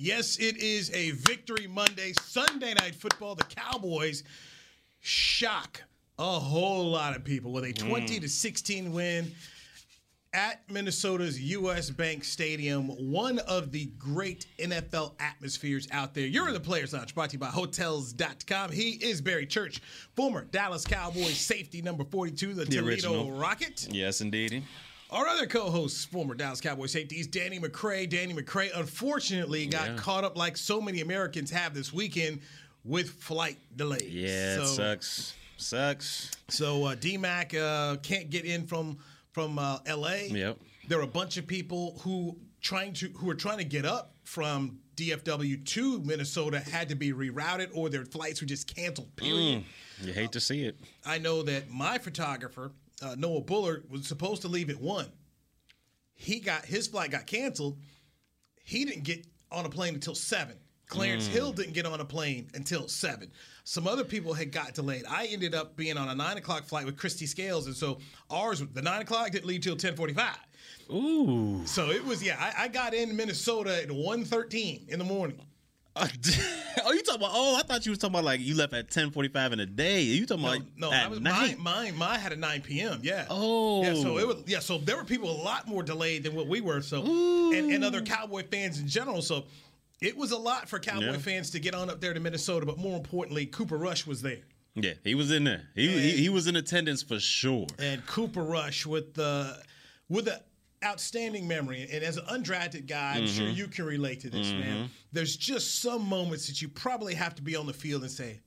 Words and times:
Yes, 0.00 0.36
it 0.38 0.56
is 0.58 0.92
a 0.94 1.10
victory 1.10 1.66
Monday. 1.66 2.12
Sunday 2.22 2.72
night 2.74 2.94
football. 2.94 3.34
The 3.34 3.42
Cowboys 3.44 4.22
shock 5.00 5.82
a 6.18 6.38
whole 6.38 6.88
lot 6.90 7.16
of 7.16 7.24
people 7.24 7.50
with 7.50 7.64
a 7.64 7.72
mm. 7.72 7.88
20 7.88 8.20
to 8.20 8.28
16 8.28 8.92
win 8.92 9.32
at 10.32 10.62
Minnesota's 10.70 11.40
US 11.40 11.90
Bank 11.90 12.22
Stadium, 12.22 12.88
one 13.10 13.40
of 13.40 13.72
the 13.72 13.86
great 13.98 14.46
NFL 14.60 15.14
atmospheres 15.18 15.88
out 15.90 16.14
there. 16.14 16.26
You're 16.26 16.46
in 16.46 16.54
the 16.54 16.60
Players 16.60 16.92
Lounge, 16.92 17.12
brought 17.12 17.30
to 17.30 17.34
you 17.34 17.40
by 17.40 17.46
Hotels.com. 17.46 18.70
He 18.70 18.90
is 18.90 19.20
Barry 19.20 19.46
Church, 19.46 19.80
former 20.14 20.44
Dallas 20.44 20.84
Cowboys 20.84 21.36
safety 21.36 21.82
number 21.82 22.04
42, 22.04 22.54
the, 22.54 22.64
the 22.64 22.76
Toledo 22.76 22.86
original. 22.88 23.32
Rocket. 23.32 23.88
Yes, 23.90 24.20
indeed. 24.20 24.62
Our 25.10 25.26
other 25.26 25.46
co-host, 25.46 26.10
former 26.10 26.34
Dallas 26.34 26.60
Cowboys 26.60 26.92
safety, 26.92 27.22
Danny 27.24 27.58
McCray. 27.58 28.08
Danny 28.08 28.34
McCray, 28.34 28.68
unfortunately, 28.74 29.66
got 29.66 29.88
yeah. 29.88 29.96
caught 29.96 30.22
up 30.22 30.36
like 30.36 30.56
so 30.58 30.82
many 30.82 31.00
Americans 31.00 31.50
have 31.50 31.72
this 31.72 31.92
weekend 31.92 32.40
with 32.84 33.10
flight 33.10 33.58
delays. 33.74 34.02
Yeah, 34.12 34.56
so, 34.56 34.62
it 34.62 34.66
sucks. 34.66 35.34
Sucks. 35.56 36.30
So 36.48 36.84
uh, 36.84 36.94
DMAC 36.94 37.54
uh, 37.58 37.96
can't 37.96 38.28
get 38.28 38.44
in 38.44 38.66
from 38.66 38.98
from 39.32 39.58
uh, 39.58 39.78
LA. 39.88 40.26
Yep. 40.28 40.58
There 40.88 40.98
are 40.98 41.02
a 41.02 41.06
bunch 41.06 41.38
of 41.38 41.46
people 41.46 41.98
who 42.02 42.36
trying 42.60 42.92
to 42.94 43.08
who 43.08 43.30
are 43.30 43.34
trying 43.34 43.58
to 43.58 43.64
get 43.64 43.86
up 43.86 44.14
from 44.24 44.78
DFW 44.96 45.64
to 45.64 46.00
Minnesota 46.00 46.60
had 46.60 46.88
to 46.90 46.94
be 46.94 47.12
rerouted 47.12 47.70
or 47.72 47.88
their 47.88 48.04
flights 48.04 48.42
were 48.42 48.46
just 48.46 48.74
canceled. 48.74 49.14
Period. 49.16 49.64
Mm, 50.02 50.06
you 50.06 50.12
hate 50.12 50.32
to 50.32 50.40
see 50.40 50.64
it. 50.64 50.76
I 51.06 51.18
know 51.18 51.42
that 51.44 51.70
my 51.70 51.98
photographer 51.98 52.72
uh, 53.02 53.14
Noah 53.16 53.42
Bullard 53.42 53.84
was 53.88 54.06
supposed 54.06 54.42
to 54.42 54.48
leave 54.48 54.70
at 54.70 54.80
one. 54.80 55.06
He 56.14 56.40
got 56.40 56.64
his 56.64 56.88
flight 56.88 57.10
got 57.10 57.26
canceled. 57.26 57.78
He 58.64 58.84
didn't 58.84 59.04
get 59.04 59.26
on 59.50 59.64
a 59.64 59.70
plane 59.70 59.94
until 59.94 60.14
seven. 60.14 60.56
Clarence 60.88 61.28
mm. 61.28 61.32
Hill 61.32 61.52
didn't 61.52 61.74
get 61.74 61.86
on 61.86 62.00
a 62.00 62.04
plane 62.04 62.48
until 62.54 62.88
seven. 62.88 63.30
Some 63.64 63.86
other 63.86 64.04
people 64.04 64.32
had 64.32 64.50
got 64.50 64.74
delayed. 64.74 65.04
I 65.08 65.26
ended 65.26 65.54
up 65.54 65.76
being 65.76 65.98
on 65.98 66.08
a 66.08 66.14
nine 66.14 66.38
o'clock 66.38 66.64
flight 66.64 66.86
with 66.86 66.96
Christy 66.96 67.26
Scales, 67.26 67.66
and 67.66 67.76
so 67.76 67.98
ours, 68.30 68.60
the 68.72 68.82
nine 68.82 69.02
o'clock 69.02 69.30
didn't 69.30 69.46
leave 69.46 69.60
till 69.60 69.76
ten 69.76 69.94
forty 69.94 70.14
five. 70.14 70.38
Ooh. 70.90 71.62
So 71.66 71.90
it 71.90 72.04
was 72.04 72.22
yeah. 72.22 72.36
I, 72.38 72.64
I 72.64 72.68
got 72.68 72.94
in 72.94 73.14
Minnesota 73.14 73.82
at 73.82 73.90
one 73.90 74.24
thirteen 74.24 74.86
in 74.88 74.98
the 74.98 75.04
morning. 75.04 75.40
oh, 76.84 76.92
you 76.92 77.02
talking 77.02 77.20
about? 77.20 77.30
Oh, 77.32 77.56
I 77.56 77.62
thought 77.62 77.84
you 77.86 77.90
was 77.90 77.98
talking 77.98 78.14
about 78.14 78.24
like 78.24 78.40
you 78.40 78.54
left 78.54 78.72
at 78.72 78.90
ten 78.90 79.10
forty 79.10 79.28
five 79.28 79.52
in 79.52 79.60
a 79.60 79.66
day. 79.66 80.02
You 80.02 80.26
talking 80.26 80.44
no, 80.44 80.52
about 80.52 80.66
no? 80.76 80.90
I 80.90 81.06
was 81.08 81.20
night? 81.20 81.58
mine. 81.58 81.94
Mine, 81.94 81.96
mine 81.96 82.20
had 82.20 82.32
a 82.32 82.36
nine 82.36 82.62
p.m. 82.62 83.00
Yeah. 83.02 83.26
Oh. 83.28 83.82
Yeah. 83.82 83.94
So 83.94 84.18
it 84.18 84.24
oh. 84.24 84.26
was 84.28 84.36
yeah. 84.46 84.60
So 84.60 84.78
there 84.78 84.96
were 84.96 85.04
people 85.04 85.30
a 85.30 85.40
lot 85.42 85.66
more 85.66 85.82
delayed 85.82 86.22
than 86.22 86.34
what 86.34 86.46
we 86.46 86.60
were. 86.60 86.80
So 86.82 87.02
and, 87.02 87.72
and 87.72 87.84
other 87.84 88.02
Cowboy 88.02 88.44
fans 88.44 88.80
in 88.80 88.88
general. 88.88 89.22
So 89.22 89.44
it 90.00 90.16
was 90.16 90.30
a 90.30 90.38
lot 90.38 90.68
for 90.68 90.78
Cowboy 90.78 91.12
yeah. 91.12 91.18
fans 91.18 91.50
to 91.50 91.60
get 91.60 91.74
on 91.74 91.90
up 91.90 92.00
there 92.00 92.14
to 92.14 92.20
Minnesota. 92.20 92.66
But 92.66 92.78
more 92.78 92.96
importantly, 92.96 93.46
Cooper 93.46 93.76
Rush 93.76 94.06
was 94.06 94.22
there. 94.22 94.42
Yeah, 94.74 94.92
he 95.02 95.14
was 95.14 95.30
in 95.32 95.44
there. 95.44 95.62
He 95.74 95.92
and, 95.92 96.00
he, 96.00 96.10
he 96.12 96.28
was 96.28 96.46
in 96.46 96.56
attendance 96.56 97.02
for 97.02 97.18
sure. 97.18 97.66
And 97.78 98.06
Cooper 98.06 98.42
Rush 98.42 98.86
with 98.86 99.14
the 99.14 99.60
with 100.08 100.26
the 100.26 100.40
outstanding 100.84 101.46
memory. 101.48 101.88
And 101.92 102.02
as 102.04 102.16
an 102.16 102.24
undrafted 102.26 102.86
guy, 102.86 103.14
I'm 103.16 103.24
mm-hmm. 103.24 103.36
sure 103.36 103.48
you 103.48 103.68
can 103.68 103.84
relate 103.84 104.20
to 104.20 104.30
this, 104.30 104.48
mm-hmm. 104.48 104.60
man. 104.60 104.90
There's 105.12 105.36
just 105.36 105.80
some 105.80 106.08
moments 106.08 106.46
that 106.48 106.62
you 106.62 106.68
probably 106.68 107.14
have 107.14 107.34
to 107.36 107.42
be 107.42 107.56
on 107.56 107.66
the 107.66 107.72
field 107.72 108.02
and 108.02 108.10
say, 108.10 108.40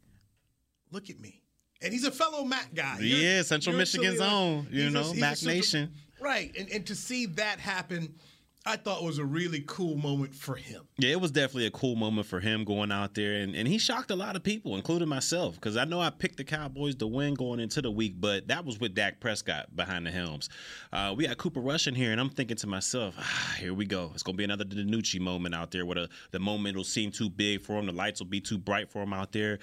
look 0.91 1.09
at 1.09 1.19
me. 1.19 1.41
And 1.81 1.91
he's 1.91 2.05
a 2.05 2.11
fellow 2.11 2.43
MAC 2.43 2.73
guy. 2.75 2.97
You're, 2.99 3.19
yeah, 3.19 3.41
Central 3.41 3.75
Michigan's 3.75 4.21
own, 4.21 4.67
you 4.69 4.89
know, 4.89 5.01
a, 5.01 5.15
MAC 5.15 5.43
Nation. 5.43 5.91
Right. 6.19 6.55
And, 6.57 6.69
and 6.69 6.85
to 6.87 6.95
see 6.95 7.25
that 7.27 7.59
happen– 7.59 8.15
I 8.63 8.75
thought 8.75 9.03
was 9.03 9.17
a 9.17 9.25
really 9.25 9.63
cool 9.65 9.97
moment 9.97 10.35
for 10.35 10.55
him. 10.55 10.83
Yeah, 10.99 11.11
it 11.11 11.21
was 11.21 11.31
definitely 11.31 11.65
a 11.65 11.71
cool 11.71 11.95
moment 11.95 12.27
for 12.27 12.39
him 12.39 12.63
going 12.63 12.91
out 12.91 13.15
there, 13.15 13.33
and, 13.33 13.55
and 13.55 13.67
he 13.67 13.79
shocked 13.79 14.11
a 14.11 14.15
lot 14.15 14.35
of 14.35 14.43
people, 14.43 14.75
including 14.75 15.09
myself, 15.09 15.55
because 15.55 15.77
I 15.77 15.85
know 15.85 15.99
I 15.99 16.11
picked 16.11 16.37
the 16.37 16.43
Cowboys 16.43 16.93
to 16.95 17.07
win 17.07 17.33
going 17.33 17.59
into 17.59 17.81
the 17.81 17.89
week, 17.89 18.15
but 18.19 18.47
that 18.49 18.63
was 18.63 18.79
with 18.79 18.93
Dak 18.93 19.19
Prescott 19.19 19.75
behind 19.75 20.05
the 20.05 20.11
helms. 20.11 20.47
Uh, 20.93 21.13
we 21.17 21.25
got 21.25 21.37
Cooper 21.37 21.59
Rush 21.59 21.87
in 21.87 21.95
here, 21.95 22.11
and 22.11 22.21
I'm 22.21 22.29
thinking 22.29 22.57
to 22.57 22.67
myself, 22.67 23.15
ah, 23.17 23.55
here 23.57 23.73
we 23.73 23.85
go. 23.85 24.11
It's 24.13 24.21
going 24.21 24.35
to 24.35 24.37
be 24.37 24.43
another 24.43 24.65
DiNucci 24.65 25.19
moment 25.19 25.55
out 25.55 25.71
there 25.71 25.85
where 25.85 25.95
the, 25.95 26.09
the 26.29 26.39
moment 26.39 26.77
will 26.77 26.83
seem 26.83 27.09
too 27.09 27.31
big 27.31 27.61
for 27.61 27.79
him, 27.79 27.87
the 27.87 27.91
lights 27.91 28.21
will 28.21 28.27
be 28.27 28.41
too 28.41 28.59
bright 28.59 28.91
for 28.91 29.01
him 29.01 29.13
out 29.13 29.31
there. 29.31 29.57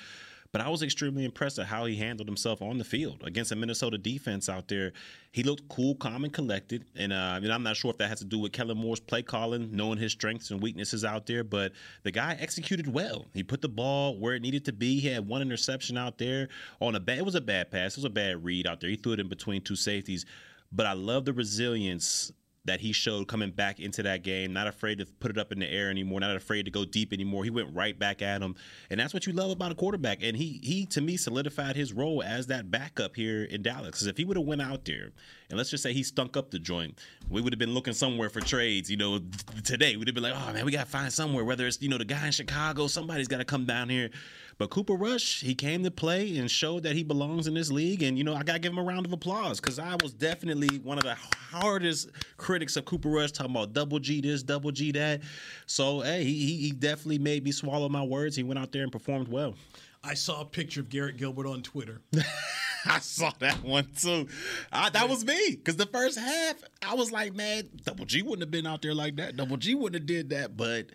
But 0.51 0.63
I 0.63 0.71
was 0.71 0.83
extremely 0.83 1.27
impressed 1.27 1.59
at 1.59 1.67
how 1.67 1.85
he 1.85 1.97
handled 1.97 2.27
himself 2.27 2.63
on 2.63 2.79
the 2.79 2.85
field 2.85 3.23
against 3.23 3.53
a 3.53 3.57
Minnesota 3.57 3.99
defense 3.99 4.49
out 4.49 4.69
there. 4.69 4.93
He 5.31 5.43
looked 5.43 5.69
cool, 5.69 5.95
calm, 5.95 6.25
and 6.25 6.33
collected. 6.33 6.87
And, 6.97 7.13
uh, 7.13 7.39
I'm 7.43 7.63
not 7.63 7.77
sure 7.77 7.91
if 7.91 7.99
that 7.99 8.09
has 8.09 8.21
to 8.21 8.25
do 8.25 8.39
with 8.39 8.53
Kellen 8.53 8.79
Moore's 8.79 8.99
play 8.99 9.23
calling, 9.23 9.69
knowing 9.73 9.99
his 9.99 10.13
strengths 10.13 10.51
and 10.51 10.63
weaknesses 10.63 11.05
out 11.05 11.27
there. 11.27 11.45
But 11.45 11.73
the 12.03 12.11
guy 12.11 12.35
executed 12.41 12.87
well. 12.91 13.27
He 13.35 13.43
put 13.43 13.61
the 13.61 13.69
ball 13.69 14.19
where 14.19 14.35
it 14.35 14.41
needed 14.41 14.65
to 14.65 14.73
be. 14.73 15.01
He 15.01 15.09
had 15.09 15.29
one 15.29 15.43
interception 15.43 15.99
out 15.99 16.17
there 16.17 16.49
on 16.81 16.95
a 16.95 17.01
bad. 17.01 17.19
It 17.19 17.25
was 17.27 17.35
a 17.35 17.43
bad 17.43 17.71
pass. 17.71 17.93
It 17.93 17.99
was 17.99 18.05
a 18.07 18.11
bad 18.11 18.43
read 18.43 18.67
out 18.67 18.81
there. 18.81 18.89
He 18.89 18.97
threw 18.97 19.13
it 19.13 19.21
in 19.21 19.29
between 19.29 19.61
two 19.61 19.77
safeties. 19.77 20.25
But 20.73 20.87
I 20.87 20.95
love 20.95 21.27
the 21.27 21.35
resilience 21.35 22.33
that 22.69 22.81
he 22.81 22.93
showed 22.93 23.27
coming 23.29 23.51
back 23.51 23.81
into 23.81 24.03
that 24.03 24.23
game, 24.23 24.53
not 24.53 24.67
afraid 24.67 24.99
to 24.99 25.07
put 25.07 25.31
it 25.31 25.39
up 25.39 25.53
in 25.53 25.59
the 25.59 25.67
air 25.67 25.89
anymore, 25.89 26.21
not 26.21 26.37
afraid 26.37 26.67
to 26.67 26.71
go 26.71 26.85
deep 26.85 27.15
anymore. 27.15 27.43
He 27.43 27.49
went 27.49 27.75
right 27.75 27.99
back 27.99 28.21
at 28.21 28.43
him. 28.43 28.57
And 28.91 29.01
that's 29.01 29.15
what 29.15 29.27
you 29.27 29.33
love 29.33 29.51
about 29.51 29.73
a 29.73 29.75
quarterback. 29.75 30.23
And 30.23 30.37
he 30.37 30.61
he 30.63 30.85
to 30.87 31.01
me 31.01 31.17
solidified 31.17 31.77
his 31.77 31.95
role 31.95 32.23
as 32.23 32.47
that 32.49 32.71
backup 32.71 33.17
here 33.17 33.45
in 33.45 33.63
Dallas. 33.63 33.87
Because 33.87 34.07
if 34.07 34.19
he 34.19 34.25
would 34.27 34.37
have 34.37 34.45
went 34.45 34.61
out 34.61 34.85
there 34.85 35.13
and 35.49 35.57
let's 35.57 35.71
just 35.71 35.83
say 35.83 35.95
he 35.95 36.03
stunk 36.03 36.37
up 36.37 36.51
the 36.51 36.59
joint, 36.59 36.99
we 37.31 37.41
would 37.41 37.55
have 37.55 37.59
been 37.59 37.73
looking 37.73 37.95
somewhere 37.95 38.29
for 38.29 38.41
trades, 38.41 38.91
you 38.91 38.99
know, 38.99 39.21
today. 39.65 39.97
We'd 39.97 40.09
have 40.09 40.15
been 40.15 40.25
like, 40.25 40.35
oh 40.37 40.53
man, 40.53 40.67
we 40.67 40.73
gotta 40.73 40.91
find 40.91 41.11
somewhere, 41.11 41.45
whether 41.45 41.67
it's, 41.67 41.81
you 41.81 41.89
know, 41.89 41.99
the 41.99 42.05
guy 42.05 42.27
in 42.27 42.33
Chicago, 42.33 42.87
somebody's 42.87 43.29
gotta 43.29 43.47
come 43.47 43.65
down 43.65 43.89
here. 43.89 44.11
But 44.59 44.71
Cooper 44.71 44.95
Rush, 44.95 45.41
he 45.41 45.55
came 45.55 45.85
to 45.85 45.91
play 45.91 46.37
and 46.37 46.51
showed 46.51 46.83
that 46.83 46.97
he 46.97 47.05
belongs 47.05 47.47
in 47.47 47.55
this 47.55 47.71
league. 47.71 48.03
And, 48.03 48.19
you 48.19 48.25
know, 48.25 48.35
I 48.35 48.43
got 48.43 48.55
to 48.55 48.59
give 48.59 48.73
him 48.73 48.79
a 48.79 48.83
round 48.83 49.07
of 49.07 49.13
applause 49.13 49.61
because 49.61 49.79
I 49.79 49.97
was 50.03 50.13
definitely 50.13 50.79
one 50.79 50.99
of 50.99 51.05
the 51.05 51.15
hardest 51.15 52.11
critics 52.39 52.77
of 52.77 52.85
Cooper 52.85 53.09
Rush, 53.09 53.31
talking 53.31 53.53
about 53.53 53.73
double 53.73 54.01
G 54.01 54.21
this, 54.21 54.43
double 54.43 54.73
G 54.73 54.91
that. 54.93 55.21
So, 55.67 56.01
hey, 56.01 56.25
he, 56.25 56.57
he 56.57 56.73
definitely 56.73 57.21
made 57.21 57.45
me 57.45 57.53
swallow 57.53 57.89
my 57.89 58.03
words. 58.03 58.35
He 58.35 58.43
went 58.43 58.59
out 58.59 58.73
there 58.73 58.83
and 58.83 58.91
performed 58.91 59.29
well. 59.29 59.55
I 60.03 60.15
saw 60.15 60.41
a 60.41 60.45
picture 60.45 60.81
of 60.81 60.89
Garrett 60.89 61.19
Gilbert 61.19 61.47
on 61.47 61.63
Twitter. 61.63 62.01
I 62.87 62.99
saw 63.01 63.33
that 63.39 63.63
one 63.63 63.89
too. 63.97 64.29
I, 64.73 64.91
that 64.91 65.09
was 65.09 65.25
me 65.25 65.57
because 65.57 65.77
the 65.77 65.87
first 65.87 66.19
half 66.19 66.57
I 66.87 66.95
was 66.95 67.11
like, 67.11 67.35
man, 67.35 67.69
Double 67.85 68.05
G 68.05 68.23
wouldn't 68.23 68.41
have 68.41 68.51
been 68.51 68.67
out 68.67 68.83
there 68.83 68.95
like 68.95 69.17
that. 69.17 69.37
Double 69.37 69.57
G 69.57 69.75
wouldn't 69.75 70.01
have 70.01 70.07
did 70.07 70.31
that. 70.31 70.57
But 70.57 70.87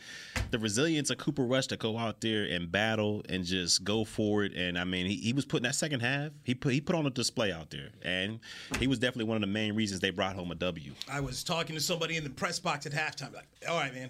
the 0.52 0.60
resilience 0.60 1.10
of 1.10 1.18
Cooper 1.18 1.44
Rush 1.44 1.68
to 1.68 1.78
go 1.78 1.98
out 1.98 2.22
there 2.22 2.46
and 2.46 2.72
battle 2.72 3.24
and 3.30 3.44
just 3.44 3.84
go 3.84 4.06
forward. 4.06 4.54
And 4.54 4.78
I 4.78 4.84
mean, 4.84 5.06
he, 5.06 5.16
he 5.16 5.34
was 5.34 5.46
putting 5.46 5.64
that 5.64 5.76
second 5.76 6.00
half. 6.00 6.32
He 6.44 6.56
put 6.56 6.74
he 6.74 6.82
put 6.82 6.96
on 6.96 7.06
a 7.06 7.10
display 7.10 7.52
out 7.52 7.70
there, 7.70 7.90
and 8.02 8.40
he 8.80 8.88
was 8.88 9.00
definitely 9.00 9.26
one 9.26 9.38
of 9.38 9.42
the 9.42 9.48
main 9.48 9.76
reasons 9.76 10.00
they 10.00 10.12
brought 10.12 10.36
home 10.36 10.52
a 10.52 10.56
W. 10.56 10.94
I 11.12 11.20
was 11.20 11.44
talking 11.44 11.76
to 11.76 11.82
somebody 11.82 12.18
in 12.18 12.24
the 12.24 12.30
press 12.30 12.60
box 12.60 12.86
at 12.86 12.94
halftime, 12.94 13.34
like, 13.34 13.48
all 13.68 13.78
right, 13.78 13.94
man, 13.94 14.10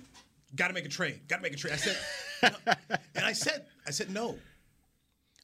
got 0.55 0.67
to 0.67 0.73
make 0.73 0.85
a 0.85 0.89
trade. 0.89 1.21
Got 1.27 1.37
to 1.37 1.41
make 1.43 1.53
a 1.53 1.57
trade. 1.57 1.73
I 1.73 1.77
said, 1.77 1.97
no. 2.67 2.73
and 3.15 3.25
I 3.25 3.33
said, 3.33 3.65
I 3.87 3.91
said 3.91 4.11
no. 4.11 4.37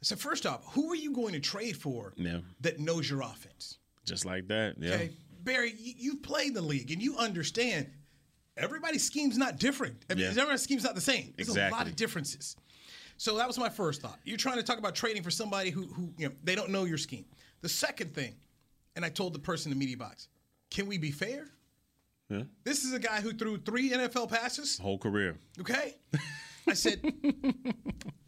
So 0.02 0.16
first 0.16 0.46
off, 0.46 0.66
who 0.74 0.92
are 0.92 0.96
you 0.96 1.14
going 1.14 1.34
to 1.34 1.40
trade 1.40 1.76
for 1.76 2.14
yeah. 2.16 2.40
that 2.62 2.80
knows 2.80 3.10
your 3.10 3.22
offense? 3.22 3.78
Just 4.06 4.26
like 4.26 4.48
that. 4.48 4.76
Yeah. 4.80 4.94
Okay. 4.94 5.12
Barry, 5.44 5.74
you, 5.78 5.94
you've 5.98 6.24
played 6.24 6.54
the 6.54 6.62
league 6.62 6.92
and 6.92 7.02
you 7.02 7.18
understand 7.18 7.90
everybody's 8.58 9.04
scheme's 9.04 9.38
not 9.38 9.58
different. 9.58 9.96
I 10.10 10.14
mean, 10.14 10.24
yeah. 10.24 10.30
Everybody's 10.30 10.62
scheme's 10.62 10.84
not 10.84 10.96
the 10.96 11.02
same. 11.02 11.34
There's 11.36 11.50
exactly. 11.50 11.76
a 11.76 11.80
lot 11.80 11.88
of 11.88 11.96
differences. 11.96 12.56
So 13.18 13.38
that 13.38 13.48
was 13.48 13.58
my 13.58 13.70
first 13.70 14.02
thought. 14.02 14.20
You're 14.24 14.38
trying 14.38 14.58
to 14.58 14.64
talk 14.64 14.78
about 14.78 14.96
trading 14.96 15.24
for 15.24 15.32
somebody 15.32 15.72
who, 15.72 15.84
who 15.88 16.14
you 16.18 16.30
know, 16.30 16.36
they 16.44 16.56
don't 16.56 16.70
know 16.70 16.86
your 16.86 16.98
scheme. 16.98 17.26
The 17.62 17.70
second 17.70 18.14
thing, 18.14 18.36
and 18.96 19.04
I 19.04 19.10
told 19.10 19.34
the 19.34 19.40
person 19.40 19.72
in 19.72 19.78
the 19.78 19.80
media 19.80 19.98
box, 19.98 20.30
can 20.72 20.88
we 20.88 20.98
be 20.98 21.12
fair? 21.12 21.48
Yeah. 22.30 22.44
This 22.64 22.86
is 22.86 22.94
a 22.94 23.00
guy 23.00 23.22
who 23.22 23.34
threw 23.34 23.58
three 23.58 23.90
NFL 23.90 24.30
passes. 24.30 24.78
Whole 24.78 24.98
career. 24.98 25.36
Okay. 25.60 25.96
I 26.70 26.74
said, 26.74 27.02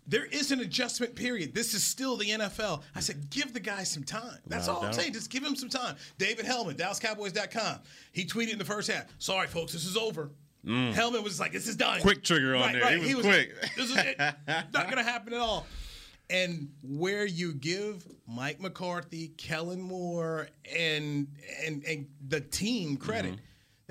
there 0.07 0.25
is 0.25 0.51
an 0.51 0.59
adjustment 0.59 1.15
period. 1.15 1.55
This 1.55 1.73
is 1.73 1.83
still 1.83 2.17
the 2.17 2.29
NFL. 2.29 2.81
I 2.95 2.99
said, 2.99 3.29
give 3.29 3.53
the 3.53 3.59
guy 3.59 3.83
some 3.83 4.03
time. 4.03 4.39
That's 4.45 4.67
all 4.67 4.83
I'm 4.83 4.93
saying. 4.93 5.13
Just 5.13 5.29
give 5.29 5.43
him 5.43 5.55
some 5.55 5.69
time. 5.69 5.95
David 6.17 6.45
Helman, 6.45 6.75
DallasCowboys.com. 6.75 7.79
He 8.11 8.25
tweeted 8.25 8.53
in 8.53 8.57
the 8.59 8.65
first 8.65 8.91
half, 8.91 9.05
sorry, 9.19 9.47
folks, 9.47 9.71
this 9.73 9.85
is 9.85 9.95
over. 9.95 10.31
Mm. 10.65 10.93
Helman 10.93 11.23
was 11.23 11.39
like, 11.39 11.53
this 11.53 11.67
is 11.67 11.75
done. 11.75 12.01
Quick 12.01 12.23
trigger 12.23 12.55
on 12.55 12.61
right, 12.61 12.73
there. 12.73 12.81
Right. 12.83 12.93
He 12.93 12.99
was, 12.99 13.07
he 13.09 13.15
was 13.15 13.25
quick. 13.25 13.53
this 13.77 13.89
is 13.89 13.97
it. 13.97 14.17
Not 14.47 14.71
going 14.73 14.97
to 14.97 15.03
happen 15.03 15.33
at 15.33 15.39
all. 15.39 15.65
and 16.31 16.69
where 16.83 17.25
you 17.25 17.53
give 17.53 18.05
Mike 18.27 18.59
McCarthy, 18.59 19.29
Kellen 19.37 19.81
Moore, 19.81 20.47
and 20.73 21.27
and 21.65 21.83
and 21.83 22.07
the 22.27 22.41
team 22.41 22.97
credit. 22.97 23.35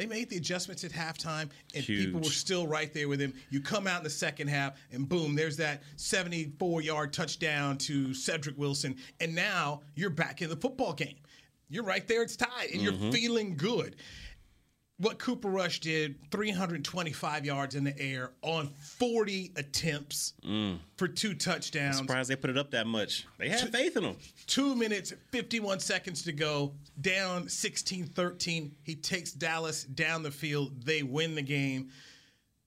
They 0.01 0.07
made 0.07 0.31
the 0.31 0.39
adjustments 0.39 0.83
at 0.83 0.93
halftime, 0.93 1.51
and 1.75 1.85
people 1.85 2.23
were 2.23 2.31
still 2.31 2.67
right 2.67 2.91
there 2.95 3.07
with 3.07 3.21
him. 3.21 3.35
You 3.51 3.61
come 3.61 3.87
out 3.87 3.99
in 3.99 4.05
the 4.05 4.09
second 4.09 4.49
half, 4.49 4.81
and 4.93 5.07
boom, 5.07 5.35
there's 5.35 5.59
that 5.59 5.83
74 5.97 6.81
yard 6.81 7.13
touchdown 7.13 7.77
to 7.77 8.15
Cedric 8.15 8.57
Wilson. 8.57 8.97
And 9.21 9.35
now 9.35 9.83
you're 9.97 10.09
back 10.09 10.41
in 10.41 10.49
the 10.49 10.57
football 10.57 10.95
game. 10.95 11.17
You're 11.69 11.85
right 11.85 12.09
there, 12.09 12.23
it's 12.23 12.35
tied, 12.35 12.71
and 12.73 12.81
you're 12.81 12.95
mm-hmm. 12.95 13.11
feeling 13.11 13.57
good. 13.59 13.97
What 15.01 15.19
Cooper 15.19 15.49
Rush 15.49 15.81
did 15.81 16.17
325 16.31 17.47
yards 17.47 17.75
in 17.75 17.85
the 17.85 17.99
air 17.99 18.33
on 18.43 18.69
40 18.77 19.53
attempts 19.57 20.35
mm. 20.47 20.79
for 20.99 21.09
two 21.09 21.33
touchdowns. 21.33 21.97
Surprised 21.97 22.29
they 22.29 22.37
put 22.37 22.51
it 22.51 22.59
up 22.59 22.71
that 22.73 22.87
much. 22.87 23.27
They 23.39 23.49
had 23.49 23.73
faith 23.73 23.97
in 23.97 24.05
him. 24.05 24.17
Two 24.47 24.75
minutes, 24.75 25.15
51 25.33 25.81
seconds 25.81 26.23
to 26.25 26.33
go, 26.33 26.75
down 27.01 27.49
16 27.49 28.09
13. 28.09 28.73
He 28.83 28.95
takes 28.95 29.33
Dallas 29.33 29.85
down 29.85 30.23
the 30.23 30.31
field. 30.31 30.85
They 30.85 31.03
win 31.03 31.35
the 31.35 31.43
game. 31.43 31.89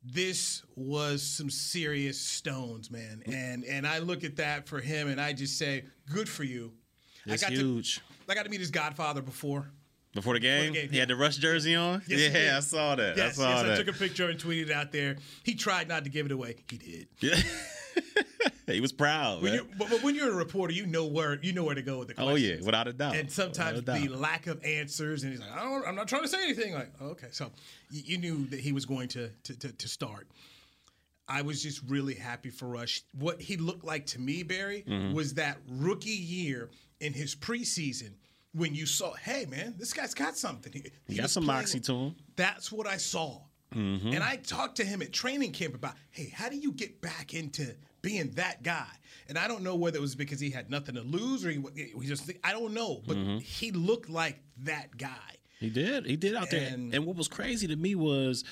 This 0.03 0.63
was 0.75 1.21
some 1.21 1.51
serious 1.51 2.19
stones, 2.19 2.89
man. 2.89 3.21
Mm. 3.27 3.33
And 3.33 3.63
and 3.65 3.88
I 3.88 4.00
look 4.00 4.24
at 4.24 4.38
that 4.38 4.68
for 4.68 4.79
him 4.79 5.07
and 5.07 5.21
I 5.21 5.33
just 5.33 5.59
say, 5.59 5.86
good 6.12 6.27
for 6.27 6.44
you. 6.44 6.74
It's 7.27 7.44
I 7.44 7.50
got 7.50 7.56
huge. 7.56 7.97
To, 7.97 8.01
I 8.27 8.33
got 8.33 8.45
to 8.45 8.50
meet 8.50 8.59
his 8.59 8.71
godfather 8.71 9.21
before. 9.21 9.69
Before 10.13 10.33
the 10.36 10.39
game, 10.39 10.74
game, 10.74 10.89
he 10.89 10.98
had 11.00 11.07
the 11.07 11.15
rush 11.15 11.38
jersey 11.38 11.75
on. 11.75 12.04
Yes, 12.07 12.33
yeah. 12.33 12.57
I 12.57 12.60
saw 12.60 12.95
that. 12.95 13.18
Yes, 13.18 13.39
I 13.39 13.44
saw 13.44 13.50
yes, 13.50 13.62
that. 13.63 13.71
I 13.71 13.75
took 13.83 13.95
a 13.95 13.98
picture 13.98 14.30
and 14.30 14.39
tweeted 14.39 14.68
it 14.68 14.71
out 14.71 14.92
there. 14.92 15.18
He 15.44 15.56
tried 15.56 15.88
not 15.88 16.04
to 16.04 16.10
give 16.12 16.27
it 16.27 16.31
away. 16.31 16.57
He 16.69 16.77
did. 16.77 17.07
Yeah. 17.19 17.36
he 18.68 18.80
was 18.80 18.92
proud. 18.92 19.42
When 19.42 19.60
but, 19.77 19.89
but 19.89 20.04
when 20.04 20.13
you're 20.13 20.31
a 20.31 20.36
reporter, 20.36 20.74
you 20.74 20.86
know 20.86 21.06
where 21.06 21.39
you 21.42 21.51
know 21.51 21.63
where 21.63 21.75
to 21.75 21.81
go 21.81 22.00
with 22.00 22.10
the 22.10 22.13
questions. 22.13 22.33
oh 22.33 22.36
yeah, 22.36 22.63
without 22.63 22.88
a 22.88 22.94
doubt. 22.94 23.15
and 23.15 23.31
sometimes 23.31 23.80
a 23.80 23.81
the 23.81 24.07
lack 24.10 24.45
of 24.48 24.63
answers, 24.63 25.24
and 25.24 25.31
he's 25.31 25.42
like, 25.42 25.51
I 25.51 25.63
don't, 25.63 25.88
I'm 25.88 25.95
not 25.95 26.07
trying 26.07 26.21
to 26.24 26.27
say 26.27 26.44
anything. 26.44 26.74
Like, 26.74 26.92
okay, 27.01 27.27
so 27.31 27.51
you, 27.89 28.01
you 28.06 28.18
knew 28.19 28.45
that 28.48 28.60
he 28.60 28.71
was 28.71 28.86
going 28.86 29.07
to, 29.10 29.30
to 29.30 29.60
to 29.60 29.71
to 29.71 29.88
start. 29.88 30.27
I 31.27 31.42
was 31.42 31.63
just 31.63 31.81
really 31.88 32.15
happy 32.15 32.50
for 32.50 32.68
Rush. 32.68 33.01
What 33.18 33.42
he 33.42 33.57
looked 33.57 33.86
like 33.86 34.06
to 34.07 34.19
me, 34.19 34.44
Barry, 34.44 34.83
Mm-hmm. 34.88 35.13
was 35.13 35.36
that 35.36 35.57
rookie 35.69 36.10
year 36.10 36.69
in 37.00 37.13
his 37.13 37.33
preseason 37.36 38.12
when 38.53 38.75
you 38.75 38.85
saw, 38.85 39.13
hey 39.13 39.45
man, 39.45 39.75
this 39.77 39.94
guy's 39.94 40.13
got 40.13 40.38
something. 40.38 40.71
He, 40.73 40.83
he 41.07 41.15
got 41.19 41.29
some 41.29 41.45
moxie 41.45 41.79
to 41.81 41.94
him. 41.95 42.15
That's 42.35 42.71
what 42.71 42.88
I 42.88 42.97
saw. 42.97 43.41
Mm-hmm. 43.73 44.09
And 44.13 44.23
I 44.23 44.35
talked 44.35 44.77
to 44.77 44.83
him 44.85 45.01
at 45.01 45.11
training 45.11 45.51
camp 45.51 45.73
about, 45.73 45.95
hey, 46.11 46.31
how 46.33 46.47
do 46.50 46.55
you 46.57 46.71
get 46.71 47.01
back 47.01 47.33
into 47.33 47.73
being 48.03 48.29
that 48.31 48.61
guy? 48.61 48.85
And 49.27 49.38
I 49.38 49.47
don't 49.47 49.63
know 49.63 49.75
whether 49.75 49.97
it 49.97 50.01
was 50.01 50.13
because 50.15 50.39
he 50.39 50.51
had 50.51 50.69
nothing 50.69 50.94
to 50.95 51.01
lose 51.01 51.44
or 51.44 51.50
he, 51.50 51.59
he 51.75 52.05
just, 52.05 52.29
I 52.44 52.51
don't 52.51 52.73
know, 52.73 53.01
but 53.07 53.17
Mm-hmm. 53.17 53.38
he 53.39 53.71
looked 53.71 54.09
like 54.09 54.39
that 54.63 54.95
guy. 54.97 55.38
He 55.59 55.69
did. 55.71 56.05
He 56.05 56.15
did 56.17 56.35
out 56.35 56.51
there. 56.51 56.69
And- 56.71 56.94
And, 56.94 57.05
what 57.07 57.15
was 57.15 57.27
crazy 57.27 57.65
to 57.67 57.75
me 57.75 57.95
was 57.95 58.44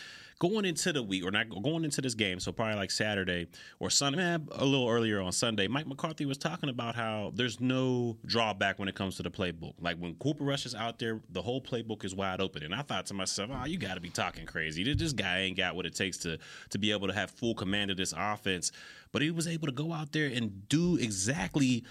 going 0.42 0.66
into 0.66 0.92
the 0.92 1.04
week, 1.04 1.24
or 1.24 1.30
not 1.30 1.48
going 1.62 1.86
into 1.86 2.02
this 2.02 2.16
game, 2.16 2.40
so 2.40 2.52
probably 2.52 2.76
like 2.76 2.90
Saturday 2.90 3.46
or 3.80 3.92
Sunday, 3.92 4.24
eh, 4.24 4.38
a 4.54 4.66
little 4.66 4.90
earlier 4.90 5.22
on 5.22 5.32
Sunday, 5.32 5.68
Mike 5.68 5.86
McCarthy 5.86 6.26
was 6.26 6.40
talking 6.40 6.68
about 6.68 6.96
how 6.96 7.32
there's 7.36 7.60
no 7.62 8.18
drawback 8.26 8.80
when 8.80 8.88
it 8.90 8.96
comes 8.96 9.16
to 9.18 9.24
the 9.24 9.30
playbook. 9.30 9.76
Like 9.80 9.98
when 9.98 10.16
Cooper 10.16 10.44
Rush 10.44 10.66
is 10.66 10.74
out 10.74 10.98
there, 10.98 11.22
the 11.30 11.44
whole 11.44 11.62
playbook 11.62 12.04
is 12.04 12.16
wide 12.16 12.42
open. 12.42 12.64
And 12.64 12.74
I 12.74 12.82
thought 12.82 13.06
to 13.06 13.14
myself, 13.14 13.52
oh, 13.54 13.66
you 13.68 13.78
got 13.78 13.94
to 13.94 14.02
be 14.02 14.10
talking 14.10 14.48
crazy. 14.48 14.84
This- 14.84 14.98
This 14.98 15.14
guy 15.14 15.42
ain't 15.42 15.58
got 15.58 15.76
what 15.76 15.86
it 15.86 15.94
takes 15.94 16.18
to 16.20 16.40
to 16.72 16.78
be 16.80 16.92
able 16.92 17.08
to 17.08 17.14
have 17.14 17.30
full 17.30 17.54
command 17.54 17.92
of 17.92 17.98
this 17.98 18.14
offense. 18.18 18.72
But 19.12 19.22
he 19.22 19.30
was 19.30 19.48
able 19.48 19.68
to 19.68 19.74
go 19.74 19.94
out 19.94 20.12
there 20.12 20.26
and 20.28 20.68
do 20.70 20.96
exactly 20.96 21.84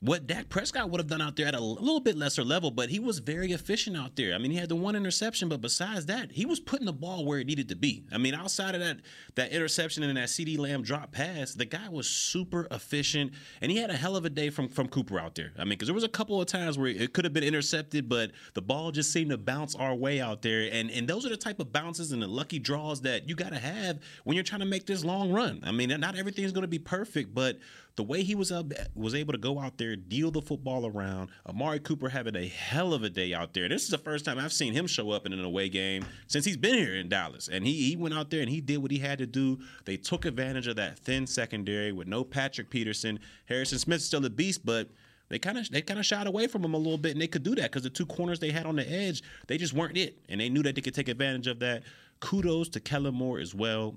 what 0.00 0.28
Dak 0.28 0.48
Prescott 0.48 0.90
would 0.90 1.00
have 1.00 1.08
done 1.08 1.20
out 1.20 1.34
there 1.34 1.46
at 1.46 1.56
a 1.56 1.60
little 1.60 1.98
bit 1.98 2.16
lesser 2.16 2.44
level, 2.44 2.70
but 2.70 2.88
he 2.88 3.00
was 3.00 3.18
very 3.18 3.50
efficient 3.50 3.96
out 3.96 4.14
there. 4.14 4.32
I 4.32 4.38
mean, 4.38 4.52
he 4.52 4.56
had 4.56 4.68
the 4.68 4.76
one 4.76 4.94
interception, 4.94 5.48
but 5.48 5.60
besides 5.60 6.06
that, 6.06 6.30
he 6.30 6.46
was 6.46 6.60
putting 6.60 6.86
the 6.86 6.92
ball 6.92 7.24
where 7.24 7.40
it 7.40 7.48
needed 7.48 7.68
to 7.70 7.74
be. 7.74 8.04
I 8.12 8.18
mean, 8.18 8.32
outside 8.32 8.76
of 8.76 8.80
that 8.80 8.98
that 9.34 9.50
interception 9.50 10.04
and 10.04 10.16
that 10.16 10.28
CeeDee 10.28 10.56
Lamb 10.56 10.82
drop 10.82 11.10
pass, 11.10 11.52
the 11.52 11.64
guy 11.64 11.88
was 11.88 12.08
super 12.08 12.68
efficient, 12.70 13.32
and 13.60 13.72
he 13.72 13.78
had 13.78 13.90
a 13.90 13.96
hell 13.96 14.14
of 14.14 14.24
a 14.24 14.30
day 14.30 14.50
from 14.50 14.68
from 14.68 14.86
Cooper 14.86 15.18
out 15.18 15.34
there. 15.34 15.52
I 15.58 15.62
mean, 15.62 15.70
because 15.70 15.88
there 15.88 15.94
was 15.94 16.04
a 16.04 16.08
couple 16.08 16.40
of 16.40 16.46
times 16.46 16.78
where 16.78 16.88
it 16.88 17.12
could 17.12 17.24
have 17.24 17.34
been 17.34 17.42
intercepted, 17.42 18.08
but 18.08 18.30
the 18.54 18.62
ball 18.62 18.92
just 18.92 19.12
seemed 19.12 19.30
to 19.30 19.38
bounce 19.38 19.74
our 19.74 19.96
way 19.96 20.20
out 20.20 20.42
there, 20.42 20.68
and 20.72 20.92
and 20.92 21.08
those 21.08 21.26
are 21.26 21.30
the 21.30 21.36
type 21.36 21.58
of 21.58 21.72
bounces 21.72 22.12
and 22.12 22.22
the 22.22 22.28
lucky 22.28 22.60
draws 22.60 23.00
that 23.00 23.28
you 23.28 23.34
got 23.34 23.50
to 23.50 23.58
have 23.58 23.98
when 24.22 24.36
you're 24.36 24.44
trying 24.44 24.60
to 24.60 24.66
make 24.66 24.86
this 24.86 25.04
long 25.04 25.32
run. 25.32 25.60
I 25.64 25.72
mean, 25.72 25.88
not 25.98 26.16
everything's 26.16 26.52
going 26.52 26.62
to 26.62 26.68
be 26.68 26.78
perfect, 26.78 27.34
but 27.34 27.58
the 27.98 28.04
way 28.04 28.22
he 28.22 28.34
was 28.36 28.50
up, 28.50 28.72
was 28.94 29.14
able 29.14 29.32
to 29.32 29.38
go 29.38 29.58
out 29.58 29.76
there, 29.76 29.87
deal 29.96 30.30
the 30.30 30.42
football 30.42 30.86
around. 30.86 31.30
Amari 31.46 31.78
Cooper 31.80 32.08
having 32.08 32.36
a 32.36 32.46
hell 32.46 32.92
of 32.92 33.02
a 33.02 33.10
day 33.10 33.34
out 33.34 33.54
there. 33.54 33.68
This 33.68 33.84
is 33.84 33.90
the 33.90 33.98
first 33.98 34.24
time 34.24 34.38
I've 34.38 34.52
seen 34.52 34.72
him 34.72 34.86
show 34.86 35.10
up 35.10 35.26
in 35.26 35.32
an 35.32 35.44
away 35.44 35.68
game 35.68 36.04
since 36.26 36.44
he's 36.44 36.56
been 36.56 36.74
here 36.74 36.94
in 36.94 37.08
Dallas, 37.08 37.48
and 37.48 37.66
he 37.66 37.88
he 37.88 37.96
went 37.96 38.14
out 38.14 38.30
there 38.30 38.40
and 38.40 38.50
he 38.50 38.60
did 38.60 38.78
what 38.78 38.90
he 38.90 38.98
had 38.98 39.18
to 39.18 39.26
do. 39.26 39.58
They 39.84 39.96
took 39.96 40.24
advantage 40.24 40.66
of 40.66 40.76
that 40.76 40.98
thin 40.98 41.26
secondary 41.26 41.92
with 41.92 42.08
no 42.08 42.24
Patrick 42.24 42.70
Peterson. 42.70 43.18
Harrison 43.46 43.78
Smith's 43.78 44.04
still 44.04 44.24
a 44.24 44.30
beast, 44.30 44.64
but. 44.64 44.88
They 45.30 45.38
kind 45.38 45.58
of 45.58 45.70
they 45.70 45.82
kind 45.82 46.00
of 46.00 46.06
shied 46.06 46.26
away 46.26 46.46
from 46.46 46.64
him 46.64 46.72
a 46.72 46.78
little 46.78 46.96
bit, 46.96 47.12
and 47.12 47.20
they 47.20 47.26
could 47.26 47.42
do 47.42 47.54
that 47.56 47.64
because 47.64 47.82
the 47.82 47.90
two 47.90 48.06
corners 48.06 48.40
they 48.40 48.50
had 48.50 48.64
on 48.64 48.76
the 48.76 48.90
edge, 48.90 49.22
they 49.46 49.58
just 49.58 49.74
weren't 49.74 49.98
it, 49.98 50.16
and 50.26 50.40
they 50.40 50.48
knew 50.48 50.62
that 50.62 50.74
they 50.74 50.80
could 50.80 50.94
take 50.94 51.08
advantage 51.08 51.46
of 51.46 51.58
that. 51.58 51.82
Kudos 52.20 52.70
to 52.70 52.80
Kellen 52.80 53.14
Moore 53.14 53.38
as 53.38 53.54
well. 53.54 53.94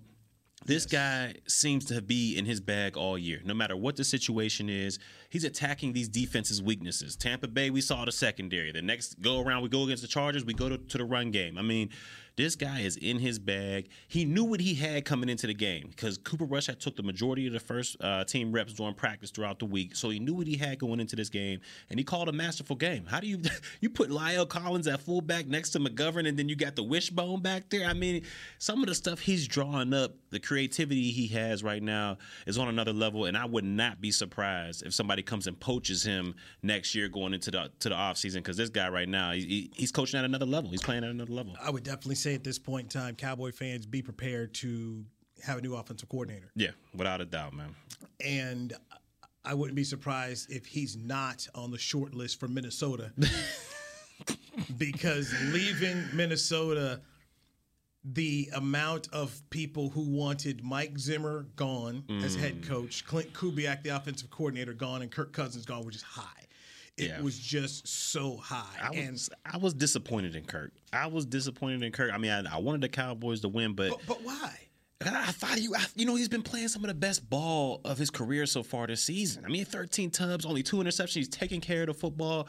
This 0.63 0.85
guy 0.85 1.33
seems 1.47 1.85
to 1.85 2.03
be 2.03 2.37
in 2.37 2.45
his 2.45 2.59
bag 2.59 2.95
all 2.95 3.17
year. 3.17 3.41
No 3.43 3.55
matter 3.55 3.75
what 3.75 3.95
the 3.95 4.03
situation 4.03 4.69
is, 4.69 4.99
he's 5.29 5.43
attacking 5.43 5.93
these 5.93 6.07
defenses' 6.07 6.61
weaknesses. 6.61 7.15
Tampa 7.15 7.47
Bay, 7.47 7.71
we 7.71 7.81
saw 7.81 8.05
the 8.05 8.11
secondary. 8.11 8.71
The 8.71 8.81
next 8.81 9.19
go 9.21 9.41
around, 9.41 9.63
we 9.63 9.69
go 9.69 9.83
against 9.83 10.03
the 10.03 10.07
Chargers, 10.07 10.45
we 10.45 10.53
go 10.53 10.69
to, 10.69 10.77
to 10.77 10.97
the 10.99 11.05
run 11.05 11.31
game. 11.31 11.57
I 11.57 11.63
mean, 11.63 11.89
this 12.41 12.55
guy 12.55 12.79
is 12.79 12.97
in 12.97 13.19
his 13.19 13.37
bag. 13.37 13.87
He 14.07 14.25
knew 14.25 14.43
what 14.43 14.59
he 14.59 14.73
had 14.73 15.05
coming 15.05 15.29
into 15.29 15.45
the 15.45 15.53
game 15.53 15.87
because 15.89 16.17
Cooper 16.17 16.45
Rush 16.45 16.65
had 16.65 16.79
took 16.79 16.95
the 16.95 17.03
majority 17.03 17.45
of 17.45 17.53
the 17.53 17.59
first 17.59 17.97
uh, 18.01 18.23
team 18.23 18.51
reps 18.51 18.73
during 18.73 18.95
practice 18.95 19.29
throughout 19.29 19.59
the 19.59 19.65
week, 19.65 19.95
so 19.95 20.09
he 20.09 20.19
knew 20.19 20.33
what 20.33 20.47
he 20.47 20.57
had 20.57 20.79
going 20.79 20.99
into 20.99 21.15
this 21.15 21.29
game, 21.29 21.59
and 21.91 21.99
he 21.99 22.03
called 22.03 22.29
a 22.29 22.31
masterful 22.31 22.75
game. 22.75 23.05
How 23.05 23.19
do 23.19 23.27
you 23.27 23.39
you 23.81 23.89
put 23.89 24.09
La'el 24.09 24.47
Collins 24.49 24.87
at 24.87 25.01
fullback 25.01 25.45
next 25.47 25.69
to 25.71 25.79
McGovern, 25.79 26.27
and 26.27 26.37
then 26.37 26.49
you 26.49 26.55
got 26.55 26.75
the 26.75 26.83
wishbone 26.83 27.41
back 27.41 27.69
there? 27.69 27.87
I 27.87 27.93
mean, 27.93 28.23
some 28.57 28.81
of 28.81 28.87
the 28.89 28.95
stuff 28.95 29.19
he's 29.19 29.47
drawing 29.47 29.93
up, 29.93 30.13
the 30.31 30.39
creativity 30.39 31.11
he 31.11 31.27
has 31.27 31.63
right 31.63 31.83
now 31.83 32.17
is 32.47 32.57
on 32.57 32.67
another 32.67 32.93
level, 32.93 33.25
and 33.25 33.37
I 33.37 33.45
would 33.45 33.65
not 33.65 34.01
be 34.01 34.11
surprised 34.11 34.83
if 34.83 34.93
somebody 34.93 35.21
comes 35.21 35.45
and 35.47 35.59
poaches 35.59 36.03
him 36.03 36.33
next 36.63 36.95
year 36.95 37.07
going 37.07 37.33
into 37.33 37.51
the 37.51 37.69
to 37.79 37.89
the 37.89 37.95
offseason 37.95 38.35
because 38.35 38.57
this 38.57 38.69
guy 38.69 38.89
right 38.89 39.07
now 39.07 39.31
he, 39.31 39.41
he- 39.41 39.71
he's 39.75 39.91
coaching 39.91 40.17
at 40.19 40.25
another 40.25 40.45
level. 40.45 40.71
He's 40.71 40.81
playing 40.81 41.03
at 41.03 41.11
another 41.11 41.31
level. 41.33 41.55
I 41.61 41.69
would 41.69 41.83
definitely 41.83 42.15
say 42.15 42.30
at 42.35 42.43
this 42.43 42.59
point 42.59 42.93
in 42.93 43.01
time, 43.01 43.15
Cowboy 43.15 43.51
fans 43.51 43.85
be 43.85 44.01
prepared 44.01 44.53
to 44.55 45.03
have 45.43 45.57
a 45.57 45.61
new 45.61 45.75
offensive 45.75 46.07
coordinator. 46.09 46.51
Yeah, 46.55 46.71
without 46.95 47.21
a 47.21 47.25
doubt, 47.25 47.53
man. 47.53 47.75
And 48.23 48.73
I 49.43 49.53
wouldn't 49.53 49.75
be 49.75 49.83
surprised 49.83 50.51
if 50.51 50.65
he's 50.65 50.95
not 50.95 51.47
on 51.55 51.71
the 51.71 51.77
short 51.79 52.13
list 52.13 52.39
for 52.39 52.47
Minnesota. 52.47 53.11
because 54.77 55.33
leaving 55.51 56.03
Minnesota, 56.13 57.01
the 58.03 58.49
amount 58.55 59.07
of 59.13 59.41
people 59.49 59.89
who 59.89 60.09
wanted 60.09 60.63
Mike 60.63 60.97
Zimmer 60.97 61.43
gone 61.55 62.03
as 62.23 62.35
Mm. 62.35 62.39
head 62.39 62.63
coach, 62.63 63.05
Klint 63.05 63.31
Kubiak, 63.31 63.83
the 63.83 63.89
offensive 63.89 64.29
coordinator, 64.29 64.73
gone, 64.73 65.01
and 65.01 65.11
Kirk 65.11 65.33
Cousins 65.33 65.65
gone, 65.65 65.85
which 65.85 65.95
is 65.95 66.01
high. 66.01 66.47
It 66.97 67.09
Yeah. 67.09 67.21
was 67.21 67.37
just 67.39 67.87
so 67.87 68.37
high. 68.37 68.65
I 68.81 68.93
and 68.95 69.11
was 69.13 69.29
I 69.45 69.57
was 69.57 69.73
disappointed 69.73 70.35
in 70.35 70.43
Kirk. 70.45 70.71
I 70.93 71.07
was 71.07 71.25
disappointed 71.25 71.83
in 71.83 71.91
Kirk. 71.91 72.11
I 72.13 72.17
mean, 72.17 72.31
I, 72.31 72.55
I 72.55 72.59
wanted 72.59 72.81
the 72.81 72.89
Cowboys 72.89 73.41
to 73.41 73.49
win, 73.49 73.73
but 73.73 73.89
but, 73.91 73.99
but 74.07 74.23
why? 74.23 74.53
I 75.03 75.31
thought 75.31 75.59
you, 75.59 75.73
I, 75.75 75.83
you 75.95 76.05
know, 76.05 76.13
he's 76.15 76.29
been 76.29 76.43
playing 76.43 76.67
some 76.67 76.83
of 76.83 76.87
the 76.87 76.93
best 76.93 77.27
ball 77.27 77.81
of 77.85 77.97
his 77.97 78.11
career 78.11 78.45
so 78.45 78.61
far 78.61 78.85
this 78.85 79.01
season. 79.01 79.43
I 79.43 79.47
mean, 79.49 79.65
13 79.65 80.11
tubs, 80.11 80.45
only 80.45 80.61
two 80.61 80.77
interceptions. 80.77 81.13
He's 81.15 81.27
taking 81.27 81.59
care 81.59 81.81
of 81.81 81.87
the 81.87 81.93
football, 81.95 82.47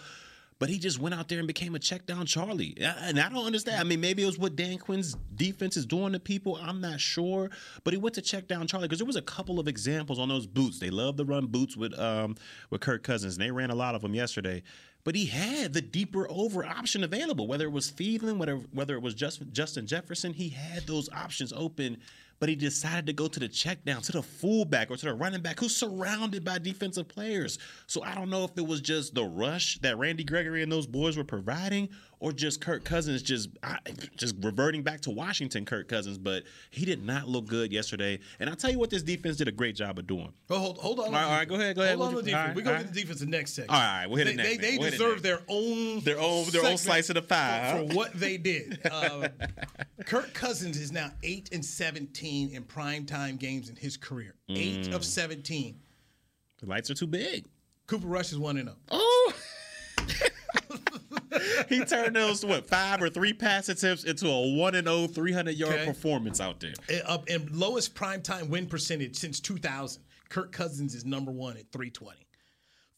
but 0.63 0.71
he 0.71 0.79
just 0.79 1.01
went 1.01 1.13
out 1.13 1.27
there 1.27 1.39
and 1.39 1.49
became 1.49 1.75
a 1.75 1.79
check 1.81 2.07
down 2.07 2.25
Charlie. 2.25 2.77
And 2.81 3.19
I 3.19 3.29
don't 3.29 3.45
understand. 3.45 3.81
I 3.81 3.83
mean, 3.83 4.01
maybe 4.01 4.23
it 4.23 4.27
was 4.27 4.39
what 4.39 4.55
Dan 4.55 4.79
Quinn's 4.79 5.17
defense 5.35 5.77
is 5.77 5.85
doing 5.85 6.13
to 6.13 6.21
people. 6.21 6.55
I'm 6.55 6.81
not 6.81 7.01
sure, 7.01 7.51
but 7.83 7.93
he 7.93 7.99
went 7.99 8.15
to 8.15 8.23
check 8.23 8.47
down 8.47 8.69
Charlie 8.69 8.87
because 8.87 9.01
there 9.01 9.07
was 9.07 9.17
a 9.17 9.23
couple 9.23 9.59
of 9.59 9.67
examples 9.67 10.21
on 10.21 10.29
those 10.29 10.47
boots. 10.47 10.79
They 10.79 10.89
love 10.89 11.17
to 11.17 11.25
run 11.25 11.47
boots 11.47 11.77
with 11.77 11.99
um 11.99 12.37
with 12.71 12.81
Kirk 12.81 13.03
Cousins, 13.03 13.35
and 13.35 13.45
they 13.45 13.51
ran 13.51 13.71
a 13.71 13.75
lot 13.75 13.97
of 13.97 14.03
them 14.03 14.15
yesterday. 14.15 14.63
But 15.03 15.17
he 15.17 15.27
had 15.27 15.73
the 15.73 15.83
deeper 15.83 16.29
over 16.31 16.65
option 16.65 17.03
available, 17.03 17.49
whether 17.49 17.65
it 17.65 17.73
was 17.73 17.91
Thielen, 17.91 18.37
whether 18.37 18.55
whether 18.73 18.95
it 18.95 19.03
was 19.03 19.15
just 19.15 19.43
Justin 19.51 19.89
Jefferson, 19.89 20.33
he 20.33 20.51
had 20.51 20.87
those 20.87 21.09
options 21.11 21.53
open. 21.53 21.97
But 22.43 22.49
he 22.49 22.57
decided 22.57 23.07
to 23.07 23.13
go 23.13 23.29
to 23.29 23.39
the 23.39 23.47
check 23.47 23.85
down, 23.85 24.03
to 24.03 24.11
the 24.11 24.21
fullback 24.21 24.91
or 24.91 24.97
to 24.97 25.07
the 25.07 25.15
running 25.15 25.41
back 25.41 25.61
who's 25.61 25.77
surrounded 25.77 26.45
by 26.45 26.59
defensive 26.59 27.07
players. 27.07 27.57
So 27.87 28.03
I 28.03 28.17
don't 28.17 28.31
know 28.31 28.43
if 28.43 28.51
it 28.59 28.67
was 28.67 28.81
just 28.81 29.15
the 29.15 29.23
rush 29.23 29.79
that 29.79 29.97
Randy 29.97 30.25
Gregory 30.25 30.65
and 30.65 30.73
those 30.73 30.89
boys 30.89 31.17
were 31.17 31.23
providing 31.23 31.89
or 32.23 32.33
just 32.33 32.61
Kirk 32.61 32.85
Cousins 32.85 33.21
just 33.21 33.49
just 34.17 34.37
reverting 34.43 34.83
back 34.85 35.01
to 35.03 35.11
Washington 35.11 35.65
Kirk 35.65 35.89
Cousins, 35.89 36.19
but 36.19 36.45
he 36.71 36.85
did 36.85 37.05
not 37.05 37.29
look 37.29 37.47
good 37.47 37.73
yesterday. 37.73 38.21
And 38.39 38.49
I'll 38.49 38.55
tell 38.55 38.71
you 38.71 38.79
what 38.79 38.91
this 38.91 39.03
defense 39.03 39.37
did 39.39 39.49
a 39.49 39.53
great 39.53 39.75
job 39.75 39.99
of 39.99 40.07
doing. 40.07 40.33
Well, 40.49 40.61
hold, 40.61 40.79
hold 40.79 41.01
on. 41.01 41.07
All 41.07 41.13
right, 41.13 41.25
all 41.25 41.31
right, 41.33 41.49
go 41.49 41.57
ahead, 41.57 41.75
go 41.75 41.83
ahead. 41.83 41.97
Hold 41.99 42.09
on 42.11 42.15
do- 42.15 42.23
defense. 42.23 42.47
right, 42.47 42.57
We're 42.57 42.63
going 42.63 42.77
all 42.77 42.83
to 42.83 42.87
right. 42.87 42.95
the 42.95 43.01
defense 43.01 43.21
the 43.21 43.27
next 43.27 43.55
section. 43.55 43.75
All 43.75 43.81
right, 43.81 44.07
we'll 44.07 44.19
hit 44.19 44.29
it 44.29 44.37
they, 44.37 44.43
next, 44.57 44.59
They, 44.61 44.79
they 44.79 44.91
deserve 44.91 45.23
their 45.23 45.41
own 45.49 46.01
Their 46.01 46.21
own- 46.21 46.49
their 46.51 46.65
own 46.65 46.79
slice 46.79 47.11
of 47.11 47.17
the 47.17 47.23
pie, 47.23 47.83
for, 47.85 47.91
for 47.91 47.97
what 47.97 48.13
they 48.15 48.37
did. 48.39 48.79
Uh, 48.93 49.29
Kirk 50.07 50.33
Cousins 50.33 50.77
is 50.79 50.93
now 50.93 51.11
eight 51.25 51.49
and 51.53 51.65
seventeen 51.65 52.51
in 52.51 52.63
primetime 52.63 53.37
games 53.39 53.69
in 53.69 53.75
his 53.77 53.97
career. 53.97 54.35
Eight 54.49 54.87
Mm. 54.87 54.95
of 54.95 55.05
seventeen. 55.05 55.81
The 56.61 56.67
lights 56.67 56.89
are 56.91 56.95
too 56.95 57.07
big. 57.09 57.47
Cooper 57.89 58.07
Rush 58.07 58.31
is 58.33 58.39
one 58.39 58.59
and 58.59 58.69
zero. 58.69 58.77
Oh. 58.93 59.33
he 61.69 61.85
turned 61.85 62.15
those 62.17 62.45
what 62.45 62.67
five 62.69 63.03
or 63.03 63.09
three 63.11 63.33
pass 63.33 63.69
attempts 63.69 64.05
into 64.05 64.29
a 64.29 64.55
one 64.57 64.75
and 64.75 64.87
0 64.87 65.07
300 65.09 65.55
yard 65.55 65.75
Okay. 65.75 65.87
performance 65.87 66.41
out 66.41 66.61
there. 66.61 66.75
Uh, 66.91 67.13
Up 67.13 67.29
in 67.29 67.49
lowest 67.53 67.95
primetime 67.95 68.49
win 68.49 68.67
percentage 68.67 69.17
since 69.17 69.41
2000. 69.41 70.03
Kirk 70.29 70.51
Cousins 70.53 70.95
is 70.95 71.05
number 71.05 71.31
one 71.31 71.57
at 71.59 71.71
320, 71.73 72.27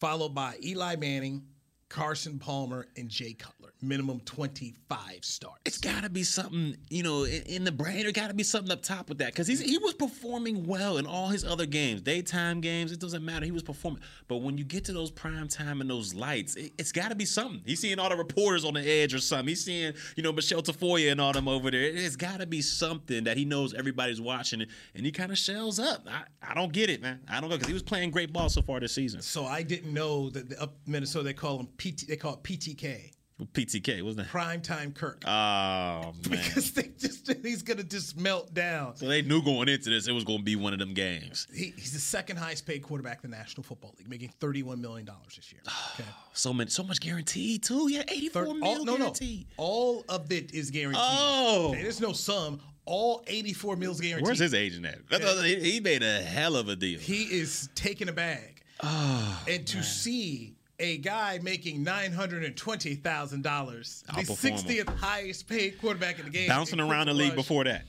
followed 0.01 0.35
by 0.35 0.57
Eli 0.65 0.97
Manning, 0.97 1.43
Carson 1.89 2.39
Palmer, 2.39 2.87
and 2.97 3.09
Jay 3.09 3.35
Cutler. 3.35 3.73
Minimum 3.81 4.21
25 4.21 5.19
starts. 5.23 5.61
It's 5.65 5.79
got 5.79 6.05
to 6.05 6.11
be 6.11 6.23
something, 6.23 6.77
you 6.89 7.03
know, 7.03 7.25
in, 7.25 7.43
in 7.43 7.65
the 7.65 7.73
brain. 7.73 8.03
There 8.03 8.13
got 8.13 8.29
to 8.29 8.35
be 8.35 8.43
something 8.43 8.73
up 8.73 8.83
top 8.83 9.09
with 9.09 9.19
that 9.19 9.29
because 9.29 9.47
he 9.47 9.79
was 9.79 9.95
performing 9.95 10.65
well 10.67 10.97
in 10.97 11.07
all 11.07 11.29
his 11.29 11.45
other 11.45 11.67
games, 11.67 12.01
daytime 12.01 12.61
games. 12.61 12.93
It 12.93 13.01
doesn't 13.01 13.25
matter. 13.25 13.45
He 13.45 13.53
was 13.53 13.63
performing, 13.63 14.01
but 14.27 14.39
when 14.39 14.57
you 14.57 14.65
get 14.65 14.85
to 14.87 14.93
those 14.93 15.11
prime 15.11 15.49
time 15.49 15.81
and 15.81 15.91
those 15.91 16.15
lights, 16.15 16.57
it, 16.57 16.73
it's 16.79 16.93
got 16.93 17.11
to 17.11 17.15
be 17.15 17.27
something. 17.27 17.61
He's 17.65 17.81
seeing 17.81 17.99
all 17.99 18.09
the 18.09 18.17
reporters 18.17 18.65
on 18.65 18.75
the 18.75 18.89
edge 18.89 19.13
or 19.15 19.19
something. 19.19 19.49
He's 19.49 19.65
seeing, 19.65 19.93
you 20.17 20.23
know, 20.23 20.33
Michelle 20.33 20.63
Tafoya 20.63 21.13
and 21.13 21.21
all 21.21 21.33
them 21.33 21.49
over 21.49 21.71
there. 21.71 21.83
It's 21.83 22.17
got 22.17 22.41
to 22.41 22.47
be 22.47 22.63
something 22.63 23.25
that 23.25 23.37
he 23.37 23.45
knows 23.45 23.75
everybody's 23.75 24.21
watching, 24.21 24.63
it, 24.63 24.69
and 24.95 25.05
he 25.05 25.13
kind 25.13 25.31
of 25.31 25.39
shells 25.39 25.79
up. 25.79 26.07
I, 26.09 26.23
I 26.51 26.55
don't 26.55 26.73
get 26.73 26.89
it, 26.89 27.03
man. 27.03 27.21
I 27.29 27.41
don't 27.41 27.51
know 27.51 27.57
because 27.57 27.69
he 27.69 27.75
was 27.75 27.83
playing 27.83 28.11
great 28.11 28.33
ball 28.33 28.49
so 28.49 28.63
far 28.63 28.81
this 28.81 28.95
season. 28.95 29.21
So 29.21 29.45
I 29.45 29.63
didn't 29.63 29.93
know 29.93 30.31
that 30.31 30.49
the, 30.49 30.61
up 30.63 30.75
Minnesota 30.87 31.25
they 31.25 31.35
call 31.35 31.59
him 31.59 31.69
PT. 31.93 32.09
They 32.09 32.17
call 32.17 32.35
it 32.35 32.43
PTK, 32.43 33.11
PTK 33.53 34.03
wasn't 34.03 34.27
that? 34.27 34.33
primetime 34.33 34.95
Kirk, 34.95 35.23
Oh 35.27 35.31
man. 35.33 36.13
because 36.31 36.73
they 36.73 36.91
just 36.99 37.31
he's 37.43 37.63
gonna 37.63 37.83
just 37.83 38.17
melt 38.19 38.55
down. 38.55 38.97
So 38.97 39.07
they 39.09 39.23
knew 39.23 39.43
going 39.43 39.69
into 39.69 39.91
this 39.91 40.07
it 40.09 40.13
was 40.13 40.25
going 40.25 40.39
to 40.39 40.45
be 40.45 40.55
one 40.57 40.73
of 40.73 40.79
them 40.79 40.95
games. 40.95 41.47
He, 41.53 41.73
he's 41.77 41.93
the 41.93 41.99
second 41.99 42.37
highest 42.37 42.65
paid 42.67 42.83
quarterback 42.83 43.25
in 43.25 43.31
the 43.31 43.37
National 43.37 43.63
Football 43.65 43.95
League, 43.99 44.09
making 44.09 44.31
31 44.41 44.81
million 44.81 45.05
dollars 45.07 45.35
this 45.37 45.53
year. 45.53 45.63
Okay. 45.95 46.09
So 46.33 46.53
many, 46.53 46.71
so 46.71 46.83
much 46.83 47.01
guaranteed 47.01 47.63
too. 47.63 47.89
Yeah, 47.91 48.03
eighty-four 48.09 48.47
Third- 48.47 48.57
mil 48.57 48.65
all, 48.69 48.85
no, 48.85 48.93
no, 48.93 48.99
guaranteed. 48.99 49.47
all 49.57 50.05
of 50.09 50.31
it 50.33 50.53
is 50.53 50.71
guaranteed. 50.71 51.01
Oh. 51.05 51.69
Okay, 51.71 51.83
there's 51.83 52.01
no 52.01 52.13
sum. 52.13 52.61
All 52.87 53.23
84 53.29 53.77
mils 53.77 54.01
guaranteed. 54.01 54.27
Where's 54.27 54.39
his 54.41 54.53
agent 54.55 54.85
at? 54.87 55.09
Thought 55.09 55.43
He 55.45 55.55
he 55.59 55.81
made 55.81 56.03
a 56.03 56.21
hell 56.21 56.55
of 56.57 56.69
a 56.69 56.77
deal. 56.77 56.99
He 57.01 57.23
is 57.25 57.69
taking 57.75 58.09
a 58.09 58.13
bag. 58.13 58.61
Oh, 58.83 59.43
and 59.49 59.65
to 59.69 59.83
see 59.85 60.54
a 60.79 60.99
guy 60.99 61.39
making 61.43 61.83
nine 61.83 62.13
hundred 62.13 62.45
and 62.45 62.57
twenty 62.57 62.95
thousand 62.95 63.43
dollars, 63.43 64.05
the 64.15 64.25
sixtieth 64.25 64.89
highest 64.89 65.49
paid 65.49 65.79
quarterback 65.81 66.19
in 66.19 66.25
the 66.25 66.31
game, 66.31 66.49
bouncing 66.49 66.81
around 66.81 67.07
the 67.07 67.15
league 67.15 67.31
Rush, 67.31 67.37
before 67.37 67.65
that. 67.65 67.85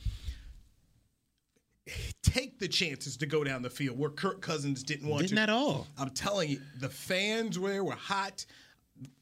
Take 2.23 2.57
the 2.57 2.67
chances 2.67 3.15
to 3.17 3.27
go 3.27 3.43
down 3.43 3.61
the 3.61 3.69
field 3.69 3.97
where 3.99 4.09
Kirk 4.09 4.41
Cousins 4.41 4.81
didn't 4.81 5.07
want 5.07 5.21
to. 5.21 5.27
Didn't 5.27 5.37
to. 5.37 5.43
at 5.43 5.49
all. 5.49 5.87
I'm 5.97 6.09
telling 6.09 6.49
you, 6.49 6.59
the 6.79 6.89
fans 6.89 7.59
were 7.59 7.83
were 7.83 7.93
hot. 7.93 8.45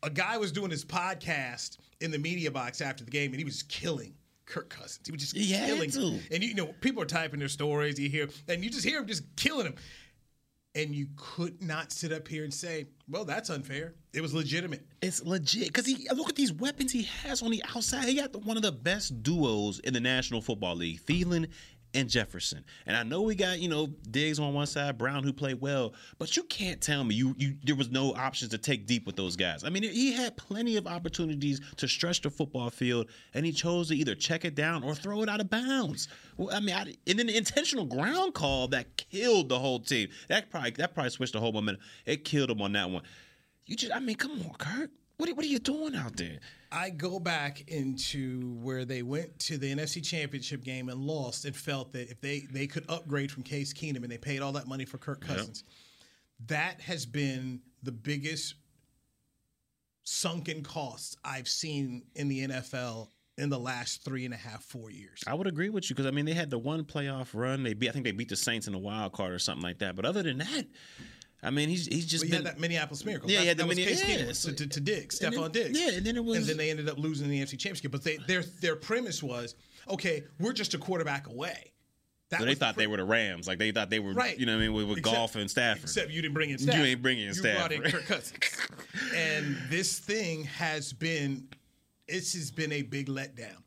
A 0.01 0.09
guy 0.09 0.37
was 0.37 0.51
doing 0.51 0.71
his 0.71 0.85
podcast 0.85 1.77
in 1.99 2.11
the 2.11 2.19
media 2.19 2.51
box 2.51 2.79
after 2.79 3.03
the 3.03 3.11
game, 3.11 3.31
and 3.31 3.39
he 3.39 3.43
was 3.43 3.63
killing 3.63 4.13
Kirk 4.45 4.69
Cousins. 4.69 5.01
He 5.05 5.11
was 5.11 5.19
just 5.21 5.35
He 5.35 5.47
killing. 5.47 5.89
him. 5.89 6.21
And 6.31 6.43
you 6.43 6.53
know, 6.53 6.67
people 6.79 7.01
are 7.03 7.07
typing 7.07 7.39
their 7.39 7.49
stories. 7.49 7.99
You 7.99 8.07
hear, 8.09 8.29
and 8.47 8.63
you 8.63 8.69
just 8.69 8.85
hear 8.85 8.99
him 8.99 9.07
just 9.07 9.23
killing 9.35 9.65
him. 9.65 9.75
And 10.75 10.95
you 10.95 11.07
could 11.15 11.61
not 11.61 11.91
sit 11.91 12.11
up 12.11 12.27
here 12.27 12.43
and 12.43 12.53
say, 12.53 12.87
"Well, 13.07 13.25
that's 13.25 13.51
unfair." 13.51 13.93
It 14.11 14.21
was 14.21 14.33
legitimate. 14.33 14.85
It's 15.01 15.23
legit 15.23 15.67
because 15.67 15.85
he 15.85 16.07
look 16.15 16.29
at 16.29 16.35
these 16.35 16.51
weapons 16.51 16.91
he 16.91 17.03
has 17.03 17.43
on 17.43 17.51
the 17.51 17.63
outside. 17.75 18.07
He 18.07 18.15
got 18.15 18.31
the, 18.31 18.39
one 18.39 18.57
of 18.57 18.63
the 18.63 18.71
best 18.71 19.21
duos 19.21 19.79
in 19.79 19.93
the 19.93 19.99
National 19.99 20.41
Football 20.41 20.77
League, 20.77 21.01
Thielen 21.05 21.47
and 21.93 22.09
Jefferson. 22.09 22.63
And 22.85 22.95
I 22.95 23.03
know 23.03 23.21
we 23.21 23.35
got 23.35 23.59
you 23.59 23.69
know 23.69 23.87
Diggs 24.09 24.39
on 24.39 24.53
one 24.53 24.67
side, 24.67 24.97
Brown 24.97 25.23
who 25.23 25.33
played 25.33 25.61
well, 25.61 25.93
but 26.17 26.35
you 26.35 26.43
can't 26.43 26.81
tell 26.81 27.03
me 27.03 27.15
you 27.15 27.35
you 27.37 27.55
there 27.63 27.75
was 27.75 27.89
no 27.89 28.13
options 28.13 28.51
to 28.51 28.57
take 28.57 28.85
deep 28.85 29.05
with 29.05 29.15
those 29.15 29.35
guys. 29.35 29.63
I 29.63 29.69
mean, 29.69 29.83
he 29.83 30.13
had 30.13 30.35
plenty 30.37 30.77
of 30.77 30.87
opportunities 30.87 31.61
to 31.77 31.87
stretch 31.87 32.21
the 32.21 32.29
football 32.29 32.69
field, 32.69 33.07
and 33.33 33.45
he 33.45 33.51
chose 33.51 33.89
to 33.89 33.95
either 33.95 34.15
check 34.15 34.45
it 34.45 34.55
down 34.55 34.83
or 34.83 34.95
throw 34.95 35.21
it 35.21 35.29
out 35.29 35.39
of 35.39 35.49
bounds. 35.49 36.07
Well, 36.37 36.55
I 36.55 36.59
mean, 36.59 36.75
I, 36.75 36.95
and 37.07 37.19
then 37.19 37.27
the 37.27 37.37
intentional 37.37 37.85
ground 37.85 38.33
call 38.33 38.67
that 38.69 38.97
killed 38.97 39.49
the 39.49 39.59
whole 39.59 39.79
team. 39.79 40.09
That 40.29 40.49
probably 40.49 40.71
that 40.71 40.93
probably 40.93 41.11
switched 41.11 41.33
the 41.33 41.39
whole 41.39 41.51
momentum. 41.53 41.83
It 42.05 42.25
killed 42.25 42.49
him 42.49 42.61
on 42.61 42.73
that 42.73 42.89
one. 42.89 43.03
You 43.65 43.77
just, 43.77 43.93
I 43.95 43.99
mean, 43.99 44.15
come 44.15 44.31
on, 44.31 44.53
Kirk. 44.57 44.89
What 45.17 45.29
are, 45.29 45.35
what 45.35 45.45
are 45.45 45.49
you 45.49 45.59
doing 45.59 45.95
out 45.95 46.15
there? 46.17 46.39
I 46.71 46.89
go 46.89 47.19
back 47.19 47.69
into 47.69 48.55
where 48.61 48.83
they 48.83 49.03
went 49.03 49.37
to 49.39 49.57
the 49.57 49.73
NFC 49.73 50.03
Championship 50.03 50.63
game 50.63 50.89
and 50.89 50.99
lost, 50.99 51.45
and 51.45 51.55
felt 51.55 51.93
that 51.93 52.09
if 52.09 52.19
they 52.19 52.47
they 52.51 52.67
could 52.67 52.85
upgrade 52.89 53.31
from 53.31 53.43
Case 53.43 53.73
Keenum 53.73 53.97
and 53.97 54.11
they 54.11 54.17
paid 54.17 54.41
all 54.41 54.53
that 54.53 54.67
money 54.67 54.85
for 54.85 54.97
Kirk 54.97 55.21
Cousins, 55.21 55.63
that 56.47 56.81
has 56.81 57.05
been 57.05 57.61
the 57.83 57.91
biggest 57.91 58.55
sunken 60.03 60.63
cost 60.63 61.17
I've 61.23 61.47
seen 61.47 62.03
in 62.15 62.27
the 62.27 62.47
NFL 62.47 63.09
in 63.37 63.49
the 63.49 63.59
last 63.59 64.03
three 64.03 64.25
and 64.25 64.33
a 64.33 64.37
half, 64.37 64.63
four 64.63 64.91
years. 64.91 65.23
I 65.25 65.33
would 65.33 65.47
agree 65.47 65.69
with 65.69 65.89
you 65.89 65.95
because 65.95 66.07
I 66.07 66.11
mean 66.11 66.25
they 66.25 66.33
had 66.33 66.49
the 66.49 66.59
one 66.59 66.83
playoff 66.83 67.29
run. 67.33 67.63
They 67.63 67.73
beat, 67.73 67.89
I 67.89 67.91
think 67.91 68.05
they 68.05 68.11
beat 68.11 68.29
the 68.29 68.35
Saints 68.35 68.67
in 68.67 68.73
the 68.73 68.79
wild 68.79 69.13
card 69.13 69.31
or 69.31 69.39
something 69.39 69.63
like 69.63 69.79
that. 69.79 69.95
But 69.95 70.05
other 70.05 70.21
than 70.23 70.39
that, 70.39 70.65
I 71.43 71.49
mean 71.49 71.67
he's 71.69 71.85
he's 71.87 72.05
just 72.05 72.23
you 72.23 72.29
been 72.31 72.45
had 72.45 72.55
that 72.55 72.59
Minneapolis 72.59 73.03
Miracle. 73.05 73.29
Yeah, 73.29 73.39
that, 73.39 73.45
had 73.47 73.57
the 73.57 73.63
that 73.63 73.67
was 73.67 73.77
Minne- 73.77 73.87
Case 73.87 74.07
yeah, 74.45 74.51
to, 74.51 74.55
to, 74.55 74.67
to 74.67 74.79
Diggs, 74.79 75.21
and 75.21 75.33
Stefon 75.35 75.51
Diggs. 75.51 75.79
yeah, 75.79 75.91
and 75.91 76.05
then 76.05 76.15
it 76.15 76.23
was- 76.23 76.37
and 76.37 76.47
then 76.47 76.57
they 76.57 76.69
ended 76.69 76.87
up 76.89 76.97
losing 76.97 77.29
the 77.29 77.39
NFC 77.41 77.51
Championship. 77.59 77.91
But 77.91 78.03
they, 78.03 78.17
their 78.27 78.43
their 78.61 78.75
premise 78.75 79.21
was, 79.21 79.55
okay, 79.89 80.23
we're 80.39 80.53
just 80.53 80.73
a 80.73 80.77
quarterback 80.77 81.27
away. 81.27 81.71
That 82.29 82.39
So 82.39 82.45
they 82.45 82.53
the 82.53 82.59
thought 82.59 82.73
pre- 82.75 82.83
they 82.83 82.87
were 82.87 82.97
the 82.97 83.03
Rams. 83.03 83.47
Like 83.47 83.59
they 83.59 83.71
thought 83.71 83.89
they 83.89 83.99
were, 83.99 84.13
Right. 84.13 84.39
you 84.39 84.45
know 84.45 84.53
what 84.53 84.63
I 84.63 84.67
mean, 84.67 84.73
with, 84.73 84.87
with 84.87 84.97
Except- 84.99 85.15
Goff 85.15 85.35
and 85.35 85.51
Stafford. 85.51 85.83
Except 85.83 86.09
you 86.09 86.21
didn't 86.21 86.33
bring 86.33 86.49
in 86.49 86.57
You 86.59 86.71
ain't 86.71 87.01
bringing 87.01 87.27
in 87.27 87.35
You 87.35 87.41
brought 87.41 87.71
in 87.71 87.81
Kirk 87.83 88.05
Cousins. 88.05 88.39
and 89.15 89.57
this 89.69 89.99
thing 89.99 90.45
has 90.45 90.93
been, 90.93 91.47
this 92.07 92.33
has 92.33 92.49
been 92.49 92.71
a 92.71 92.81
big 92.81 93.07
letdown. 93.07 93.57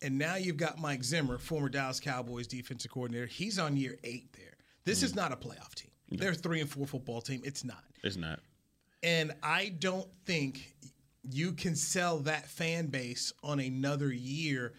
And 0.00 0.18
now 0.18 0.36
you've 0.36 0.56
got 0.56 0.78
Mike 0.78 1.02
Zimmer, 1.04 1.38
former 1.38 1.68
Dallas 1.68 1.98
Cowboys 2.00 2.46
defensive 2.46 2.90
coordinator. 2.90 3.26
He's 3.26 3.58
on 3.58 3.76
year 3.76 3.98
eight 4.04 4.32
there. 4.34 4.54
This 4.84 5.00
Mm. 5.00 5.04
is 5.04 5.14
not 5.14 5.32
a 5.32 5.36
playoff 5.36 5.74
team. 5.74 5.90
They're 6.10 6.32
a 6.32 6.34
three 6.34 6.60
and 6.60 6.70
four 6.70 6.86
football 6.86 7.20
team. 7.20 7.40
It's 7.44 7.64
not. 7.64 7.84
it's 8.02 8.16
not. 8.16 8.40
And 9.02 9.32
I 9.42 9.72
don't 9.78 10.08
think 10.24 10.74
you 11.30 11.52
can 11.52 11.74
sell 11.74 12.18
that 12.20 12.48
fan 12.48 12.86
base 12.86 13.32
on 13.42 13.60
another 13.60 14.12
year 14.12 14.74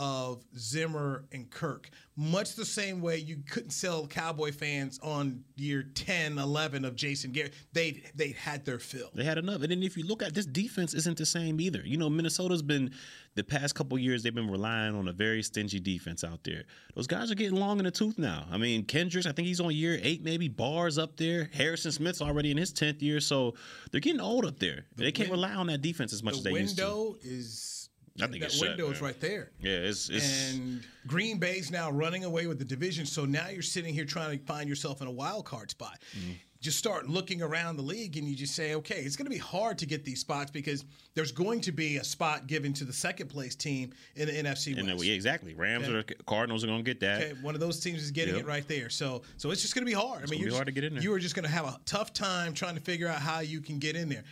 of 0.00 0.42
Zimmer 0.56 1.26
and 1.30 1.50
Kirk. 1.50 1.90
Much 2.16 2.54
the 2.54 2.64
same 2.64 3.02
way 3.02 3.18
you 3.18 3.36
couldn't 3.50 3.70
sell 3.70 4.06
Cowboy 4.06 4.50
fans 4.50 4.98
on 5.02 5.44
year 5.56 5.82
10, 5.82 6.38
11 6.38 6.86
of 6.86 6.96
Jason 6.96 7.32
Garrett. 7.32 7.52
They 7.74 8.02
they 8.14 8.30
had 8.30 8.64
their 8.64 8.78
fill. 8.78 9.10
They 9.14 9.24
had 9.24 9.36
enough. 9.36 9.60
And 9.60 9.70
then 9.70 9.82
if 9.82 9.98
you 9.98 10.04
look 10.06 10.22
at 10.22 10.32
this 10.32 10.46
defense 10.46 10.94
isn't 10.94 11.18
the 11.18 11.26
same 11.26 11.60
either. 11.60 11.82
You 11.84 11.98
know, 11.98 12.08
Minnesota's 12.08 12.62
been 12.62 12.92
the 13.34 13.44
past 13.44 13.74
couple 13.74 13.98
years 13.98 14.22
they've 14.22 14.34
been 14.34 14.50
relying 14.50 14.94
on 14.94 15.06
a 15.06 15.12
very 15.12 15.42
stingy 15.42 15.80
defense 15.80 16.24
out 16.24 16.44
there. 16.44 16.64
Those 16.94 17.06
guys 17.06 17.30
are 17.30 17.34
getting 17.34 17.58
long 17.60 17.78
in 17.78 17.84
the 17.84 17.90
tooth 17.90 18.18
now. 18.18 18.46
I 18.50 18.56
mean, 18.56 18.84
Kendricks, 18.84 19.26
I 19.26 19.32
think 19.32 19.48
he's 19.48 19.60
on 19.60 19.74
year 19.74 19.98
eight, 20.02 20.24
maybe. 20.24 20.48
Barr's 20.48 20.96
up 20.96 21.18
there. 21.18 21.50
Harrison 21.52 21.92
Smith's 21.92 22.22
already 22.22 22.50
in 22.50 22.56
his 22.56 22.72
tenth 22.72 23.02
year, 23.02 23.20
so 23.20 23.54
they're 23.92 24.00
getting 24.00 24.20
old 24.20 24.46
up 24.46 24.58
there. 24.58 24.86
they 24.96 25.12
can't 25.12 25.28
win- 25.30 25.40
rely 25.40 25.54
on 25.54 25.66
that 25.66 25.82
defense 25.82 26.14
as 26.14 26.22
much 26.22 26.34
as 26.38 26.42
they 26.42 26.52
used 26.52 26.78
to. 26.78 26.82
window 26.84 27.16
is 27.22 27.79
I 28.22 28.26
think 28.28 28.40
that 28.40 28.46
it's 28.46 28.56
shut, 28.58 28.68
window 28.70 28.90
is 28.90 29.00
right 29.00 29.18
there. 29.20 29.50
Yeah, 29.60 29.72
it's 29.72 30.08
it's 30.08 30.52
And 30.52 30.82
Green 31.06 31.38
Bay's 31.38 31.70
now 31.70 31.90
running 31.90 32.24
away 32.24 32.46
with 32.46 32.58
the 32.58 32.64
division. 32.64 33.06
So 33.06 33.24
now 33.24 33.48
you're 33.48 33.62
sitting 33.62 33.94
here 33.94 34.04
trying 34.04 34.38
to 34.38 34.44
find 34.44 34.68
yourself 34.68 35.00
in 35.00 35.06
a 35.06 35.12
wild 35.12 35.44
card 35.44 35.70
spot. 35.70 35.98
Mm-hmm. 36.18 36.32
Just 36.60 36.76
start 36.76 37.08
looking 37.08 37.40
around 37.40 37.76
the 37.76 37.82
league 37.82 38.18
and 38.18 38.28
you 38.28 38.36
just 38.36 38.54
say, 38.54 38.74
okay, 38.74 38.96
it's 39.00 39.16
going 39.16 39.24
to 39.24 39.30
be 39.30 39.38
hard 39.38 39.78
to 39.78 39.86
get 39.86 40.04
these 40.04 40.20
spots 40.20 40.50
because 40.50 40.84
there's 41.14 41.32
going 41.32 41.62
to 41.62 41.72
be 41.72 41.96
a 41.96 42.04
spot 42.04 42.46
given 42.46 42.74
to 42.74 42.84
the 42.84 42.92
second 42.92 43.28
place 43.28 43.54
team 43.54 43.94
in 44.14 44.26
the 44.28 44.32
NFC 44.34 44.76
and 44.76 44.86
West. 44.86 45.02
yeah, 45.02 45.14
exactly. 45.14 45.54
Rams 45.54 45.84
Okay. 45.88 45.94
or 45.96 46.02
the 46.02 46.14
Cardinals 46.26 46.62
are 46.62 46.66
going 46.66 46.84
to 46.84 46.84
get 46.84 47.00
that. 47.00 47.22
Okay, 47.22 47.32
one 47.40 47.54
of 47.54 47.62
those 47.62 47.80
teams 47.80 48.02
is 48.02 48.10
getting 48.10 48.34
Yep. 48.34 48.44
it 48.44 48.46
right 48.46 48.68
there. 48.68 48.90
So, 48.90 49.22
so 49.38 49.50
it's 49.52 49.62
just 49.62 49.74
going 49.74 49.86
to 49.86 49.90
be 49.90 49.94
hard. 49.98 50.22
I 50.22 50.26
mean, 50.26 50.40
you're 50.42 50.52
hard 50.52 50.66
to 50.66 50.72
get 50.72 50.84
in 50.84 50.92
there. 50.92 51.02
You 51.02 51.14
are 51.14 51.18
just 51.18 51.34
going 51.34 51.46
to 51.46 51.50
have 51.50 51.64
a 51.64 51.80
tough 51.86 52.12
time 52.12 52.52
trying 52.52 52.74
to 52.74 52.82
figure 52.82 53.08
out 53.08 53.22
how 53.22 53.40
you 53.40 53.62
can 53.62 53.78
get 53.78 53.96
in 53.96 54.10
there. 54.10 54.24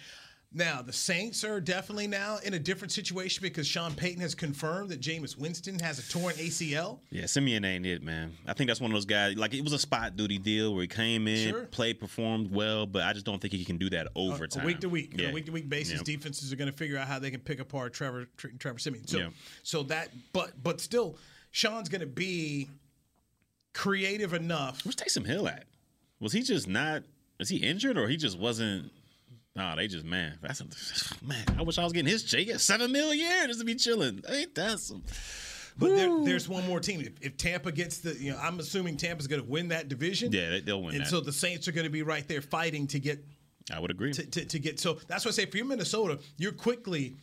Now, 0.50 0.80
the 0.80 0.94
Saints 0.94 1.44
are 1.44 1.60
definitely 1.60 2.06
now 2.06 2.38
in 2.42 2.54
a 2.54 2.58
different 2.58 2.90
situation 2.90 3.42
because 3.42 3.66
Sean 3.66 3.94
Payton 3.94 4.22
has 4.22 4.34
confirmed 4.34 4.88
that 4.88 4.98
Jameis 5.00 5.36
Winston 5.36 5.78
has 5.80 5.98
a 5.98 6.10
torn 6.10 6.32
ACL. 6.36 7.00
Yeah, 7.10 7.26
Siemian 7.26 7.66
ain't 7.66 7.84
it, 7.84 8.02
man. 8.02 8.32
I 8.46 8.54
think 8.54 8.68
that's 8.68 8.80
one 8.80 8.90
of 8.90 8.94
those 8.94 9.04
guys. 9.04 9.36
Like 9.36 9.52
it 9.52 9.62
was 9.62 9.74
a 9.74 9.78
spot 9.78 10.16
duty 10.16 10.38
deal 10.38 10.72
where 10.72 10.80
he 10.80 10.88
came 10.88 11.28
in, 11.28 11.50
Sure. 11.50 11.64
played, 11.66 12.00
performed 12.00 12.50
well, 12.50 12.86
but 12.86 13.02
I 13.02 13.12
just 13.12 13.26
don't 13.26 13.40
think 13.42 13.52
he 13.52 13.62
can 13.62 13.76
do 13.76 13.90
that 13.90 14.08
over 14.16 14.46
time. 14.46 14.64
week 14.64 14.80
to 14.80 14.88
week, 14.88 15.12
Yeah. 15.18 15.32
week 15.32 15.44
to 15.46 15.52
week 15.52 15.68
basis, 15.68 15.98
Yeah. 15.98 16.04
defenses 16.16 16.50
are 16.50 16.56
going 16.56 16.70
to 16.70 16.76
figure 16.76 16.96
out 16.96 17.08
how 17.08 17.18
they 17.18 17.30
can 17.30 17.40
pick 17.40 17.60
apart 17.60 17.92
Trevor 17.92 18.26
Tr- 18.38 18.48
Trevor 18.58 18.78
Siemian. 18.78 19.06
So, 19.06 19.18
Yeah. 19.18 19.28
so 19.62 19.82
that, 19.84 20.08
but 20.32 20.62
but 20.62 20.80
still, 20.80 21.18
Sean's 21.50 21.90
going 21.90 22.00
to 22.00 22.06
be 22.06 22.70
creative 23.74 24.32
enough. 24.32 24.82
Where's 24.86 24.96
Taysom 24.96 25.26
Hill 25.26 25.46
at? 25.46 25.66
Was 26.20 26.32
he 26.32 26.40
just 26.42 26.66
not? 26.66 27.02
Is 27.38 27.50
he 27.50 27.58
injured 27.58 27.98
or 27.98 28.08
he 28.08 28.16
just 28.16 28.38
wasn't? 28.38 28.92
No, 29.58 29.74
they 29.76 29.88
just 29.88 30.04
man. 30.04 30.38
That's 30.40 30.60
a, 30.60 30.66
man. 31.26 31.44
I 31.58 31.62
wish 31.62 31.78
I 31.78 31.84
was 31.84 31.92
getting 31.92 32.10
his 32.10 32.22
check. 32.22 32.40
He 32.40 32.46
got 32.46 32.60
seven 32.60 32.92
mil 32.92 33.10
a 33.10 33.14
year 33.14 33.46
just 33.48 33.58
to 33.58 33.64
be 33.66 33.74
chilling. 33.74 34.22
Ain't 34.28 34.54
that 34.54 34.78
some? 34.78 35.02
But 35.76 35.94
there, 35.94 36.24
there's 36.24 36.48
one 36.48 36.66
more 36.66 36.80
team. 36.80 37.00
If, 37.00 37.12
if 37.20 37.36
Tampa 37.36 37.70
gets 37.70 37.98
the, 37.98 38.14
you 38.14 38.32
know, 38.32 38.38
I'm 38.38 38.58
assuming 38.58 38.96
Tampa's 38.96 39.26
going 39.28 39.42
to 39.42 39.48
win 39.48 39.68
that 39.68 39.88
division. 39.88 40.32
Yeah, 40.32 40.50
they, 40.50 40.60
they'll 40.60 40.82
win 40.82 40.94
And 40.94 41.04
that. 41.04 41.08
so 41.08 41.20
the 41.20 41.32
Saints 41.32 41.68
are 41.68 41.72
going 41.72 41.84
to 41.86 41.90
be 41.90 42.02
right 42.02 42.26
there 42.26 42.40
fighting 42.40 42.86
to 42.88 42.98
get 42.98 43.24
I 43.72 43.78
would 43.78 43.90
agree. 43.90 44.12
to, 44.12 44.24
to, 44.24 44.44
to 44.44 44.58
get. 44.58 44.80
So 44.80 44.98
that's 45.06 45.24
why 45.24 45.28
I 45.28 45.32
say 45.32 45.46
for 45.46 45.56
your 45.56 45.66
Minnesota, 45.66 46.18
you're 46.36 46.52
quickly 46.52 47.16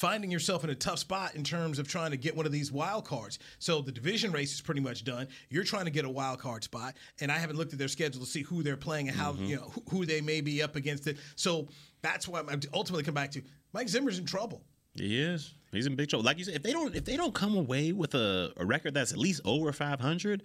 finding 0.00 0.30
yourself 0.30 0.64
in 0.64 0.70
a 0.70 0.74
tough 0.74 0.98
spot 0.98 1.34
in 1.34 1.44
terms 1.44 1.78
of 1.78 1.86
trying 1.86 2.10
to 2.10 2.16
get 2.16 2.34
one 2.34 2.46
of 2.46 2.52
these 2.52 2.72
wild 2.72 3.04
cards. 3.04 3.38
So 3.58 3.82
the 3.82 3.92
division 3.92 4.32
race 4.32 4.54
is 4.54 4.62
pretty 4.62 4.80
much 4.80 5.04
done. 5.04 5.28
You're 5.50 5.62
trying 5.62 5.84
to 5.84 5.90
get 5.90 6.06
a 6.06 6.08
wild 6.08 6.38
card 6.38 6.64
spot, 6.64 6.94
and 7.20 7.30
I 7.30 7.36
haven't 7.36 7.56
looked 7.56 7.74
at 7.74 7.78
their 7.78 7.86
schedule 7.86 8.22
to 8.22 8.26
see 8.26 8.40
who 8.40 8.62
they're 8.62 8.78
playing 8.78 9.08
and 9.08 9.16
how 9.16 9.32
mm-hmm. 9.32 9.44
you 9.44 9.56
know 9.56 9.70
who, 9.74 9.82
who 9.90 10.06
they 10.06 10.22
may 10.22 10.40
be 10.40 10.62
up 10.62 10.74
against 10.74 11.06
it. 11.06 11.18
So 11.36 11.68
that's 12.00 12.26
why 12.26 12.40
I'm 12.40 12.60
ultimately 12.72 13.04
come 13.04 13.12
back 13.12 13.30
to 13.32 13.42
Mike 13.74 13.90
Zimmer's 13.90 14.18
in 14.18 14.24
trouble. 14.24 14.62
He 14.94 15.20
is. 15.20 15.54
He's 15.70 15.86
in 15.86 15.96
big 15.96 16.08
trouble. 16.08 16.24
Like 16.24 16.38
you 16.38 16.44
said, 16.44 16.54
if 16.54 16.62
they 16.62 16.72
don't 16.72 16.96
if 16.96 17.04
they 17.04 17.18
don't 17.18 17.34
come 17.34 17.54
away 17.54 17.92
with 17.92 18.14
a, 18.14 18.54
a 18.56 18.64
record 18.64 18.94
that's 18.94 19.12
at 19.12 19.18
least 19.18 19.42
over 19.44 19.70
500, 19.70 20.42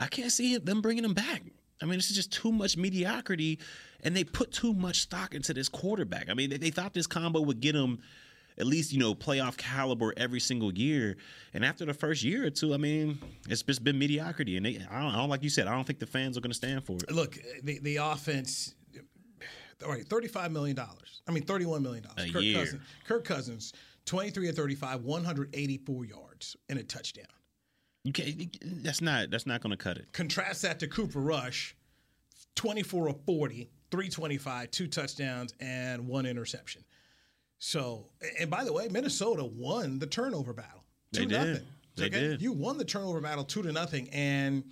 I 0.00 0.08
can't 0.08 0.32
see 0.32 0.58
them 0.58 0.80
bringing 0.80 1.04
him 1.04 1.14
back. 1.14 1.42
I 1.80 1.84
mean, 1.84 1.94
this 1.94 2.10
is 2.10 2.16
just 2.16 2.32
too 2.32 2.50
much 2.50 2.76
mediocrity, 2.76 3.60
and 4.02 4.16
they 4.16 4.24
put 4.24 4.50
too 4.50 4.74
much 4.74 5.02
stock 5.02 5.32
into 5.32 5.54
this 5.54 5.68
quarterback. 5.68 6.28
I 6.28 6.34
mean, 6.34 6.50
they, 6.50 6.56
they 6.56 6.70
thought 6.70 6.92
this 6.92 7.06
combo 7.06 7.40
would 7.40 7.60
get 7.60 7.76
him 7.76 8.00
at 8.58 8.66
least 8.66 8.92
you 8.92 8.98
know 8.98 9.14
playoff 9.14 9.56
caliber 9.56 10.12
every 10.16 10.40
single 10.40 10.72
year, 10.72 11.16
and 11.54 11.64
after 11.64 11.84
the 11.84 11.94
first 11.94 12.22
year 12.22 12.46
or 12.46 12.50
two, 12.50 12.74
I 12.74 12.76
mean, 12.76 13.18
it's 13.48 13.62
just 13.62 13.84
been 13.84 13.98
mediocrity. 13.98 14.56
And 14.56 14.66
they, 14.66 14.78
I, 14.90 15.02
don't, 15.02 15.14
I 15.14 15.16
don't 15.16 15.28
like 15.28 15.42
you 15.42 15.50
said, 15.50 15.66
I 15.66 15.74
don't 15.74 15.86
think 15.86 15.98
the 15.98 16.06
fans 16.06 16.36
are 16.36 16.40
going 16.40 16.50
to 16.50 16.56
stand 16.56 16.84
for 16.84 16.96
it. 16.96 17.10
Look, 17.10 17.38
the 17.62 17.78
the 17.80 17.96
offense. 17.96 18.74
All 19.84 19.90
right, 19.90 20.06
thirty-five 20.06 20.52
million 20.52 20.74
dollars. 20.74 21.22
I 21.28 21.32
mean, 21.32 21.44
thirty-one 21.44 21.82
million 21.82 22.04
dollars. 22.04 22.32
Kirk 22.32 22.42
year. 22.42 22.58
Cousins, 22.58 22.82
Kirk 23.06 23.24
Cousins, 23.24 23.72
twenty-three 24.06 24.48
of 24.48 24.56
thirty-five, 24.56 25.02
one 25.02 25.22
hundred 25.22 25.54
eighty-four 25.54 26.06
yards 26.06 26.56
and 26.68 26.78
a 26.78 26.82
touchdown. 26.82 27.26
You 28.04 28.12
can't. 28.12 28.56
That's 28.82 29.00
not. 29.00 29.30
That's 29.30 29.46
not 29.46 29.60
going 29.60 29.72
to 29.72 29.76
cut 29.76 29.98
it. 29.98 30.12
Contrast 30.12 30.62
that 30.62 30.78
to 30.78 30.86
Cooper 30.86 31.18
Rush, 31.18 31.76
24 32.54 33.08
of 33.08 33.20
40, 33.26 33.68
325, 33.90 34.70
two 34.70 34.86
touchdowns, 34.86 35.52
and 35.60 36.06
one 36.06 36.24
interception. 36.24 36.84
So, 37.58 38.08
and 38.38 38.50
by 38.50 38.64
the 38.64 38.72
way, 38.72 38.88
Minnesota 38.90 39.44
won 39.44 39.98
the 39.98 40.06
turnover 40.06 40.52
battle. 40.52 40.84
They 41.12 41.20
Two 41.20 41.26
did. 41.26 41.38
nothing. 41.38 41.66
They 41.96 42.08
did. 42.10 42.42
You 42.42 42.52
won 42.52 42.76
the 42.76 42.84
turnover 42.84 43.20
battle 43.20 43.44
two 43.44 43.62
to 43.62 43.72
nothing, 43.72 44.08
and 44.10 44.62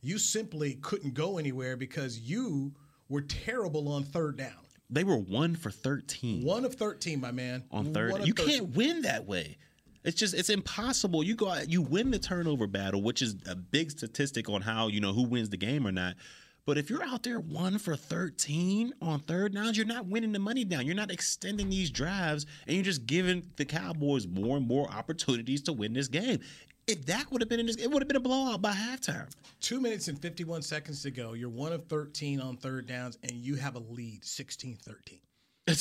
you 0.00 0.18
simply 0.18 0.74
couldn't 0.82 1.14
go 1.14 1.38
anywhere 1.38 1.76
because 1.76 2.18
you 2.18 2.72
were 3.08 3.22
terrible 3.22 3.88
on 3.88 4.02
third 4.02 4.36
down. 4.36 4.52
They 4.90 5.04
were 5.04 5.16
one 5.16 5.54
for 5.54 5.70
13. 5.70 6.44
One 6.44 6.64
of 6.64 6.74
13, 6.74 7.20
my 7.20 7.30
man. 7.30 7.64
on 7.70 7.94
third. 7.94 8.26
You 8.26 8.34
13. 8.34 8.46
can't 8.46 8.76
win 8.76 9.02
that 9.02 9.26
way. 9.26 9.56
It's 10.04 10.16
just 10.16 10.34
it's 10.34 10.50
impossible. 10.50 11.22
You 11.22 11.36
go 11.36 11.48
out, 11.48 11.70
you 11.70 11.80
win 11.80 12.10
the 12.10 12.18
turnover 12.18 12.66
battle, 12.66 13.02
which 13.02 13.22
is 13.22 13.36
a 13.48 13.54
big 13.54 13.90
statistic 13.92 14.48
on 14.48 14.60
how 14.60 14.88
you 14.88 15.00
know 15.00 15.12
who 15.12 15.22
wins 15.22 15.50
the 15.50 15.56
game 15.56 15.86
or 15.86 15.92
not. 15.92 16.16
But 16.64 16.78
if 16.78 16.88
you're 16.88 17.02
out 17.02 17.24
there 17.24 17.40
one 17.40 17.78
for 17.78 17.96
13 17.96 18.92
on 19.02 19.20
third 19.20 19.54
downs, 19.54 19.76
you're 19.76 19.86
not 19.86 20.06
winning 20.06 20.32
the 20.32 20.38
money 20.38 20.64
down. 20.64 20.86
You're 20.86 20.94
not 20.94 21.10
extending 21.10 21.70
these 21.70 21.90
drives, 21.90 22.46
and 22.66 22.76
you're 22.76 22.84
just 22.84 23.06
giving 23.06 23.42
the 23.56 23.64
Cowboys 23.64 24.28
more 24.28 24.58
and 24.58 24.66
more 24.66 24.88
opportunities 24.90 25.62
to 25.62 25.72
win 25.72 25.92
this 25.92 26.08
game. 26.08 26.40
If 26.86 27.06
that 27.06 27.30
would 27.30 27.42
have 27.42 27.48
been 27.48 27.60
in 27.60 27.66
this, 27.66 27.76
it 27.76 27.90
would 27.90 28.02
have 28.02 28.08
been 28.08 28.16
a 28.16 28.20
blowout 28.20 28.62
by 28.62 28.72
halftime. 28.72 29.28
Two 29.60 29.80
minutes 29.80 30.08
and 30.08 30.20
51 30.20 30.62
seconds 30.62 31.02
to 31.02 31.10
go. 31.10 31.32
You're 31.32 31.48
one 31.48 31.72
of 31.72 31.86
13 31.86 32.40
on 32.40 32.56
third 32.56 32.86
downs, 32.86 33.18
and 33.22 33.32
you 33.32 33.56
have 33.56 33.76
a 33.76 33.80
lead 33.80 34.24
16 34.24 34.76
13. 34.76 35.18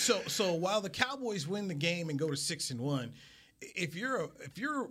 So 0.00 0.22
so 0.26 0.54
while 0.54 0.80
the 0.80 0.90
Cowboys 0.90 1.46
win 1.46 1.68
the 1.68 1.74
game 1.74 2.08
and 2.08 2.18
go 2.18 2.30
to 2.30 2.36
six 2.36 2.70
and 2.70 2.80
one, 2.80 3.12
if 3.60 3.94
you're 3.94 4.24
a, 4.24 4.28
if 4.40 4.56
you're 4.56 4.90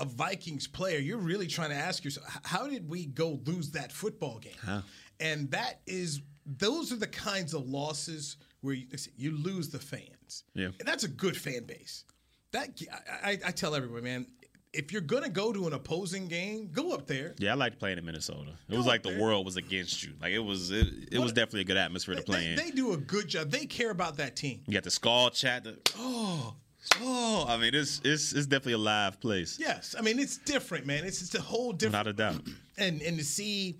a 0.00 0.04
Vikings 0.04 0.66
player, 0.66 0.98
you're 0.98 1.18
really 1.18 1.46
trying 1.46 1.70
to 1.70 1.76
ask 1.76 2.04
yourself, 2.04 2.26
how 2.44 2.66
did 2.66 2.88
we 2.88 3.06
go 3.06 3.40
lose 3.44 3.70
that 3.72 3.92
football 3.92 4.38
game? 4.38 4.82
And 5.20 5.50
that 5.52 5.80
is 5.86 6.22
those 6.46 6.90
are 6.92 6.96
the 6.96 7.06
kinds 7.06 7.54
of 7.54 7.68
losses 7.68 8.36
where 8.62 8.74
you, 8.74 8.86
you 9.16 9.30
lose 9.36 9.68
the 9.68 9.78
fans. 9.78 10.44
Yeah. 10.54 10.66
and 10.78 10.86
that's 10.86 11.04
a 11.04 11.08
good 11.08 11.36
fan 11.36 11.64
base. 11.64 12.04
That 12.52 12.80
I, 13.22 13.38
I, 13.46 13.50
tell 13.52 13.74
everybody, 13.76 14.02
man. 14.02 14.26
If 14.72 14.92
you're 14.92 15.02
gonna 15.02 15.28
go 15.28 15.52
to 15.52 15.66
an 15.66 15.72
opposing 15.72 16.28
game, 16.28 16.68
go 16.72 16.92
up 16.92 17.06
there. 17.06 17.34
yeah, 17.38 17.52
I 17.52 17.54
liked 17.54 17.78
playing 17.80 17.98
in 17.98 18.04
Minnesota. 18.04 18.52
It 18.68 18.72
Go 18.72 18.78
was 18.78 18.86
like 18.86 19.02
the 19.02 19.10
there. 19.10 19.20
world 19.20 19.44
was 19.44 19.56
against 19.56 20.02
you. 20.04 20.12
Like 20.20 20.32
it 20.32 20.38
was, 20.38 20.70
it, 20.70 20.86
it 21.12 21.18
was 21.18 21.32
definitely 21.32 21.62
a 21.62 21.64
good 21.64 21.76
atmosphere 21.76 22.14
to 22.14 22.22
play 22.22 22.40
They, 22.44 22.50
in. 22.50 22.56
they 22.56 22.70
do 22.70 22.92
a 22.92 22.96
good 22.96 23.26
job. 23.28 23.50
They 23.50 23.66
care 23.66 23.90
about 23.90 24.16
that 24.18 24.36
team. 24.36 24.62
You 24.66 24.74
got 24.74 24.84
the 24.84 24.90
Skol 24.90 25.32
chat. 25.34 25.64
The, 25.64 25.76
oh, 25.96 26.54
oh. 27.00 27.46
I 27.48 27.56
mean, 27.56 27.74
it's 27.74 28.00
it's 28.04 28.32
it's 28.32 28.46
definitely 28.46 28.74
a 28.74 28.78
live 28.78 29.20
place, 29.20 29.58
Yes, 29.60 29.94
I 29.98 30.02
mean 30.02 30.18
it's 30.18 30.38
different, 30.38 30.86
man. 30.86 31.04
It's 31.04 31.22
it's 31.22 31.34
a 31.34 31.40
whole 31.40 31.72
different. 31.72 31.92
Not 31.92 32.06
a 32.06 32.12
doubt. 32.12 32.42
and 32.78 33.02
and 33.02 33.18
to 33.18 33.24
see 33.24 33.78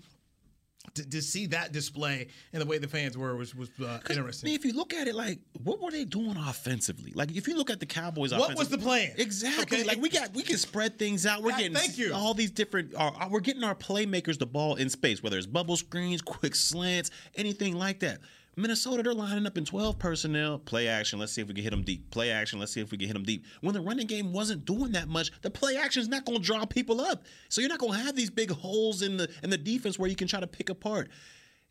to, 0.95 1.09
to 1.09 1.21
see 1.21 1.45
that 1.47 1.71
display 1.71 2.27
and 2.51 2.61
the 2.61 2.65
way 2.65 2.77
the 2.77 2.87
fans 2.87 3.17
were 3.17 3.35
was 3.37 3.55
was 3.55 3.69
uh, 3.79 3.85
I 3.85 3.91
mean, 4.09 4.17
interesting. 4.17 4.53
if 4.53 4.65
you 4.65 4.73
look 4.73 4.93
at 4.93 5.07
it, 5.07 5.15
like, 5.15 5.39
what 5.63 5.79
were 5.81 5.91
they 5.91 6.03
doing 6.05 6.35
offensively? 6.35 7.13
Like, 7.15 7.31
if 7.35 7.47
you 7.47 7.55
look 7.55 7.69
at 7.69 7.79
the 7.79 7.85
Cowboys, 7.85 8.33
What 8.33 8.57
was 8.57 8.67
the 8.69 8.77
plan? 8.79 9.11
Exactly. 9.17 9.79
Okay. 9.79 9.87
Like, 9.87 10.01
we 10.01 10.09
got 10.09 10.33
we 10.33 10.41
can 10.43 10.57
spread 10.57 10.97
things 10.99 11.25
out. 11.25 11.43
We're 11.43 11.51
Yeah, 11.51 11.57
getting 11.59 11.73
thank 11.77 11.97
you. 11.97 12.13
all 12.13 12.33
these 12.33 12.51
different. 12.51 12.93
Our, 12.95 13.11
our- 13.15 13.29
we're 13.29 13.39
getting 13.41 13.63
our 13.63 13.75
playmakers 13.75 14.37
the 14.39 14.47
ball 14.47 14.75
in 14.75 14.89
space, 14.89 15.23
whether 15.23 15.37
it's 15.37 15.47
bubble 15.47 15.77
screens, 15.77 16.21
quick 16.21 16.55
slants, 16.55 17.09
anything 17.35 17.75
like 17.75 17.99
that. 18.01 18.19
Minnesota, 18.57 19.01
they're 19.01 19.13
lining 19.13 19.45
up 19.45 19.57
in 19.57 19.63
12 19.63 19.97
personnel. 19.97 20.59
Play 20.59 20.87
action. 20.87 21.19
Let's 21.19 21.31
see 21.31 21.41
if 21.41 21.47
we 21.47 21.53
can 21.53 21.63
hit 21.63 21.69
them 21.69 21.83
deep. 21.83 22.11
Play 22.11 22.31
action. 22.31 22.59
Let's 22.59 22.73
see 22.73 22.81
if 22.81 22.91
we 22.91 22.97
can 22.97 23.07
hit 23.07 23.13
them 23.13 23.23
deep. 23.23 23.45
When 23.61 23.73
the 23.73 23.79
running 23.81 24.07
game 24.07 24.33
wasn't 24.33 24.65
doing 24.65 24.91
that 24.91 25.07
much, 25.07 25.31
the 25.41 25.49
play 25.49 25.77
action 25.77 26.01
is 26.01 26.09
not 26.09 26.25
going 26.25 26.39
to 26.39 26.43
draw 26.43 26.65
people 26.65 26.99
up. 26.99 27.23
So 27.47 27.61
you're 27.61 27.69
not 27.69 27.79
going 27.79 27.93
to 27.93 27.99
have 27.99 28.15
these 28.15 28.29
big 28.29 28.51
holes 28.51 29.01
in 29.01 29.17
the 29.17 29.29
in 29.41 29.49
the 29.49 29.57
defense 29.57 29.97
where 29.97 30.09
you 30.09 30.17
can 30.17 30.27
try 30.27 30.41
to 30.41 30.47
pick 30.47 30.69
apart. 30.69 31.09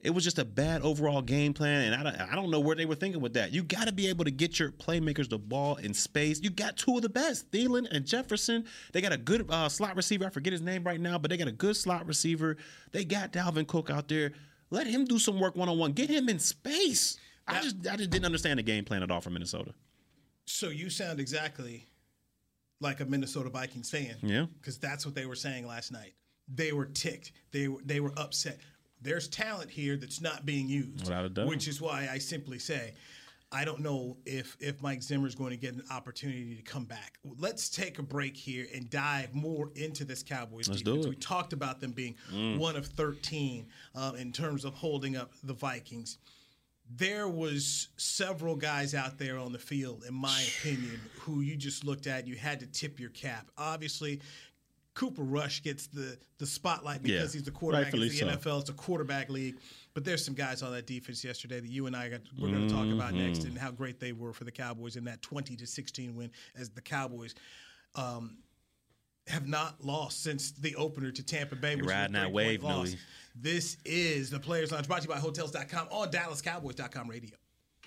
It 0.02 0.10
was 0.10 0.24
just 0.24 0.38
a 0.38 0.46
bad 0.46 0.80
overall 0.80 1.20
game 1.20 1.52
plan, 1.52 1.92
and 1.92 1.94
I 1.94 2.02
don't, 2.02 2.32
I 2.32 2.34
don't 2.34 2.50
know 2.50 2.60
where 2.60 2.74
they 2.74 2.86
were 2.86 2.94
thinking 2.94 3.20
with 3.20 3.34
that. 3.34 3.52
You 3.52 3.62
got 3.62 3.86
to 3.86 3.92
be 3.92 4.06
able 4.08 4.24
to 4.24 4.30
get 4.30 4.58
your 4.58 4.72
playmakers 4.72 5.28
the 5.28 5.38
ball 5.38 5.76
in 5.76 5.92
space. 5.92 6.40
You 6.40 6.48
got 6.48 6.78
two 6.78 6.96
of 6.96 7.02
the 7.02 7.10
best, 7.10 7.50
Thielen 7.50 7.86
and 7.90 8.06
Jefferson. 8.06 8.64
They 8.92 9.02
got 9.02 9.12
a 9.12 9.18
good 9.18 9.44
uh, 9.50 9.68
slot 9.68 9.96
receiver. 9.96 10.24
I 10.24 10.30
forget 10.30 10.54
his 10.54 10.62
name 10.62 10.84
right 10.84 10.98
now, 10.98 11.18
but 11.18 11.30
they 11.30 11.36
got 11.36 11.48
a 11.48 11.52
good 11.52 11.76
slot 11.76 12.06
receiver. 12.06 12.56
They 12.92 13.04
got 13.04 13.32
Dalvin 13.32 13.66
Cook 13.66 13.90
out 13.90 14.08
there. 14.08 14.32
Let 14.70 14.86
him 14.86 15.04
do 15.04 15.18
some 15.18 15.38
work 15.40 15.56
one 15.56 15.68
on 15.68 15.78
one. 15.78 15.92
Get 15.92 16.08
him 16.10 16.28
in 16.28 16.38
space. 16.38 17.16
I 17.46 17.60
just, 17.60 17.76
I 17.90 17.96
just 17.96 18.10
didn't 18.10 18.26
understand 18.26 18.58
the 18.58 18.62
game 18.62 18.84
plan 18.84 19.02
at 19.02 19.10
all 19.10 19.20
for 19.20 19.30
Minnesota. 19.30 19.74
So 20.46 20.68
you 20.68 20.88
sound 20.90 21.18
exactly 21.20 21.86
like 22.80 23.00
a 23.00 23.04
Minnesota 23.04 23.50
Vikings 23.50 23.90
fan. 23.90 24.14
Yeah. 24.22 24.46
because 24.60 24.78
that's 24.78 25.04
what 25.04 25.14
they 25.14 25.26
were 25.26 25.34
saying 25.34 25.66
last 25.66 25.90
night. 25.92 26.14
They 26.52 26.72
were 26.72 26.86
ticked. 26.86 27.32
They 27.52 27.68
were 27.68 27.80
they 27.84 28.00
were 28.00 28.12
upset. 28.16 28.58
There's 29.02 29.28
talent 29.28 29.70
here 29.70 29.96
that's 29.96 30.20
not 30.20 30.44
being 30.44 30.68
used, 30.68 31.00
Without 31.08 31.24
a 31.24 31.28
doubt. 31.28 31.46
which 31.46 31.66
is 31.68 31.80
why 31.80 32.08
I 32.12 32.18
simply 32.18 32.58
say. 32.58 32.94
I 33.52 33.64
don't 33.64 33.80
know 33.80 34.16
if 34.24 34.56
if 34.60 34.80
Mike 34.80 35.02
Zimmer 35.02 35.26
is 35.26 35.34
going 35.34 35.50
to 35.50 35.56
get 35.56 35.74
an 35.74 35.82
opportunity 35.90 36.54
to 36.54 36.62
come 36.62 36.84
back. 36.84 37.18
Let's 37.38 37.68
take 37.68 37.98
a 37.98 38.02
break 38.02 38.36
here 38.36 38.66
and 38.74 38.88
dive 38.88 39.34
more 39.34 39.70
into 39.74 40.04
this 40.04 40.22
Cowboys 40.22 40.68
Let's 40.68 40.82
defense. 40.82 41.02
do 41.04 41.08
it. 41.08 41.10
We 41.10 41.16
talked 41.16 41.52
about 41.52 41.80
them 41.80 41.90
being 41.92 42.14
one 42.58 42.76
of 42.76 42.86
13 42.86 43.66
um, 43.96 44.14
in 44.16 44.30
terms 44.32 44.64
of 44.64 44.74
holding 44.74 45.16
up 45.16 45.32
the 45.42 45.52
Vikings. 45.54 46.18
There 46.96 47.28
was 47.28 47.88
several 47.96 48.56
guys 48.56 48.94
out 48.96 49.16
there 49.18 49.38
on 49.38 49.52
the 49.52 49.58
field, 49.60 50.04
in 50.08 50.14
my 50.14 50.44
opinion, 50.58 51.00
who 51.20 51.40
you 51.40 51.56
just 51.56 51.84
looked 51.84 52.08
at. 52.08 52.26
You 52.26 52.34
had 52.34 52.58
to 52.60 52.66
tip 52.66 52.98
your 52.98 53.10
cap. 53.10 53.48
Obviously, 53.56 54.20
Cooper 54.94 55.22
Rush 55.22 55.62
gets 55.62 55.86
the 55.86 56.18
the 56.38 56.46
spotlight 56.46 57.02
because 57.02 57.32
Yeah, 57.34 57.38
he's 57.38 57.44
the 57.44 57.52
quarterback. 57.52 57.94
It's 57.94 58.12
the 58.12 58.18
so. 58.18 58.26
NFL. 58.26 58.60
It's 58.62 58.70
a 58.70 58.74
quarterback 58.74 59.28
league. 59.28 59.56
But 59.94 60.04
there's 60.04 60.24
some 60.24 60.34
guys 60.34 60.62
on 60.62 60.72
that 60.72 60.86
defense 60.86 61.24
yesterday 61.24 61.58
that 61.60 61.68
you 61.68 61.86
and 61.86 61.96
I 61.96 62.08
got, 62.08 62.20
we're 62.38 62.48
going 62.48 62.68
to 62.68 62.74
talk 62.74 62.86
about 62.86 63.12
Mm-hmm. 63.14 63.26
next, 63.26 63.44
and 63.44 63.58
how 63.58 63.70
great 63.70 63.98
they 63.98 64.12
were 64.12 64.32
for 64.32 64.44
the 64.44 64.52
Cowboys 64.52 64.96
in 64.96 65.04
that 65.04 65.20
20 65.22 65.56
to 65.56 65.66
16 65.66 66.14
win 66.14 66.30
as 66.56 66.70
the 66.70 66.80
Cowboys 66.80 67.34
um, 67.96 68.38
have 69.26 69.48
not 69.48 69.84
lost 69.84 70.22
since 70.22 70.52
the 70.52 70.76
opener 70.76 71.10
to 71.10 71.22
Tampa 71.24 71.56
Bay. 71.56 71.74
Which 71.76 71.86
riding 71.86 72.12
that 72.12 72.30
wave. 72.30 72.62
This 73.34 73.76
is 73.84 74.30
the 74.30 74.38
Players 74.40 74.70
Lounge 74.72 74.86
brought 74.86 75.02
to 75.02 75.08
you 75.08 75.14
by 75.14 75.20
Hotels.com 75.20 75.88
on 75.90 76.10
DallasCowboys.com 76.10 77.08
radio. 77.08 77.36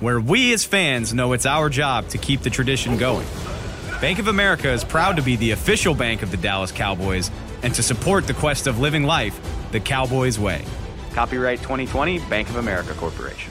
Where 0.00 0.20
we 0.20 0.52
as 0.52 0.62
fans 0.62 1.14
know 1.14 1.32
it's 1.32 1.46
our 1.46 1.70
job 1.70 2.08
to 2.08 2.18
keep 2.18 2.42
the 2.42 2.50
tradition 2.50 2.98
going. 2.98 3.26
Bank 4.02 4.18
of 4.18 4.28
America 4.28 4.70
is 4.70 4.84
proud 4.84 5.16
to 5.16 5.22
be 5.22 5.36
the 5.36 5.52
official 5.52 5.94
bank 5.94 6.20
of 6.20 6.30
the 6.30 6.36
Dallas 6.36 6.70
Cowboys 6.70 7.30
and 7.62 7.74
to 7.74 7.82
support 7.82 8.26
the 8.26 8.34
quest 8.34 8.66
of 8.66 8.78
living 8.78 9.04
life 9.04 9.40
the 9.72 9.80
Cowboys 9.80 10.38
way. 10.38 10.62
Copyright 11.12 11.60
2020 11.60 12.18
Bank 12.28 12.50
of 12.50 12.56
America 12.56 12.92
Corporation. 12.92 13.50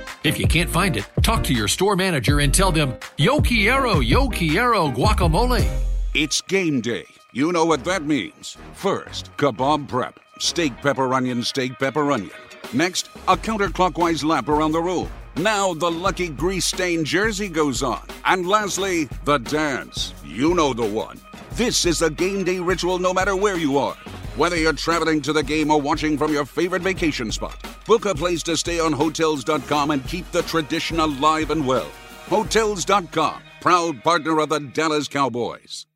If 0.23 0.37
you 0.37 0.47
can't 0.47 0.69
find 0.69 0.97
it, 0.97 1.07
talk 1.23 1.43
to 1.45 1.53
your 1.53 1.67
store 1.67 1.95
manager 1.95 2.41
and 2.41 2.53
tell 2.53 2.71
them, 2.71 2.93
Yo 3.17 3.41
Quiero, 3.41 4.01
Yo 4.01 4.29
Quiero 4.29 4.87
guacamole. 4.89 5.67
It's 6.13 6.41
game 6.41 6.79
day. 6.79 7.05
You 7.31 7.51
know 7.51 7.65
what 7.65 7.83
that 7.85 8.03
means. 8.03 8.55
First, 8.73 9.35
kebab 9.37 9.87
prep. 9.87 10.19
Steak, 10.37 10.79
pepper, 10.83 11.11
onion, 11.15 11.41
steak, 11.41 11.79
pepper, 11.79 12.11
onion. 12.11 12.31
Next, 12.71 13.07
a 13.27 13.35
counterclockwise 13.35 14.23
lap 14.23 14.47
around 14.47 14.73
the 14.73 14.81
room. 14.81 15.09
Now 15.37 15.73
the 15.73 15.89
lucky 15.89 16.29
grease 16.29 16.65
stained 16.65 17.07
jersey 17.07 17.49
goes 17.49 17.81
on. 17.81 18.05
And 18.25 18.47
lastly, 18.47 19.09
the 19.25 19.39
dance. 19.39 20.13
You 20.23 20.53
know 20.53 20.73
the 20.73 20.85
one. 20.85 21.19
This 21.53 21.85
is 21.85 22.01
a 22.01 22.09
game 22.09 22.45
day 22.45 22.59
ritual 22.59 22.97
no 22.97 23.13
matter 23.13 23.35
where 23.35 23.57
you 23.57 23.77
are. 23.77 23.95
Whether 24.37 24.55
you're 24.55 24.71
traveling 24.71 25.21
to 25.23 25.33
the 25.33 25.43
game 25.43 25.69
or 25.69 25.81
watching 25.81 26.17
from 26.17 26.31
your 26.31 26.45
favorite 26.45 26.81
vacation 26.81 27.29
spot, 27.29 27.57
book 27.85 28.05
a 28.05 28.15
place 28.15 28.41
to 28.43 28.55
stay 28.55 28.79
on 28.79 28.93
Hotels.com 28.93 29.91
and 29.91 30.07
keep 30.07 30.31
the 30.31 30.43
tradition 30.43 31.01
alive 31.01 31.51
and 31.51 31.67
well. 31.67 31.91
Hotels.com, 32.29 33.41
proud 33.59 34.01
partner 34.01 34.39
of 34.39 34.47
the 34.47 34.59
Dallas 34.59 35.09
Cowboys. 35.09 35.87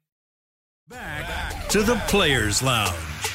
To 0.89 1.83
the 1.83 2.01
Players 2.07 2.61
Lounge. 2.61 3.34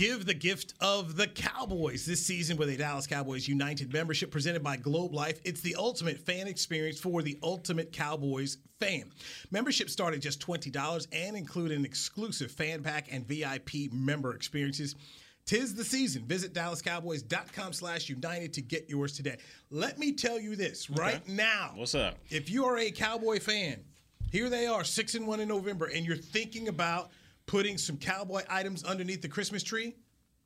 Give 0.00 0.24
the 0.24 0.32
gift 0.32 0.72
of 0.80 1.16
the 1.16 1.26
Cowboys 1.26 2.06
this 2.06 2.24
season 2.24 2.56
with 2.56 2.70
a 2.70 2.76
Dallas 2.78 3.06
Cowboys 3.06 3.46
United 3.46 3.92
membership 3.92 4.30
presented 4.30 4.62
by 4.62 4.78
Globe 4.78 5.12
Life. 5.12 5.38
It's 5.44 5.60
the 5.60 5.74
ultimate 5.74 6.18
fan 6.18 6.46
experience 6.48 6.98
for 6.98 7.20
the 7.20 7.38
ultimate 7.42 7.92
Cowboys 7.92 8.56
fan. 8.78 9.10
Membership 9.50 9.90
start 9.90 10.14
at 10.14 10.20
just 10.20 10.40
$20 10.40 11.06
and 11.12 11.36
include 11.36 11.70
an 11.70 11.84
exclusive 11.84 12.50
fan 12.50 12.82
pack 12.82 13.08
and 13.12 13.28
VIP 13.28 13.92
member 13.92 14.34
experiences. 14.34 14.94
Tis 15.44 15.74
the 15.74 15.84
season. 15.84 16.24
Visit 16.24 16.54
DallasCowboys.com 16.54 17.74
slash 17.74 18.08
United 18.08 18.54
to 18.54 18.62
get 18.62 18.88
yours 18.88 19.12
today. 19.12 19.36
Let 19.70 19.98
me 19.98 20.12
tell 20.12 20.40
you 20.40 20.56
this 20.56 20.88
right 20.88 21.28
now. 21.28 21.72
What's 21.74 21.94
up? 21.94 22.16
If 22.30 22.48
you 22.48 22.64
are 22.64 22.78
a 22.78 22.90
Cowboy 22.90 23.38
fan, 23.38 23.84
here 24.32 24.48
they 24.48 24.66
are, 24.66 24.82
six 24.82 25.14
and 25.14 25.26
one 25.26 25.40
in 25.40 25.48
November, 25.48 25.90
and 25.94 26.06
you're 26.06 26.16
thinking 26.16 26.68
about 26.68 27.10
putting 27.50 27.76
some 27.76 27.96
cowboy 27.96 28.42
items 28.48 28.84
underneath 28.84 29.20
the 29.22 29.28
Christmas 29.28 29.64
tree, 29.64 29.96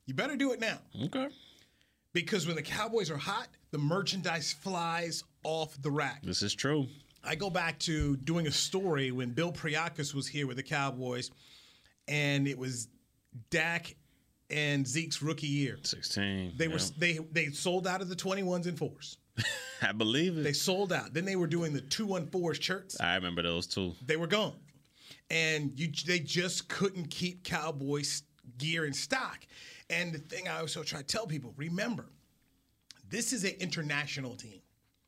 you 0.06 0.14
better 0.14 0.36
do 0.36 0.52
it 0.52 0.60
now. 0.60 0.78
Okay. 1.04 1.28
Because 2.14 2.46
when 2.46 2.56
the 2.56 2.62
Cowboys 2.62 3.10
are 3.10 3.18
hot, 3.18 3.48
the 3.72 3.78
merchandise 3.78 4.54
flies 4.54 5.22
off 5.42 5.76
the 5.82 5.90
rack. 5.90 6.22
This 6.22 6.42
is 6.42 6.54
true. 6.54 6.86
I 7.22 7.34
go 7.34 7.50
back 7.50 7.78
to 7.80 8.16
doing 8.16 8.46
a 8.46 8.50
story 8.50 9.10
when 9.10 9.32
Bill 9.32 9.52
Priakos 9.52 10.14
was 10.14 10.26
here 10.26 10.46
with 10.46 10.56
the 10.56 10.62
Cowboys, 10.62 11.30
and 12.08 12.48
it 12.48 12.56
was 12.56 12.88
Dak 13.50 13.94
and 14.48 14.86
Zeke's 14.86 15.20
rookie 15.20 15.46
year. 15.46 15.76
16. 15.82 16.54
They 16.56 16.68
were 16.68 16.78
they 16.96 17.18
they 17.32 17.46
sold 17.48 17.86
out 17.86 18.00
of 18.00 18.08
the 18.08 18.16
21s 18.16 18.66
and 18.66 18.78
fours. 18.78 19.18
I 19.82 19.92
believe 19.92 20.38
it. 20.38 20.42
They 20.42 20.52
sold 20.54 20.90
out. 20.90 21.12
Then 21.12 21.26
they 21.26 21.36
were 21.36 21.48
doing 21.48 21.74
the 21.74 21.82
two 21.82 22.06
one 22.06 22.28
fours 22.28 22.56
shirts. 22.58 22.98
I 22.98 23.16
remember 23.16 23.42
those 23.42 23.66
too. 23.66 23.92
They 24.06 24.16
were 24.16 24.26
gone, 24.26 24.54
and 25.30 25.72
you 25.78 25.90
they 26.06 26.18
just 26.18 26.68
couldn't 26.68 27.10
keep 27.10 27.44
Cowboys 27.44 28.22
gear 28.58 28.84
in 28.84 28.92
stock. 28.92 29.40
And 29.90 30.12
the 30.12 30.18
thing 30.18 30.48
I 30.48 30.60
also 30.60 30.82
try 30.82 31.00
to 31.00 31.06
tell 31.06 31.26
people: 31.26 31.52
remember, 31.56 32.06
this 33.08 33.32
is 33.32 33.44
an 33.44 33.52
international 33.60 34.34
team. 34.36 34.60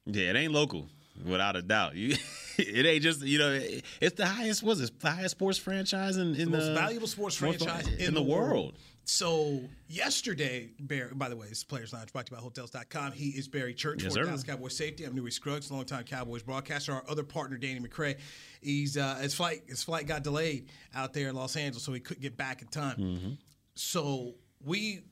Yeah, 0.07 0.31
it 0.31 0.37
ain't 0.37 0.52
local, 0.52 0.88
without 1.24 1.57
a 1.57 1.62
doubt. 1.62 1.96
You, 1.96 2.16
it 2.59 2.87
ain't 2.87 3.02
just 3.02 3.22
you 3.22 3.38
know, 3.38 3.52
it- 3.52 3.85
it's 4.00 4.16
the 4.16 4.26
highest. 4.26 4.62
Was 4.62 4.81
it 4.81 4.98
the 5.00 5.11
highest 5.11 5.33
sports 5.33 5.59
franchise 5.59 6.16
in, 6.16 6.29
in 6.35 6.50
the 6.50 6.59
the 6.59 6.59
most 6.59 6.74
valuable 6.81 7.07
sports 7.09 7.37
franchise 7.37 7.88
in, 7.88 8.14
the 8.14 8.22
world. 8.22 8.79
So 9.16 9.61
yesterday, 9.88 10.69
Barry, 10.81 11.11
by 11.14 11.29
the 11.29 11.37
way, 11.37 11.47
this 11.49 11.59
is 11.59 11.64
Players 11.64 11.92
Lounge 11.92 12.12
brought 12.12 12.27
to 12.27 12.33
you 12.33 12.37
by 12.38 12.42
Hotels.com. 12.42 13.12
He 13.12 13.29
is 13.29 13.47
Barry 13.47 13.73
Church 13.73 14.03
Yes. 14.03 14.14
Dallas 14.14 14.42
Cowboys 14.42 14.77
Safety. 14.77 15.05
I'm 15.05 15.14
Newy 15.14 15.31
Scruggs, 15.31 15.71
longtime 15.71 16.03
Cowboys 16.05 16.42
broadcaster. 16.42 16.92
Our 16.92 17.05
other 17.09 17.23
partner, 17.23 17.57
Danny 17.57 17.79
McCray, 17.79 18.19
he's 18.61 18.97
uh, 18.97 19.14
his 19.23 19.33
flight 19.33 19.62
his 19.69 19.85
flight 19.85 20.09
got 20.09 20.25
delayed 20.25 20.71
out 20.92 21.12
there 21.12 21.29
in 21.29 21.37
Los 21.37 21.55
Angeles, 21.55 21.85
so 21.85 21.92
he 21.92 22.01
couldn't 22.01 22.21
get 22.23 22.37
back 22.37 22.62
in 22.62 22.69
time. 22.69 22.97
Mm-hmm. 22.97 23.31
So 23.77 24.35
we, 24.64 25.03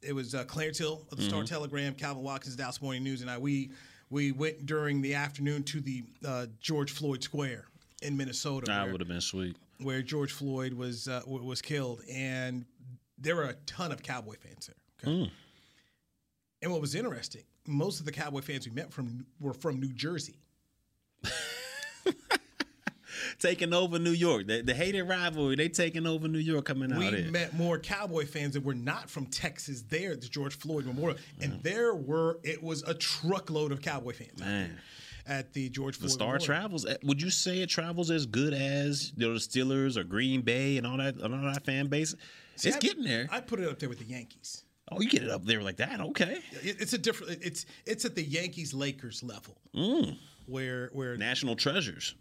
it 0.00 0.12
was 0.14 0.36
uh, 0.36 0.44
Clarence 0.44 0.78
Hill 0.78 1.04
of 1.10 1.18
the 1.18 1.24
Star 1.24 1.42
Mhm. 1.42 1.46
Telegram, 1.48 1.94
Calvin 1.94 2.22
Watkins, 2.22 2.54
Dallas 2.54 2.80
Morning 2.80 3.02
News, 3.02 3.20
and 3.20 3.28
I. 3.28 3.36
We 3.36 3.72
we 4.10 4.30
went 4.30 4.64
during 4.64 5.02
the 5.02 5.14
afternoon 5.14 5.64
to 5.64 5.80
the 5.80 6.04
uh, 6.24 6.46
George 6.60 6.92
Floyd 6.92 7.24
Square 7.24 7.64
in 8.00 8.16
Minnesota. 8.16 8.66
That 8.66 8.92
would 8.92 9.00
have 9.00 9.08
been 9.08 9.20
sweet. 9.20 9.56
where 9.80 10.02
George 10.02 10.30
Floyd 10.30 10.72
was 10.72 11.08
uh, 11.08 11.22
was 11.26 11.60
killed, 11.60 12.00
and 12.08 12.64
there 13.18 13.36
were 13.36 13.44
a 13.44 13.54
ton 13.66 13.92
of 13.92 14.02
Cowboy 14.02 14.34
fans 14.36 14.66
there. 15.02 15.12
Okay? 15.12 15.30
And 16.62 16.72
what 16.72 16.80
was 16.80 16.94
interesting, 16.94 17.42
most 17.66 18.00
of 18.00 18.06
the 18.06 18.12
Cowboy 18.12 18.40
fans 18.40 18.66
we 18.66 18.74
met 18.74 18.92
from 18.92 19.26
were 19.40 19.52
from 19.54 19.80
New 19.80 19.92
Jersey. 19.92 20.36
Taking 23.38 23.72
over 23.74 23.98
New 23.98 24.10
York, 24.12 24.46
the, 24.46 24.62
the 24.62 24.74
hated 24.74 25.04
rivalry. 25.04 25.54
They 25.56 25.68
taking 25.68 26.06
over 26.06 26.28
New 26.28 26.38
York 26.38 26.64
coming 26.64 26.92
out 26.92 26.98
we 26.98 27.10
there. 27.10 27.30
met 27.30 27.54
more 27.54 27.78
Cowboy 27.78 28.26
fans 28.26 28.54
that 28.54 28.64
were 28.64 28.74
not 28.74 29.08
from 29.10 29.26
Texas 29.26 29.82
there 29.82 30.12
at 30.12 30.20
the 30.20 30.28
George 30.28 30.54
Floyd 30.56 30.84
Memorial, 30.86 31.18
and 31.40 31.62
there 31.62 31.94
were 31.94 32.38
it 32.42 32.62
was 32.62 32.82
a 32.84 32.94
truckload 32.94 33.70
of 33.72 33.80
Cowboy 33.82 34.12
fans 34.14 34.38
Man. 34.40 34.78
at 35.26 35.52
the 35.52 35.68
George 35.68 35.96
The 35.96 36.02
Floyd. 36.08 36.12
star 36.12 36.26
Memorial. 36.34 36.44
travels. 36.46 36.86
eh, 36.86 36.96
Would 37.04 37.20
you 37.22 37.30
say 37.30 37.60
it 37.60 37.68
travels 37.68 38.10
as 38.10 38.26
good 38.26 38.52
as 38.54 39.12
you 39.16 39.26
know, 39.26 39.34
the 39.34 39.40
Steelers 39.40 39.96
or 39.96 40.04
Green 40.04 40.40
Bay 40.42 40.76
and 40.76 40.86
all 40.86 40.96
that, 40.98 41.14
and 41.16 41.34
all 41.34 41.52
that 41.52 41.64
fan 41.64 41.86
base? 41.88 42.14
See, 42.56 42.68
it's 42.68 42.76
I- 42.76 42.80
getting 42.80 43.04
there. 43.04 43.26
I 43.30 43.40
put 43.40 43.60
it 43.60 43.68
up 43.68 43.78
there 43.78 43.88
with 43.88 43.98
the 43.98 44.04
Yankees. 44.04 44.64
Oh, 44.92 45.00
you 45.00 45.08
get 45.08 45.22
it 45.22 45.30
up 45.30 45.44
there 45.44 45.62
like 45.62 45.76
that? 45.78 46.00
Okay. 46.00 46.40
It- 46.62 46.80
It's 46.80 46.92
a 46.92 46.98
different. 46.98 47.38
It's 47.42 47.64
it's 47.86 48.04
at 48.04 48.14
the 48.14 48.22
Yankees 48.22 48.74
Lakers 48.74 49.22
level 49.22 49.56
Mm. 49.74 50.16
where 50.46 50.88
where 50.92 51.16
National 51.16 51.56
treasures. 51.56 52.14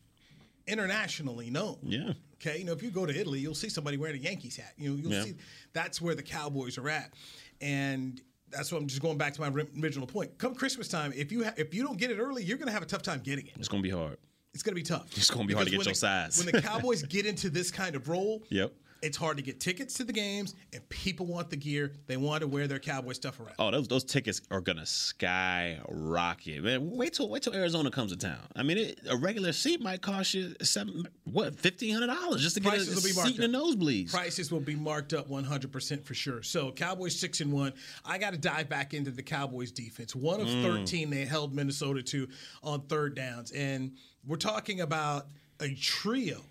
internationally 0.68 1.50
known. 1.50 1.78
Yeah. 1.84 2.14
Okay, 2.36 2.58
you 2.60 2.64
know, 2.66 2.72
if 2.74 2.82
you 2.84 2.90
go 2.92 3.06
to 3.06 3.18
Italy, 3.18 3.40
you'll 3.40 3.56
see 3.56 3.70
somebody 3.70 3.98
wearing 3.98 4.16
a 4.18 4.20
Yankees 4.24 4.56
hat. 4.56 4.74
You 4.78 4.90
know, 4.92 4.96
you'll 4.96 5.12
Yeah. 5.14 5.24
see 5.24 5.36
that's 5.74 6.02
where 6.02 6.16
the 6.16 6.24
Cowboys 6.24 6.78
are 6.78 6.90
at, 6.90 7.14
and 7.62 8.22
that's 8.50 8.72
what 8.72 8.82
I'm 8.82 8.88
just 8.88 9.02
going 9.02 9.18
back 9.18 9.34
to 9.34 9.42
my 9.42 9.48
original 9.50 10.08
point. 10.08 10.38
Come 10.38 10.56
Christmas 10.56 10.88
time, 10.88 11.12
if 11.16 11.32
you 11.32 11.44
ha- 11.46 11.54
if 11.58 11.74
you 11.74 11.84
don't 11.84 11.98
get 11.98 12.12
it 12.12 12.18
early, 12.20 12.44
you're 12.44 12.58
going 12.58 12.68
to 12.68 12.74
have 12.74 12.84
a 12.84 12.86
tough 12.86 13.02
time 13.02 13.20
getting 13.22 13.48
it. 13.48 13.54
It's 13.58 13.68
gonna 13.68 13.84
be 13.84 13.90
hard. 13.90 14.18
It's 14.54 14.62
going 14.64 14.74
to 14.76 14.80
be 14.82 14.84
tough. 14.84 15.08
It's 15.18 15.32
gonna 15.32 15.46
be 15.48 15.54
hard 15.54 15.66
to 15.66 15.72
get 15.72 15.78
your 15.84 15.94
the- 15.94 15.96
size. 15.96 16.38
when 16.38 16.54
the 16.54 16.62
Cowboys 16.62 17.02
get 17.04 17.26
into 17.26 17.50
this 17.50 17.72
kind 17.72 17.96
of 17.96 18.08
role, 18.08 18.44
Yep. 18.50 18.72
It's 19.04 19.18
hard 19.18 19.36
to 19.36 19.44
get 19.44 19.60
tickets 19.60 19.96
to 19.96 20.06
the 20.06 20.14
games, 20.14 20.56
and 20.72 20.88
people 20.88 21.26
want 21.26 21.50
the 21.50 21.58
gear. 21.58 21.92
They 22.08 22.16
want 22.16 22.40
to 22.40 22.48
wear 22.48 22.68
their 22.68 22.80
cowboy 22.80 23.12
stuff 23.12 23.38
around. 23.40 23.56
Oh, 23.60 23.70
those 23.70 23.88
those 23.90 24.04
tickets 24.06 24.42
are 24.50 24.62
gonna 24.62 24.86
skyrocket. 24.86 26.64
Man, 26.64 26.90
wait 26.92 27.14
till 27.14 27.28
wait 27.30 27.44
till 27.44 27.54
Arizona 27.54 27.92
comes 27.92 28.12
to 28.12 28.18
town. 28.18 28.40
I 28.56 28.64
mean, 28.64 28.78
it, 28.78 29.00
a 29.10 29.18
regular 29.18 29.52
seat 29.52 29.82
might 29.82 30.02
cost 30.02 30.34
you 30.34 30.56
seven 30.62 31.06
what 31.26 31.60
fifteen 31.60 31.94
hundred 31.94 32.08
dollars 32.08 32.42
just 32.42 32.56
to 32.56 32.62
get 32.62 32.70
Prices 32.70 32.94
a, 32.94 32.96
will 32.96 33.02
be 33.02 33.10
seat 33.10 33.40
in 33.44 33.52
the 33.52 33.58
nosebleeds. 33.58 34.12
Prices 34.12 34.52
will 34.52 34.60
be 34.60 34.76
marked 34.76 35.14
up 35.14 35.30
100% 35.30 36.04
for 36.06 36.14
sure. 36.14 36.42
So 36.42 36.72
Cowboys 36.72 37.20
six 37.20 37.42
and 37.42 37.52
one. 37.52 37.74
I 38.06 38.18
got 38.18 38.32
to 38.32 38.40
dive 38.40 38.70
back 38.70 38.94
into 38.94 39.12
the 39.12 39.24
Cowboys 39.24 39.72
defense. 39.72 40.16
One 40.16 40.40
of 40.40 40.48
Mm. 40.48 40.62
13 40.64 41.10
they 41.10 41.26
held 41.26 41.54
Minnesota 41.54 42.04
to 42.04 42.28
on 42.62 42.82
third 42.82 43.16
downs, 43.16 43.52
and 43.52 43.92
we're 44.26 44.38
talking 44.38 44.82
about 44.82 45.28
a 45.60 45.74
trio, 45.76 46.42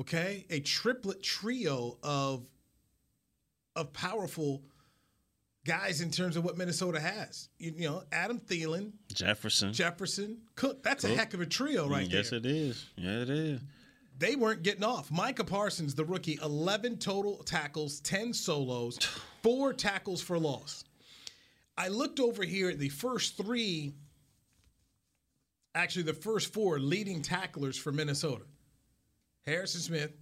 okay, 0.00 0.46
a 0.50 0.60
triplet 0.60 1.22
trio 1.22 1.98
of 2.02 2.46
of 3.76 3.92
powerful 3.92 4.62
guys 5.64 6.00
in 6.00 6.10
terms 6.10 6.36
of 6.36 6.44
what 6.44 6.56
Minnesota 6.56 7.00
has. 7.00 7.48
You, 7.58 7.72
you 7.76 7.88
know, 7.88 8.02
Adam 8.12 8.38
Thielen, 8.38 8.92
Jefferson. 9.12 9.72
Jefferson, 9.72 10.38
Cook. 10.54 10.82
That's 10.82 11.04
a 11.04 11.08
heck 11.08 11.34
of 11.34 11.40
a 11.40 11.46
trio 11.46 11.88
right 11.88 12.06
Mm, 12.06 12.10
there 12.10 12.18
yes, 12.20 12.32
it 12.32 12.46
is. 12.46 12.86
Yeah, 12.96 13.22
it 13.22 13.30
is. 13.30 13.60
they 14.18 14.36
weren't 14.36 14.62
getting 14.62 14.84
off. 14.84 15.10
Micah 15.10 15.42
Parsons, 15.44 15.94
the 15.94 16.04
rookie, 16.04 16.38
11 16.42 16.98
total 16.98 17.38
tackles, 17.44 17.98
10 18.00 18.32
solos, 18.34 18.98
four 19.42 19.72
tackles 19.72 20.20
for 20.20 20.38
loss. 20.38 20.84
I 21.76 21.88
looked 21.88 22.20
over 22.20 22.44
here 22.44 22.70
at 22.70 22.78
the 22.78 22.90
first 22.90 23.36
three, 23.36 23.94
actually, 25.74 26.02
the 26.04 26.12
first 26.14 26.52
four 26.52 26.78
leading 26.78 27.22
tacklers 27.22 27.76
for 27.76 27.90
Minnesota 27.90 28.44
Harrison 29.46 29.80
Smith, 29.80 30.12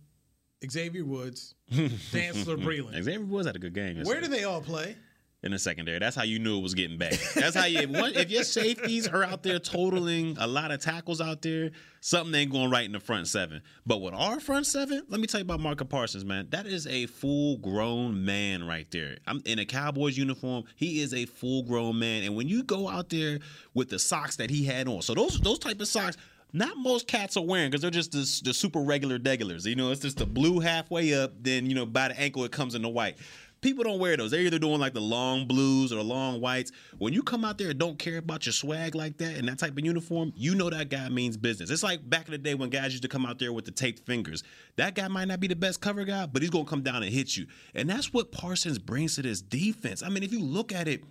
Xavier 0.68 1.04
Woods, 1.04 1.54
Chancellor 2.11 2.56
Breland. 2.56 3.02
Xavier 3.02 3.24
Woods 3.24 3.46
had 3.46 3.56
a 3.56 3.58
good 3.58 3.74
game. 3.74 4.02
Where 4.04 4.20
do 4.20 4.28
they 4.28 4.44
all 4.44 4.61
play? 4.61 4.96
in 5.42 5.50
the 5.50 5.58
secondary. 5.58 5.98
That's 5.98 6.14
how 6.14 6.22
you 6.22 6.38
knew 6.38 6.58
it 6.58 6.62
was 6.62 6.74
getting 6.74 6.98
bad. 6.98 7.18
That's 7.35 7.56
how 7.56 7.64
you 7.64 7.80
if, 7.80 7.90
one, 7.90 8.14
if 8.14 8.30
your 8.30 8.44
safeties 8.44 9.08
are 9.08 9.24
out 9.24 9.42
there 9.42 9.58
totaling 9.58 10.37
a 10.38 10.46
lot 10.46 10.70
of 10.70 10.80
tackles 10.80 11.20
out 11.20 11.42
there, 11.42 11.70
something 12.00 12.32
ain't 12.35 12.52
going 12.52 12.70
right 12.70 12.85
in 12.85 12.92
the 12.92 13.00
front 13.00 13.26
seven. 13.26 13.61
But 13.85 14.00
with 14.00 14.14
our 14.14 14.38
front 14.38 14.66
seven, 14.66 15.02
let 15.08 15.20
me 15.20 15.26
tell 15.26 15.40
you 15.40 15.44
about 15.44 15.61
Marco 15.61 15.85
Parsons, 15.85 16.24
man. 16.24 16.46
That 16.50 16.66
is 16.66 16.87
a 16.87 17.06
full 17.06 17.58
grown 17.58 18.24
man 18.24 18.66
right 18.66 18.88
there. 18.92 19.16
I'm 19.26 19.42
in 19.44 19.58
a 19.58 19.64
Cowboys 19.64 20.16
uniform. 20.16 20.64
He 20.76 21.00
is 21.00 21.12
a 21.12 21.26
full 21.26 21.64
grown 21.64 21.98
man. 21.98 22.22
And 22.22 22.37
when 22.37 22.48
you 22.48 22.62
go 22.62 22.88
out 22.88 23.08
there 23.08 23.40
with 23.74 23.88
the 23.88 23.98
socks 23.98 24.37
that 24.37 24.50
he 24.50 24.64
had 24.64 24.87
on, 24.87 25.02
so 25.02 25.14
those 25.14 25.40
those 25.40 25.58
type 25.58 25.80
of 25.80 25.88
socks. 25.88 26.16
Not 26.52 26.76
most 26.76 27.06
cats 27.06 27.36
are 27.36 27.44
wearing 27.44 27.70
because 27.70 27.80
they're 27.80 27.90
just 27.90 28.12
the, 28.12 28.40
the 28.44 28.52
super 28.52 28.80
regular 28.80 29.18
degulars. 29.18 29.64
You 29.64 29.74
know, 29.74 29.90
it's 29.90 30.02
just 30.02 30.18
the 30.18 30.26
blue 30.26 30.60
halfway 30.60 31.14
up. 31.14 31.32
Then 31.40 31.66
you 31.66 31.74
know, 31.74 31.86
by 31.86 32.08
the 32.08 32.20
ankle 32.20 32.44
it 32.44 32.52
comes 32.52 32.74
in 32.74 32.82
the 32.82 32.88
white. 32.88 33.16
People 33.62 33.84
don't 33.84 34.00
wear 34.00 34.16
those. 34.16 34.32
They're 34.32 34.40
either 34.40 34.58
doing 34.58 34.80
like 34.80 34.92
the 34.92 35.00
long 35.00 35.46
blues 35.46 35.92
or 35.92 35.96
the 35.96 36.02
long 36.02 36.40
whites. 36.40 36.72
When 36.98 37.12
you 37.12 37.22
come 37.22 37.44
out 37.44 37.58
there 37.58 37.70
and 37.70 37.78
don't 37.78 37.96
care 37.96 38.18
about 38.18 38.44
your 38.44 38.52
swag 38.52 38.96
like 38.96 39.18
that 39.18 39.36
and 39.36 39.46
that 39.48 39.60
type 39.60 39.78
of 39.78 39.84
uniform, 39.84 40.32
you 40.34 40.56
know 40.56 40.68
that 40.68 40.90
guy 40.90 41.08
means 41.08 41.36
business. 41.36 41.70
It's 41.70 41.84
like 41.84 42.08
back 42.10 42.26
in 42.26 42.32
the 42.32 42.38
day 42.38 42.54
when 42.54 42.70
guys 42.70 42.90
used 42.90 43.04
to 43.04 43.08
come 43.08 43.24
out 43.24 43.38
there 43.38 43.52
with 43.52 43.64
the 43.64 43.70
taped 43.70 44.04
fingers. 44.04 44.42
That 44.76 44.96
guy 44.96 45.06
might 45.06 45.28
not 45.28 45.38
be 45.38 45.46
the 45.46 45.54
best 45.54 45.80
cover 45.80 46.04
guy, 46.04 46.26
but 46.26 46.42
he's 46.42 46.50
gonna 46.50 46.64
come 46.64 46.82
down 46.82 47.04
and 47.04 47.12
hit 47.12 47.36
you. 47.36 47.46
And 47.72 47.88
that's 47.88 48.12
what 48.12 48.32
Parsons 48.32 48.80
brings 48.80 49.14
to 49.14 49.22
this 49.22 49.40
defense. 49.40 50.02
I 50.02 50.08
mean, 50.08 50.24
if 50.24 50.32
you 50.32 50.40
look 50.40 50.72
at 50.72 50.88
it, 50.88 51.04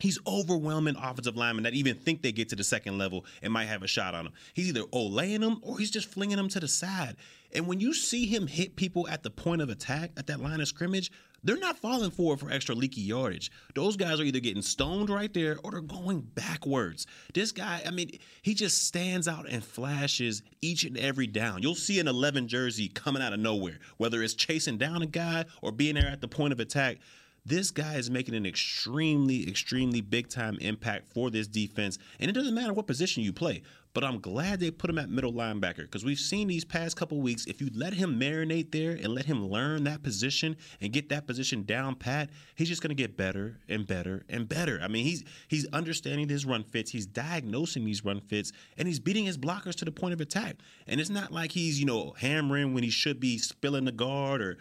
He's 0.00 0.18
overwhelming 0.26 0.96
offensive 0.96 1.36
linemen 1.36 1.64
that 1.64 1.74
even 1.74 1.94
think 1.94 2.22
they 2.22 2.32
get 2.32 2.48
to 2.50 2.56
the 2.56 2.64
second 2.64 2.98
level 2.98 3.24
and 3.42 3.52
might 3.52 3.66
have 3.66 3.82
a 3.82 3.86
shot 3.86 4.14
on 4.14 4.26
him. 4.26 4.32
He's 4.54 4.68
either 4.68 4.82
olaying 4.84 5.40
them 5.40 5.60
or 5.62 5.78
he's 5.78 5.90
just 5.90 6.08
flinging 6.08 6.36
them 6.36 6.48
to 6.48 6.60
the 6.60 6.68
side. 6.68 7.16
And 7.52 7.66
when 7.66 7.80
you 7.80 7.92
see 7.92 8.26
him 8.26 8.46
hit 8.46 8.76
people 8.76 9.08
at 9.08 9.22
the 9.22 9.30
point 9.30 9.60
of 9.60 9.68
attack, 9.68 10.12
at 10.16 10.26
that 10.28 10.40
line 10.40 10.60
of 10.60 10.68
scrimmage, 10.68 11.10
they're 11.42 11.56
not 11.56 11.78
falling 11.78 12.10
forward 12.10 12.40
for 12.40 12.50
extra 12.50 12.74
leaky 12.74 13.00
yardage. 13.00 13.50
Those 13.74 13.96
guys 13.96 14.20
are 14.20 14.24
either 14.24 14.40
getting 14.40 14.62
stoned 14.62 15.08
right 15.08 15.32
there 15.32 15.58
or 15.64 15.70
they're 15.70 15.80
going 15.80 16.20
backwards. 16.20 17.06
This 17.32 17.50
guy, 17.50 17.82
I 17.86 17.90
mean, 17.90 18.18
he 18.42 18.54
just 18.54 18.86
stands 18.86 19.26
out 19.26 19.48
and 19.48 19.64
flashes 19.64 20.42
each 20.60 20.84
and 20.84 20.98
every 20.98 21.26
down. 21.26 21.62
You'll 21.62 21.74
see 21.74 21.98
an 21.98 22.08
11 22.08 22.48
jersey 22.48 22.88
coming 22.88 23.22
out 23.22 23.32
of 23.32 23.40
nowhere, 23.40 23.78
whether 23.96 24.22
it's 24.22 24.34
chasing 24.34 24.76
down 24.76 25.02
a 25.02 25.06
guy 25.06 25.46
or 25.62 25.72
being 25.72 25.94
there 25.94 26.08
at 26.08 26.20
the 26.20 26.28
point 26.28 26.52
of 26.52 26.60
attack. 26.60 26.98
This 27.44 27.70
guy 27.70 27.94
is 27.94 28.10
making 28.10 28.34
an 28.34 28.46
extremely, 28.46 29.48
extremely 29.48 30.00
big 30.00 30.28
time 30.28 30.58
impact 30.60 31.12
for 31.12 31.30
this 31.30 31.46
defense. 31.46 31.98
And 32.18 32.28
it 32.28 32.34
doesn't 32.34 32.54
matter 32.54 32.72
what 32.72 32.86
position 32.86 33.22
you 33.22 33.32
play. 33.32 33.62
But 33.92 34.04
I'm 34.04 34.20
glad 34.20 34.60
they 34.60 34.70
put 34.70 34.88
him 34.88 34.98
at 34.98 35.10
middle 35.10 35.32
linebacker 35.32 35.78
because 35.78 36.04
we've 36.04 36.18
seen 36.18 36.46
these 36.46 36.64
past 36.64 36.96
couple 36.96 37.20
weeks. 37.20 37.46
If 37.46 37.60
you 37.60 37.70
let 37.74 37.92
him 37.92 38.20
marinate 38.20 38.70
there 38.70 38.92
and 38.92 39.08
let 39.08 39.24
him 39.24 39.48
learn 39.48 39.82
that 39.84 40.04
position 40.04 40.56
and 40.80 40.92
get 40.92 41.08
that 41.08 41.26
position 41.26 41.64
down 41.64 41.96
pat, 41.96 42.30
he's 42.54 42.68
just 42.68 42.82
going 42.82 42.94
to 42.96 43.02
get 43.02 43.16
better 43.16 43.58
and 43.68 43.86
better 43.86 44.24
and 44.28 44.48
better. 44.48 44.78
I 44.80 44.86
mean, 44.86 45.04
he's 45.04 45.24
he's 45.48 45.66
understanding 45.72 46.28
his 46.28 46.46
run 46.46 46.62
fits, 46.62 46.92
he's 46.92 47.06
diagnosing 47.06 47.84
these 47.84 48.04
run 48.04 48.20
fits, 48.20 48.52
and 48.78 48.86
he's 48.86 49.00
beating 49.00 49.24
his 49.24 49.36
blockers 49.36 49.74
to 49.76 49.84
the 49.84 49.92
point 49.92 50.14
of 50.14 50.20
attack. 50.20 50.58
And 50.86 51.00
it's 51.00 51.10
not 51.10 51.32
like 51.32 51.50
he's 51.50 51.80
you 51.80 51.86
know 51.86 52.14
hammering 52.16 52.74
when 52.74 52.84
he 52.84 52.90
should 52.90 53.18
be 53.18 53.38
spilling 53.38 53.86
the 53.86 53.92
guard 53.92 54.40
or 54.40 54.58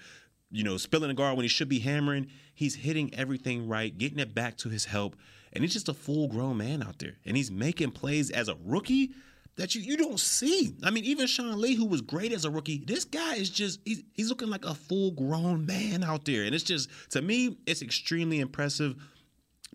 you 0.51 0.63
know, 0.63 0.77
spilling 0.77 1.09
the 1.09 1.13
guard 1.13 1.38
when 1.38 1.43
he 1.43 1.49
should 1.49 1.69
be 1.69 1.79
hammering. 1.79 2.27
He's 2.53 2.75
hitting 2.75 3.13
everything 3.13 3.67
right, 3.67 3.95
getting 3.95 4.19
it 4.19 4.33
back 4.33 4.57
to 4.57 4.69
his 4.69 4.85
help. 4.85 5.15
And 5.53 5.63
he's 5.63 5.73
just 5.73 5.89
a 5.89 5.93
full 5.93 6.27
grown 6.27 6.57
man 6.57 6.83
out 6.83 6.99
there. 6.99 7.17
And 7.25 7.35
he's 7.35 7.51
making 7.51 7.91
plays 7.91 8.29
as 8.29 8.49
a 8.49 8.57
rookie 8.65 9.12
that 9.55 9.75
you, 9.75 9.81
you 9.81 9.97
don't 9.97 10.19
see. 10.19 10.75
I 10.83 10.89
mean, 10.89 11.03
even 11.05 11.27
Sean 11.27 11.59
Lee, 11.59 11.75
who 11.75 11.85
was 11.85 12.01
great 12.01 12.31
as 12.31 12.45
a 12.45 12.51
rookie, 12.51 12.83
this 12.85 13.03
guy 13.03 13.35
is 13.35 13.49
just, 13.49 13.79
he's, 13.85 14.03
he's 14.13 14.29
looking 14.29 14.49
like 14.49 14.65
a 14.65 14.73
full 14.73 15.12
grown 15.12 15.65
man 15.65 16.03
out 16.03 16.25
there. 16.25 16.43
And 16.43 16.55
it's 16.55 16.63
just, 16.63 16.89
to 17.12 17.21
me, 17.21 17.57
it's 17.65 17.81
extremely 17.81 18.39
impressive 18.39 18.95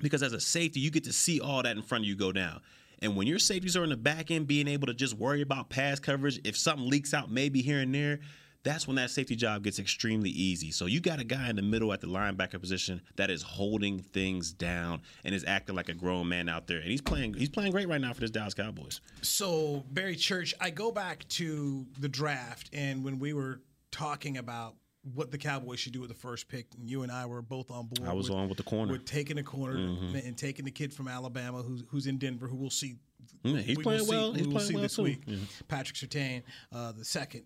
because 0.00 0.22
as 0.22 0.32
a 0.32 0.40
safety, 0.40 0.80
you 0.80 0.90
get 0.90 1.04
to 1.04 1.12
see 1.12 1.40
all 1.40 1.62
that 1.62 1.76
in 1.76 1.82
front 1.82 2.04
of 2.04 2.08
you 2.08 2.16
go 2.16 2.32
down. 2.32 2.60
And 3.02 3.16
when 3.16 3.26
your 3.26 3.38
safeties 3.38 3.76
are 3.76 3.84
in 3.84 3.90
the 3.90 3.96
back 3.96 4.30
end, 4.30 4.46
being 4.46 4.68
able 4.68 4.87
to 4.87 4.94
just 4.94 5.14
worry 5.14 5.42
about 5.42 5.68
pass 5.68 6.00
coverage, 6.00 6.40
if 6.44 6.56
something 6.56 6.88
leaks 6.88 7.12
out 7.12 7.30
maybe 7.30 7.60
here 7.60 7.80
and 7.80 7.94
there, 7.94 8.20
that's 8.64 8.87
when 8.87 8.96
that 8.96 9.11
safety 9.11 9.37
job 9.37 9.62
gets 9.62 9.79
extremely 9.79 10.31
easy. 10.31 10.70
So 10.72 10.87
you 10.87 11.00
got 11.00 11.20
a 11.20 11.24
guy 11.24 11.48
in 11.50 11.57
the 11.57 11.62
middle 11.62 11.92
at 11.92 12.00
the 12.00 12.07
linebacker 12.09 12.59
position 12.61 13.00
that 13.16 13.31
is 13.31 13.42
holding 13.42 14.00
things 14.00 14.53
down 14.53 15.03
and 15.24 15.35
is 15.35 15.44
acting 15.46 15.77
like 15.77 15.88
a 15.88 15.94
grown 15.94 16.29
man 16.29 16.48
out 16.48 16.66
there. 16.66 16.79
And 16.79 16.90
he's 16.90 17.00
playing 17.03 17.35
he's 17.35 17.50
playing 17.50 17.72
great 17.72 17.88
right 17.88 18.00
now 18.00 18.12
for 18.12 18.20
this 18.22 18.31
Dallas 18.31 18.55
Cowboys. 18.55 19.00
So, 19.22 19.85
Barry 19.92 20.16
Church, 20.16 20.55
I 20.61 20.70
go 20.70 20.90
back 20.90 21.29
to 21.29 21.87
the 22.00 22.09
draft 22.09 22.70
and 22.72 23.05
when 23.05 23.18
we 23.18 23.33
were 23.35 23.61
talking 23.92 24.38
about 24.38 24.74
what 25.14 25.31
the 25.31 25.37
Cowboys 25.38 25.79
should 25.79 25.92
do 25.92 26.00
with 26.00 26.09
the 26.09 26.14
first 26.16 26.48
pick, 26.48 26.66
and 26.79 26.88
you 26.88 27.03
and 27.03 27.12
I 27.12 27.27
were 27.27 27.42
both 27.42 27.70
on 27.70 27.88
board. 27.88 28.09
I 28.09 28.14
was 28.14 28.31
on 28.31 28.48
with 28.48 28.57
the 28.57 28.64
corner. 28.64 28.90
With 28.92 29.05
taking 29.05 29.37
a 29.37 29.42
corner 29.42 29.77
Mhm. 29.77 30.27
and 30.27 30.35
taking 30.35 30.64
the 30.64 30.70
kid 30.70 30.94
from 30.94 31.09
Alabama 31.09 31.61
who's, 31.62 31.83
who's 31.88 32.07
in 32.07 32.16
Denver, 32.16 32.48
who 32.48 32.57
we'll 32.57 32.70
see. 32.70 32.96
Yeah, 33.42 33.59
he's 33.59 33.66
we 33.68 33.74
will 33.77 33.83
playing 33.83 34.05
see- 34.05 34.11
well. 34.11 34.33
we 34.33 34.38
He's 34.38 34.46
will 34.46 34.53
playing 34.55 34.68
see 34.68 34.74
well 34.74 34.83
this 34.83 34.96
too. 34.96 35.03
week. 35.03 35.22
Yeah. 35.27 35.37
Patrick 35.68 35.96
Surtain, 35.98 36.42
uh, 36.72 36.92
the 36.92 37.05
second. 37.05 37.42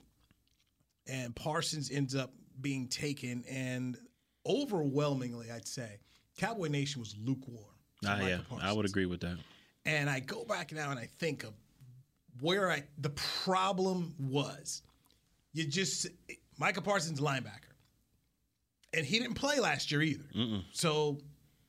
And 1.08 1.34
Parsons 1.34 1.90
ends 1.90 2.14
up 2.14 2.32
being 2.60 2.86
taken, 2.88 3.44
and 3.48 3.96
overwhelmingly, 4.46 5.50
I'd 5.50 5.66
say, 5.66 6.00
Cowboy 6.36 6.68
Nation 6.68 7.00
was 7.00 7.16
lukewarm. 7.24 7.64
Ah, 8.06 8.20
yeah, 8.20 8.40
I 8.60 8.72
would 8.72 8.84
agree 8.84 9.06
with 9.06 9.20
that. 9.20 9.38
And 9.84 10.10
I 10.10 10.20
go 10.20 10.44
back 10.44 10.70
now 10.72 10.90
and 10.90 11.00
I 11.00 11.08
think 11.18 11.44
of 11.44 11.54
where 12.40 12.70
I 12.70 12.84
the 12.98 13.10
problem 13.10 14.14
was. 14.18 14.82
You 15.54 15.66
just 15.66 16.06
Micah 16.58 16.82
Parsons 16.82 17.20
linebacker, 17.20 17.72
and 18.92 19.04
he 19.04 19.18
didn't 19.18 19.34
play 19.34 19.60
last 19.60 19.90
year 19.90 20.02
either. 20.02 20.26
So 20.72 21.18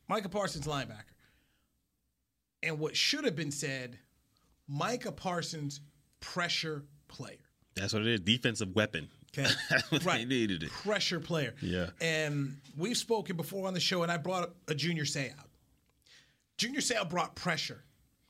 Micah 0.10 0.30
Parsons 0.30 0.68
linebacker, 0.68 1.16
and 2.62 2.78
what 2.78 2.96
should 2.96 3.24
have 3.24 3.36
been 3.36 3.52
said, 3.52 3.98
Micah 4.68 5.14
Parsons 5.14 5.80
pressure 6.20 6.84
player. 7.08 7.38
That's 7.76 7.94
what 7.94 8.02
it 8.02 8.08
is. 8.10 8.20
Defensive 8.20 8.76
weapon. 8.76 9.08
Okay, 9.38 9.50
they 9.92 10.26
needed 10.26 10.64
it. 10.64 10.72
pressure 10.72 11.20
player. 11.20 11.54
Yeah. 11.62 11.88
And 12.02 12.58
we've 12.78 12.98
spoken 12.98 13.36
before 13.38 13.68
on 13.68 13.74
the 13.74 13.80
show, 13.80 14.04
and 14.04 14.12
I 14.12 14.18
brought 14.18 14.44
up 14.44 14.56
a 14.68 14.76
Junior 14.76 15.04
Seau. 15.06 15.32
Junior 16.58 16.82
Seau 16.82 17.08
brought 17.10 17.36
pressure. 17.36 17.84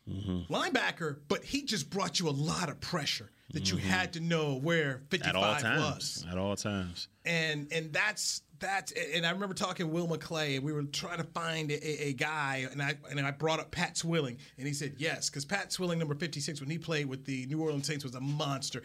Mm-hmm. 0.10 0.52
Linebacker, 0.54 1.18
but 1.28 1.44
he 1.44 1.64
just 1.64 1.90
brought 1.90 2.20
you 2.20 2.28
a 2.30 2.32
lot 2.32 2.70
of 2.70 2.80
pressure 2.82 3.30
that 3.54 3.72
you 3.72 3.78
had 3.78 4.14
to 4.14 4.20
know 4.20 4.56
where 4.56 5.02
55 5.10 5.34
Mm-hmm. 5.34 5.38
At 5.38 5.44
all 5.44 5.56
times. 5.56 5.96
was. 5.96 6.26
At 6.32 6.38
all 6.38 6.56
times. 6.56 7.08
And 7.26 7.68
and 7.72 7.94
that's 7.94 8.42
That's 8.60 8.91
and 8.91 9.26
I 9.26 9.32
remember 9.32 9.54
talking 9.56 9.88
to 9.88 9.91
Will 9.91 10.08
McClay, 10.08 10.56
and 10.56 10.63
we 10.63 10.74
were 10.74 10.84
trying 10.84 11.17
to 11.17 11.24
find 11.24 11.72
a, 11.72 12.08
a 12.08 12.13
guy, 12.13 12.67
and 12.72 12.82
I 12.82 12.95
and 13.10 13.19
I 13.19 13.32
brought 13.32 13.60
up 13.60 13.72
Pat 13.72 13.98
Swilling, 13.98 14.38
and 14.58 14.67
he 14.67 14.74
said 14.74 14.95
yes, 14.98 15.30
because 15.30 15.45
Pat 15.45 15.72
Swilling, 15.72 16.00
number 16.00 16.15
fifty 16.15 16.39
six, 16.39 16.60
when 16.60 16.69
he 16.69 16.78
played 16.78 17.06
with 17.08 17.26
the 17.26 17.45
New 17.45 17.62
Orleans 17.62 17.88
Saints, 17.88 18.04
was 18.04 18.15
a 18.15 18.22
monster. 18.22 18.84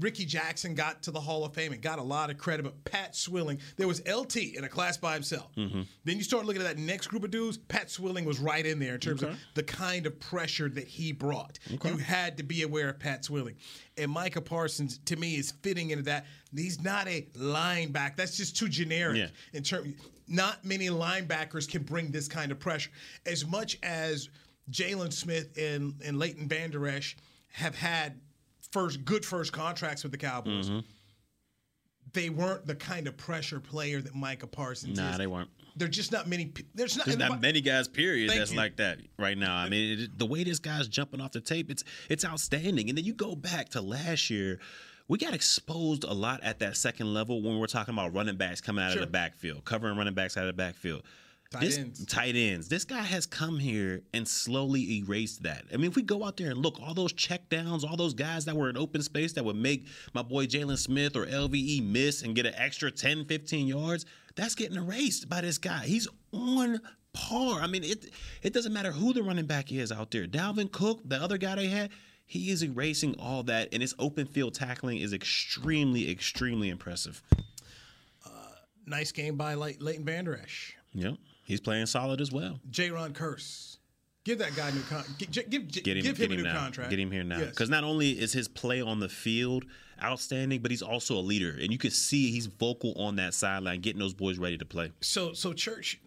Ricky 0.00 0.24
Jackson 0.24 0.74
got 0.74 1.02
to 1.02 1.10
the 1.10 1.20
Hall 1.20 1.44
of 1.44 1.54
Fame 1.54 1.72
and 1.72 1.80
got 1.82 1.98
a 1.98 2.02
lot 2.02 2.30
of 2.30 2.38
credit, 2.38 2.62
but 2.64 2.84
Pat 2.84 3.14
Swilling, 3.16 3.58
there 3.76 3.88
was 3.88 4.02
LT 4.08 4.36
in 4.36 4.64
a 4.64 4.68
class 4.68 4.96
by 4.96 5.14
himself. 5.14 5.54
Mm-hmm. 5.56 5.82
Then 6.04 6.16
you 6.16 6.22
start 6.24 6.44
looking 6.46 6.62
at 6.62 6.68
that 6.68 6.78
next 6.78 7.06
group 7.08 7.24
of 7.24 7.30
dudes. 7.30 7.58
Pat 7.58 7.90
Swilling 7.90 8.24
was 8.24 8.38
right 8.40 8.64
in 8.64 8.78
there 8.78 8.94
in 8.94 9.00
terms 9.00 9.22
Okay. 9.22 9.32
of 9.32 9.38
the 9.54 9.62
kind 9.62 10.06
of 10.06 10.18
pressure 10.20 10.68
that 10.68 10.86
he 10.86 11.12
brought. 11.12 11.58
Okay. 11.74 11.90
You 11.90 11.96
had 11.98 12.36
to 12.38 12.42
be 12.42 12.62
aware 12.62 12.88
of 12.88 12.98
Pat 12.98 13.24
Swilling. 13.24 13.56
And 13.96 14.10
Micah 14.12 14.40
Parsons, 14.40 14.98
to 15.06 15.16
me, 15.16 15.34
is 15.36 15.50
fitting 15.62 15.90
into 15.90 16.04
that. 16.04 16.26
He's 16.54 16.80
not 16.82 17.08
a 17.08 17.22
linebacker. 17.36 18.16
That's 18.16 18.36
just 18.36 18.56
too 18.56 18.68
generic 18.68 19.16
Yeah. 19.18 19.28
in 19.52 19.62
terms. 19.62 19.94
Not 20.26 20.64
many 20.64 20.88
linebackers 20.88 21.68
can 21.70 21.82
bring 21.82 22.10
this 22.10 22.28
kind 22.28 22.52
of 22.52 22.58
pressure. 22.58 22.90
As 23.26 23.46
much 23.46 23.78
as 23.82 24.28
Jaylon 24.70 25.12
Smith 25.12 25.56
and, 25.58 25.94
and 26.04 26.18
Leighton 26.18 26.48
Vander 26.48 26.86
Esch 26.86 27.16
have 27.52 27.74
had 27.74 28.20
first 28.72 29.04
good 29.04 29.24
first 29.24 29.52
contracts 29.52 30.02
with 30.02 30.12
the 30.12 30.18
Cowboys, 30.18 30.68
Mm-hmm. 30.68 30.80
they 32.12 32.30
weren't 32.30 32.66
the 32.66 32.74
kind 32.74 33.06
of 33.06 33.16
pressure 33.16 33.60
player 33.60 34.00
that 34.00 34.14
Micah 34.14 34.46
Parsons 34.46 34.92
is. 34.92 34.98
Nah, 34.98 35.12
is. 35.12 35.18
they 35.18 35.26
weren't. 35.26 35.50
There's 35.76 35.94
just 35.94 36.10
not 36.10 36.26
many. 36.26 36.52
There's 36.74 36.96
not. 36.96 37.06
There's 37.06 37.18
not 37.18 37.40
many 37.40 37.60
guys, 37.60 37.86
period, 37.86 38.30
that's 38.30 38.50
you. 38.50 38.56
like 38.56 38.76
that 38.76 38.98
right 39.18 39.38
now. 39.38 39.54
I 39.54 39.68
mean, 39.68 39.98
it, 40.00 40.18
the 40.18 40.26
way 40.26 40.42
this 40.42 40.58
guy's 40.58 40.88
jumping 40.88 41.20
off 41.20 41.30
the 41.32 41.40
tape, 41.40 41.70
it's 41.70 41.84
it's 42.10 42.24
outstanding. 42.24 42.88
And 42.88 42.98
then 42.98 43.04
you 43.04 43.14
go 43.14 43.36
back 43.36 43.68
to 43.70 43.80
last 43.80 44.28
year, 44.28 44.58
we 45.08 45.18
got 45.18 45.34
exposed 45.34 46.04
a 46.04 46.12
lot 46.12 46.42
at 46.42 46.58
that 46.60 46.76
second 46.76 47.12
level 47.12 47.42
when 47.42 47.58
we're 47.58 47.66
talking 47.66 47.94
about 47.94 48.14
running 48.14 48.36
backs 48.36 48.60
coming 48.60 48.84
out 48.84 48.92
Sure. 48.92 49.02
of 49.02 49.08
the 49.08 49.12
backfield, 49.12 49.64
covering 49.64 49.96
running 49.96 50.14
backs 50.14 50.36
out 50.36 50.42
of 50.44 50.48
the 50.48 50.52
backfield. 50.52 51.02
Tight 51.50 51.60
this, 51.62 51.78
ends. 51.78 52.04
Tight 52.04 52.36
ends. 52.36 52.68
This 52.68 52.84
guy 52.84 53.00
has 53.00 53.24
come 53.24 53.58
here 53.58 54.02
and 54.12 54.28
slowly 54.28 54.96
erased 54.98 55.44
that. 55.44 55.64
I 55.72 55.78
mean, 55.78 55.86
if 55.90 55.96
we 55.96 56.02
go 56.02 56.22
out 56.24 56.36
there 56.36 56.50
and 56.50 56.58
look, 56.58 56.78
all 56.78 56.92
those 56.92 57.14
check 57.14 57.48
downs, 57.48 57.84
all 57.84 57.96
those 57.96 58.12
guys 58.12 58.44
that 58.44 58.54
were 58.54 58.68
in 58.68 58.76
open 58.76 59.00
space 59.02 59.32
that 59.32 59.44
would 59.46 59.56
make 59.56 59.86
my 60.12 60.20
boy 60.20 60.44
Jaylon 60.46 60.76
Smith 60.76 61.16
or 61.16 61.24
LVE 61.24 61.80
miss 61.82 62.20
and 62.22 62.34
get 62.34 62.44
an 62.44 62.52
extra 62.54 62.90
10, 62.90 63.24
15 63.24 63.66
yards, 63.66 64.04
that's 64.36 64.54
getting 64.54 64.76
erased 64.76 65.30
by 65.30 65.40
this 65.40 65.56
guy. 65.56 65.84
He's 65.86 66.06
on 66.32 66.80
par. 67.14 67.62
I 67.62 67.66
mean, 67.66 67.82
it 67.82 68.10
it 68.42 68.52
doesn't 68.52 68.74
matter 68.74 68.92
who 68.92 69.14
the 69.14 69.22
running 69.22 69.46
back 69.46 69.72
is 69.72 69.90
out 69.90 70.10
there. 70.10 70.26
Dalvin 70.26 70.70
Cook, 70.70 71.00
the 71.08 71.16
other 71.16 71.38
guy 71.38 71.54
they 71.54 71.68
had, 71.68 71.88
he 72.28 72.50
is 72.50 72.62
erasing 72.62 73.14
all 73.18 73.42
that, 73.44 73.70
and 73.72 73.80
his 73.80 73.94
open 73.98 74.26
field 74.26 74.54
tackling 74.54 74.98
is 74.98 75.14
extremely, 75.14 76.10
extremely 76.10 76.68
impressive. 76.68 77.22
Uh, 78.24 78.28
nice 78.86 79.10
game 79.12 79.36
by 79.36 79.54
Ley- 79.54 79.78
Leighton 79.80 80.04
Vander 80.04 80.38
Esch. 80.40 80.76
Yep. 80.92 81.14
He's 81.44 81.60
playing 81.60 81.86
solid 81.86 82.20
as 82.20 82.30
well. 82.30 82.60
Jayron 82.70 83.12
Kearse. 83.14 83.78
Give 84.24 84.38
that 84.40 84.54
guy 84.54 84.68
a 84.68 84.72
new 84.72 84.82
con- 84.82 85.04
give, 85.16 85.30
give, 85.30 85.48
give, 85.50 85.68
Get 85.84 85.96
him, 85.96 86.02
give 86.02 86.18
get 86.18 86.26
him 86.26 86.32
a 86.32 86.36
new 86.36 86.42
now. 86.42 86.60
contract. 86.60 86.90
Get 86.90 86.98
him 86.98 87.10
here 87.10 87.24
now. 87.24 87.38
Yes. 87.38 87.48
Because 87.50 87.70
not 87.70 87.82
only 87.82 88.10
is 88.10 88.34
his 88.34 88.46
play 88.46 88.82
on 88.82 89.00
the 89.00 89.08
field 89.08 89.64
outstanding, 90.02 90.60
but 90.60 90.70
he's 90.70 90.82
also 90.82 91.16
a 91.16 91.20
leader, 91.24 91.56
and 91.58 91.72
you 91.72 91.78
can 91.78 91.90
see 91.90 92.30
he's 92.30 92.44
vocal 92.46 92.92
on 93.00 93.16
that 93.16 93.32
sideline, 93.32 93.80
getting 93.80 93.98
those 93.98 94.12
boys 94.12 94.38
ready 94.38 94.58
to 94.58 94.66
play. 94.66 94.92
So, 95.00 95.32
so 95.32 95.54
church, 95.54 95.98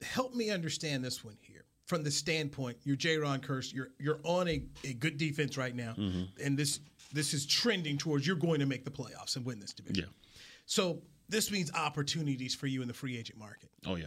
help 0.00 0.34
me 0.34 0.50
understand 0.50 1.04
this 1.04 1.24
one 1.24 1.36
here 1.40 1.51
from 1.92 2.02
the 2.02 2.10
standpoint. 2.10 2.78
You're 2.84 2.96
Jayron 2.96 3.40
Kearse. 3.40 3.70
You're 3.74 3.90
you're 3.98 4.18
on 4.24 4.48
a, 4.48 4.62
a 4.84 4.94
good 4.94 5.18
defense 5.18 5.58
right 5.58 5.74
now, 5.76 5.92
Mm-hmm. 5.98 6.22
and 6.42 6.56
this 6.56 6.80
this 7.12 7.34
is 7.34 7.44
trending 7.44 7.98
towards 7.98 8.26
you're 8.26 8.36
going 8.36 8.60
to 8.60 8.66
make 8.66 8.84
the 8.86 8.90
playoffs 8.90 9.36
and 9.36 9.44
win 9.44 9.60
this 9.60 9.74
division. 9.74 10.04
Yeah. 10.06 10.32
So 10.64 11.02
this 11.28 11.50
means 11.50 11.70
opportunities 11.74 12.54
for 12.54 12.66
you 12.66 12.80
in 12.80 12.88
the 12.88 12.94
free 12.94 13.18
agent 13.18 13.38
market. 13.38 13.68
Oh 13.86 13.96
yeah. 13.96 14.06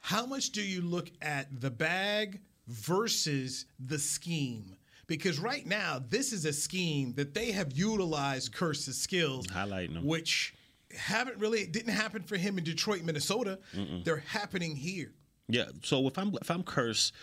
How 0.00 0.24
much 0.24 0.50
do 0.52 0.62
you 0.62 0.80
look 0.80 1.10
at 1.20 1.60
the 1.60 1.70
bag 1.70 2.40
versus 2.66 3.66
the 3.78 3.98
scheme? 3.98 4.76
Because 5.06 5.38
right 5.38 5.66
now, 5.66 6.00
this 6.08 6.32
is 6.32 6.44
a 6.46 6.52
scheme 6.52 7.12
that 7.14 7.34
they 7.34 7.50
have 7.52 7.72
utilized 7.72 8.52
Kearse's 8.54 8.98
skills, 8.98 9.46
Highlighting 9.48 9.94
them. 9.94 10.06
which 10.06 10.54
haven't 10.96 11.36
really 11.38 11.60
it 11.60 11.72
didn't 11.72 11.92
happen 11.92 12.22
for 12.22 12.36
him 12.36 12.56
in 12.56 12.64
Detroit, 12.64 13.02
Minnesota. 13.02 13.58
Mm-mm. 13.76 14.02
They're 14.04 14.24
happening 14.26 14.74
here. 14.76 15.12
Yeah. 15.48 15.64
So 15.82 16.06
if 16.06 16.18
I'm 16.18 16.34
if 16.40 16.50
I'm 16.50 16.62
cursed, 16.62 17.14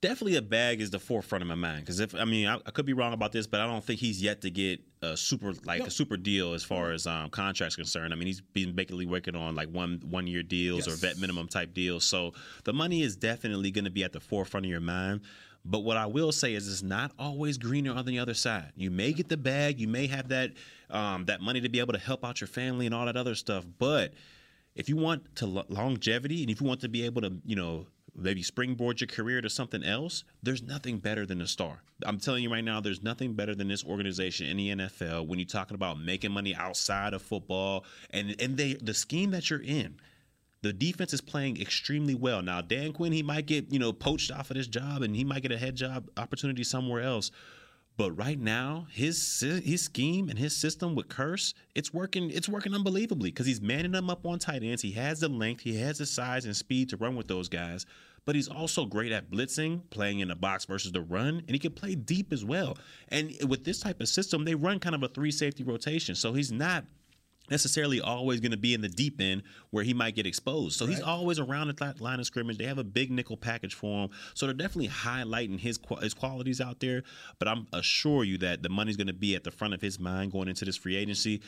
definitely 0.00 0.36
a 0.36 0.42
bag 0.42 0.80
is 0.80 0.90
the 0.90 0.98
forefront 0.98 1.42
of 1.42 1.48
my 1.48 1.54
mind. 1.54 1.80
Because 1.80 2.00
if 2.00 2.14
I 2.14 2.24
mean 2.24 2.46
I, 2.46 2.56
I 2.56 2.70
could 2.70 2.86
be 2.86 2.92
wrong 2.92 3.12
about 3.12 3.32
this, 3.32 3.46
but 3.46 3.60
I 3.60 3.66
don't 3.66 3.84
think 3.84 4.00
he's 4.00 4.22
yet 4.22 4.42
to 4.42 4.50
get 4.50 4.80
a 5.02 5.16
super 5.16 5.52
like 5.64 5.80
a 5.80 5.90
super 5.90 6.16
deal 6.16 6.54
as 6.54 6.62
far 6.62 6.92
as 6.92 7.06
um, 7.06 7.30
contracts 7.30 7.76
concerned. 7.76 8.12
I 8.12 8.16
mean 8.16 8.26
he's 8.26 8.40
been 8.40 8.74
basically 8.74 9.06
working 9.06 9.36
on 9.36 9.54
like 9.54 9.68
one 9.68 10.02
one 10.08 10.26
year 10.26 10.42
deals 10.42 10.86
or 10.86 10.92
vet 10.92 11.18
minimum 11.18 11.48
type 11.48 11.72
deals. 11.72 12.04
So 12.04 12.32
the 12.64 12.72
money 12.72 13.02
is 13.02 13.16
definitely 13.16 13.70
going 13.70 13.84
to 13.84 13.90
be 13.90 14.04
at 14.04 14.12
the 14.12 14.20
forefront 14.20 14.66
of 14.66 14.70
your 14.70 14.80
mind. 14.80 15.22
But 15.68 15.80
what 15.80 15.96
I 15.96 16.06
will 16.06 16.30
say 16.30 16.54
is, 16.54 16.68
it's 16.68 16.84
not 16.84 17.10
always 17.18 17.58
greener 17.58 17.92
on 17.92 18.04
the 18.04 18.20
other 18.20 18.34
side. 18.34 18.70
You 18.76 18.88
may 18.92 19.12
get 19.12 19.28
the 19.28 19.36
bag, 19.36 19.80
you 19.80 19.88
may 19.88 20.06
have 20.06 20.28
that 20.28 20.52
um, 20.90 21.24
that 21.24 21.40
money 21.40 21.60
to 21.60 21.68
be 21.68 21.80
able 21.80 21.94
to 21.94 21.98
help 21.98 22.24
out 22.24 22.40
your 22.40 22.46
family 22.46 22.86
and 22.86 22.94
all 22.94 23.06
that 23.06 23.16
other 23.16 23.34
stuff, 23.34 23.64
but 23.78 24.14
if 24.76 24.88
you 24.88 24.96
want 24.96 25.34
to 25.36 25.46
lo- 25.46 25.64
longevity 25.68 26.42
and 26.42 26.50
if 26.50 26.60
you 26.60 26.66
want 26.66 26.80
to 26.82 26.88
be 26.88 27.04
able 27.04 27.22
to, 27.22 27.32
you 27.44 27.56
know, 27.56 27.86
maybe 28.14 28.42
springboard 28.42 29.00
your 29.00 29.08
career 29.08 29.40
to 29.40 29.50
something 29.50 29.82
else, 29.82 30.24
there's 30.42 30.62
nothing 30.62 30.98
better 30.98 31.26
than 31.26 31.40
a 31.40 31.46
star. 31.46 31.82
I'm 32.04 32.18
telling 32.18 32.42
you 32.42 32.52
right 32.52 32.64
now, 32.64 32.80
there's 32.80 33.02
nothing 33.02 33.34
better 33.34 33.54
than 33.54 33.68
this 33.68 33.84
organization 33.84 34.46
in 34.46 34.56
the 34.56 34.70
NFL 34.70 35.26
when 35.26 35.38
you're 35.38 35.46
talking 35.46 35.74
about 35.74 35.98
making 35.98 36.30
money 36.30 36.54
outside 36.54 37.14
of 37.14 37.22
football 37.22 37.84
and 38.10 38.36
and 38.40 38.56
they 38.56 38.74
the 38.74 38.94
scheme 38.94 39.30
that 39.32 39.50
you're 39.50 39.62
in. 39.62 39.98
The 40.62 40.72
defense 40.72 41.12
is 41.12 41.20
playing 41.20 41.60
extremely 41.60 42.14
well. 42.14 42.42
Now, 42.42 42.60
Dan 42.60 42.92
Quinn, 42.92 43.12
he 43.12 43.22
might 43.22 43.46
get, 43.46 43.70
you 43.72 43.78
know, 43.78 43.92
poached 43.92 44.32
off 44.32 44.50
of 44.50 44.56
this 44.56 44.66
job 44.66 45.02
and 45.02 45.14
he 45.14 45.22
might 45.22 45.42
get 45.42 45.52
a 45.52 45.58
head 45.58 45.76
job 45.76 46.08
opportunity 46.16 46.64
somewhere 46.64 47.02
else. 47.02 47.30
But 47.96 48.12
right 48.12 48.38
now, 48.38 48.86
his 48.90 49.40
his 49.40 49.82
scheme 49.82 50.28
and 50.28 50.38
his 50.38 50.54
system 50.54 50.94
with 50.94 51.08
Kearse, 51.08 51.54
it's 51.74 51.94
working. 51.94 52.30
It's 52.30 52.48
working 52.48 52.74
unbelievably 52.74 53.30
because 53.30 53.46
he's 53.46 53.60
manning 53.60 53.92
them 53.92 54.10
up 54.10 54.26
on 54.26 54.38
tight 54.38 54.62
ends. 54.62 54.82
He 54.82 54.92
has 54.92 55.20
the 55.20 55.28
length, 55.28 55.62
he 55.62 55.78
has 55.78 55.98
the 55.98 56.06
size 56.06 56.44
and 56.44 56.54
speed 56.54 56.90
to 56.90 56.96
run 56.98 57.16
with 57.16 57.28
those 57.28 57.48
guys. 57.48 57.86
But 58.26 58.34
he's 58.34 58.48
also 58.48 58.84
great 58.84 59.12
at 59.12 59.30
blitzing, 59.30 59.88
playing 59.90 60.18
in 60.18 60.28
the 60.28 60.34
box 60.34 60.64
versus 60.64 60.92
the 60.92 61.00
run, 61.00 61.38
and 61.46 61.50
he 61.50 61.58
can 61.60 61.72
play 61.72 61.94
deep 61.94 62.32
as 62.32 62.44
well. 62.44 62.76
And 63.08 63.32
with 63.48 63.64
this 63.64 63.80
type 63.80 64.00
of 64.00 64.08
system, 64.08 64.44
they 64.44 64.56
run 64.56 64.80
kind 64.80 64.96
of 64.96 65.02
a 65.02 65.08
three 65.08 65.30
safety 65.30 65.62
rotation. 65.62 66.14
So 66.16 66.32
he's 66.32 66.50
not 66.50 66.84
necessarily 67.50 68.00
always 68.00 68.40
going 68.40 68.52
to 68.52 68.56
be 68.56 68.74
in 68.74 68.80
the 68.80 68.88
deep 68.88 69.20
end 69.20 69.42
where 69.70 69.84
he 69.84 69.94
might 69.94 70.14
get 70.14 70.26
exposed. 70.26 70.78
So 70.78 70.86
he's 70.86 71.00
always 71.00 71.38
around 71.38 71.68
the 71.68 71.72
th- 71.72 72.00
line 72.00 72.20
of 72.20 72.26
scrimmage. 72.26 72.58
They 72.58 72.64
have 72.64 72.78
a 72.78 72.84
big 72.84 73.10
nickel 73.10 73.36
package 73.36 73.74
for 73.74 74.04
him. 74.04 74.10
So 74.34 74.46
they're 74.46 74.54
definitely 74.54 74.88
highlighting 74.88 75.58
his 75.58 75.78
his 76.00 76.14
qualities 76.14 76.60
out 76.60 76.80
there. 76.80 77.02
But 77.38 77.48
I'm 77.48 77.66
assure 77.72 78.24
you 78.24 78.38
that 78.38 78.62
the 78.62 78.68
money's 78.68 78.96
going 78.96 79.06
to 79.08 79.12
be 79.12 79.34
at 79.34 79.44
the 79.44 79.50
front 79.50 79.74
of 79.74 79.80
his 79.80 79.98
mind 79.98 80.32
going 80.32 80.48
into 80.48 80.64
this 80.64 80.76
free 80.76 80.96
agency. 80.96 81.42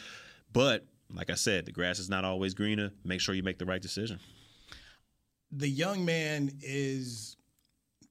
But 0.53 0.87
like 1.15 1.31
I 1.31 1.35
said, 1.35 1.67
the 1.67 1.73
grass 1.73 1.99
is 1.99 2.09
not 2.09 2.25
always 2.25 2.55
greener. 2.55 2.91
Make 3.05 3.21
sure 3.21 3.35
you 3.35 3.43
make 3.43 3.59
the 3.59 3.67
right 3.67 3.81
decision. 3.81 4.21
The 5.51 5.69
young 5.69 6.05
man 6.05 6.51
is 6.61 7.38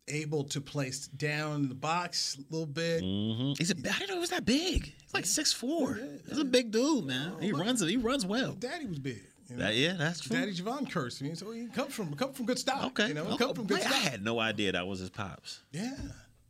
able 0.07 0.43
to 0.45 0.61
place 0.61 1.07
down 1.07 1.55
in 1.63 1.69
the 1.69 1.75
box 1.75 2.37
a 2.37 2.53
little 2.53 2.65
bit. 2.67 3.03
Mm-hmm. 3.03 3.53
He's 3.57 3.71
a, 3.71 3.75
I 3.75 3.99
didn't 3.99 4.09
know 4.09 4.15
he 4.15 4.19
was 4.19 4.29
that 4.29 4.45
big. 4.45 4.93
He's 5.01 5.13
like 5.13 5.25
six 5.25 5.53
four. 5.53 5.99
He's 6.27 6.37
a 6.37 6.45
big 6.45 6.71
dude, 6.71 7.05
man. 7.05 7.33
He 7.41 7.51
runs. 7.51 7.81
He 7.81 7.97
runs 7.97 8.25
well. 8.25 8.53
Daddy 8.53 8.85
was 8.85 8.99
big. 8.99 9.21
you 9.49 9.57
know? 9.57 9.65
That- 9.65 9.75
yeah, 9.75 9.93
that's 9.93 10.21
true. 10.21 10.37
Daddy 10.37 10.53
Jevon 10.53 10.89
Kearse. 10.89 11.21
I 11.21 11.25
mean, 11.25 11.35
so 11.35 11.51
he 11.51 11.67
come 11.67 11.87
from 11.89 12.13
come 12.15 12.33
from 12.33 12.45
good 12.45 12.59
stock. 12.59 12.85
Okay. 12.87 13.09
you 13.09 13.13
know, 13.13 13.25
okay. 13.25 13.37
come 13.37 13.53
from 13.55 13.65
good 13.65 13.79
Wait, 13.79 13.87
I 13.87 13.95
had 13.95 14.23
no 14.23 14.39
idea 14.39 14.71
that 14.73 14.87
was 14.87 14.99
his 14.99 15.09
pops. 15.09 15.61
Yeah. 15.71 15.95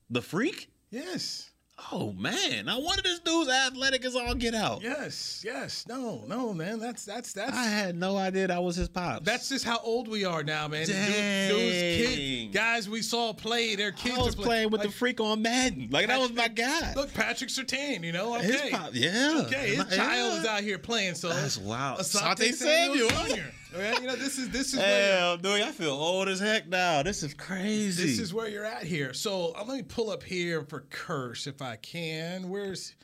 The 0.09 0.21
freak? 0.21 0.69
Yes. 0.89 1.46
Oh 1.91 2.11
man, 2.17 2.67
I 2.67 2.77
wonder 2.79 3.03
this 3.03 3.19
dude's 3.19 3.49
athletic 3.51 4.03
as 4.03 4.15
all 4.15 4.33
get 4.33 4.55
out. 4.55 4.81
Yes. 4.81 5.43
Yes. 5.45 5.85
No. 5.87 6.23
No, 6.27 6.51
man. 6.51 6.79
That's 6.79 7.05
that's 7.05 7.33
that's. 7.33 7.55
I 7.55 7.65
had 7.65 7.95
no 7.95 8.17
idea 8.17 8.47
that 8.47 8.63
was 8.63 8.75
his 8.77 8.89
pops. 8.89 9.23
That's 9.23 9.47
just 9.49 9.63
how 9.63 9.77
old 9.83 10.07
we 10.07 10.25
are 10.25 10.43
now, 10.43 10.67
man. 10.67 10.87
Dang. 10.87 11.49
Dudes, 11.49 12.07
kids, 12.07 12.53
guys 12.55 12.89
we 12.89 13.03
saw 13.03 13.31
play, 13.31 13.75
their 13.75 13.91
kids 13.91 14.17
I 14.17 14.21
was 14.23 14.33
play- 14.35 14.45
playing 14.45 14.71
with 14.71 14.79
like- 14.81 14.89
the 14.89 14.95
freak 14.95 15.21
on 15.21 15.43
Madden. 15.43 15.89
Like 15.91 16.07
that 16.07 16.19
was 16.19 16.33
my 16.33 16.47
guy. 16.47 16.93
Look, 16.95 17.13
Patrick 17.13 17.51
Surtain, 17.51 18.03
you 18.03 18.11
know, 18.11 18.35
okay. 18.37 18.45
His 18.47 18.61
pop- 18.71 18.89
yeah. 18.93 19.43
Okay, 19.45 19.75
his 19.75 19.85
Yeah. 19.91 19.95
child 19.97 20.39
is 20.39 20.45
out 20.47 20.61
here 20.63 20.79
playing, 20.79 21.13
so 21.13 21.29
That's 21.29 21.57
wild. 21.59 21.99
Asante 21.99 22.49
Asante 22.49 22.53
Samuel, 22.55 23.09
Samuel. 23.11 23.35
Jr. 23.37 23.41
Okay, 23.73 24.01
you 24.01 24.07
know, 24.07 24.15
this 24.15 24.37
is 24.37 24.49
this 24.49 24.73
is 24.73 24.79
where 24.79 25.17
Hell, 25.17 25.37
dude, 25.37 25.61
I 25.61 25.71
feel 25.71 25.91
old 25.91 26.27
as 26.29 26.39
heck 26.39 26.67
now. 26.67 27.03
This 27.03 27.23
is 27.23 27.33
crazy. 27.33 28.03
this 28.03 28.19
is 28.19 28.33
where 28.33 28.47
you're 28.47 28.65
at 28.65 28.83
here. 28.83 29.13
So 29.13 29.53
uh, 29.57 29.63
let 29.67 29.77
me 29.77 29.83
pull 29.83 30.09
up 30.09 30.23
here 30.23 30.63
for 30.63 30.81
Kearse 30.89 31.47
if 31.47 31.61
I 31.61 31.75
can. 31.77 32.49
Where's 32.49 32.95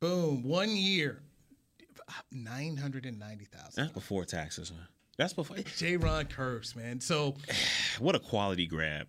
boom? 0.00 0.42
One 0.42 0.70
year, 0.70 1.22
nine 2.30 2.76
hundred 2.76 3.06
and 3.06 3.18
ninety 3.18 3.46
thousand. 3.46 3.82
That's 3.84 3.92
before 3.94 4.24
taxes, 4.24 4.70
man. 4.70 4.86
That's 5.16 5.32
before. 5.32 5.56
Jayron 5.56 6.28
Kearse, 6.28 6.76
man. 6.76 7.00
So 7.00 7.36
What 7.98 8.14
a 8.14 8.18
quality 8.20 8.66
grab. 8.66 9.08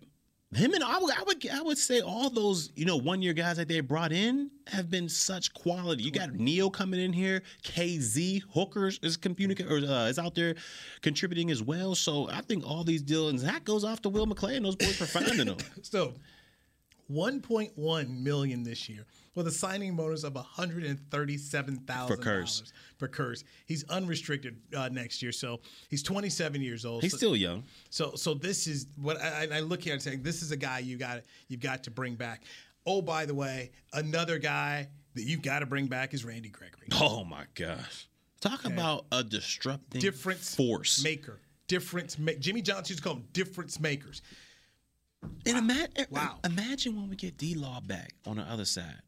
Him 0.54 0.74
and 0.74 0.84
I 0.84 0.98
would, 0.98 1.14
I 1.18 1.22
would, 1.22 1.48
I 1.48 1.62
would 1.62 1.78
say 1.78 2.00
all 2.00 2.28
those, 2.28 2.72
you 2.76 2.84
know, 2.84 2.98
one 2.98 3.22
year 3.22 3.32
guys 3.32 3.56
that 3.56 3.68
they 3.68 3.80
brought 3.80 4.12
in 4.12 4.50
have 4.66 4.90
been 4.90 5.08
such 5.08 5.54
quality. 5.54 6.02
You 6.02 6.10
got 6.10 6.34
Neal 6.34 6.70
coming 6.70 7.00
in 7.00 7.12
here, 7.12 7.42
Kazee 7.64 8.42
Hookers 8.52 8.98
is 9.02 9.16
communicating 9.16 9.72
or 9.72 9.76
uh, 9.76 10.08
is 10.08 10.18
out 10.18 10.34
there 10.34 10.54
contributing 11.00 11.50
as 11.50 11.62
well. 11.62 11.94
So 11.94 12.28
I 12.30 12.42
think 12.42 12.66
all 12.66 12.84
these 12.84 13.00
deals, 13.00 13.30
and 13.30 13.40
that 13.40 13.64
goes 13.64 13.82
off 13.82 14.02
to 14.02 14.10
Will 14.10 14.26
McClay 14.26 14.56
and 14.56 14.66
those 14.66 14.76
boys 14.76 14.96
for 14.96 15.06
finding 15.06 15.46
them. 15.46 15.56
So, 15.82 16.14
1.1 17.10 18.22
million 18.22 18.62
this 18.62 18.88
year 18.88 19.04
with 19.34 19.46
a 19.46 19.50
signing 19.50 19.96
bonus 19.96 20.24
of 20.24 20.34
137,000 20.34 22.16
For 22.16 22.22
Kearse. 22.22 22.72
for 22.98 23.08
Kearse. 23.08 23.44
He's 23.66 23.84
unrestricted 23.84 24.56
uh, 24.76 24.88
next 24.90 25.22
year, 25.22 25.32
so 25.32 25.60
he's 25.88 26.02
27 26.02 26.60
years 26.60 26.84
old. 26.84 27.02
He's 27.02 27.12
So- 27.12 27.16
still 27.16 27.36
young. 27.36 27.64
So 27.90 28.12
so 28.14 28.34
this 28.34 28.66
is 28.66 28.86
what 28.96 29.20
I, 29.20 29.48
I 29.52 29.60
look 29.60 29.82
here 29.82 29.92
and 29.94 30.02
say 30.02 30.16
this 30.16 30.42
is 30.42 30.50
a 30.52 30.56
guy 30.56 30.80
you 30.80 30.96
got 30.96 31.22
you've 31.48 31.60
got 31.60 31.84
to 31.84 31.90
bring 31.90 32.14
back. 32.14 32.42
Oh, 32.84 33.00
by 33.00 33.26
the 33.26 33.34
way, 33.34 33.70
another 33.92 34.38
guy 34.38 34.88
that 35.14 35.22
you've 35.22 35.42
got 35.42 35.60
to 35.60 35.66
bring 35.66 35.86
back 35.86 36.14
is 36.14 36.24
Randy 36.24 36.48
Gregory. 36.48 36.88
Oh 36.94 37.24
my 37.24 37.44
gosh! 37.54 38.08
Talk 38.40 38.64
about 38.64 39.06
a 39.12 39.22
disrupting 39.22 40.00
Difference 40.00 40.54
force. 40.54 41.02
maker. 41.04 41.38
Difference 41.68 42.18
ma- 42.18 42.32
Jimmy 42.38 42.60
Johnson 42.60 42.92
used 42.92 43.02
to 43.02 43.08
call 43.08 43.14
them 43.14 43.24
difference 43.32 43.78
makers. 43.80 44.20
And 45.46 45.56
imagine, 45.56 46.06
wow. 46.10 46.38
imagine 46.44 46.96
when 46.96 47.08
we 47.08 47.14
get 47.14 47.38
D 47.38 47.54
Law 47.54 47.80
back 47.80 48.14
on 48.26 48.36
the 48.36 48.42
other 48.42 48.64
side. 48.64 49.00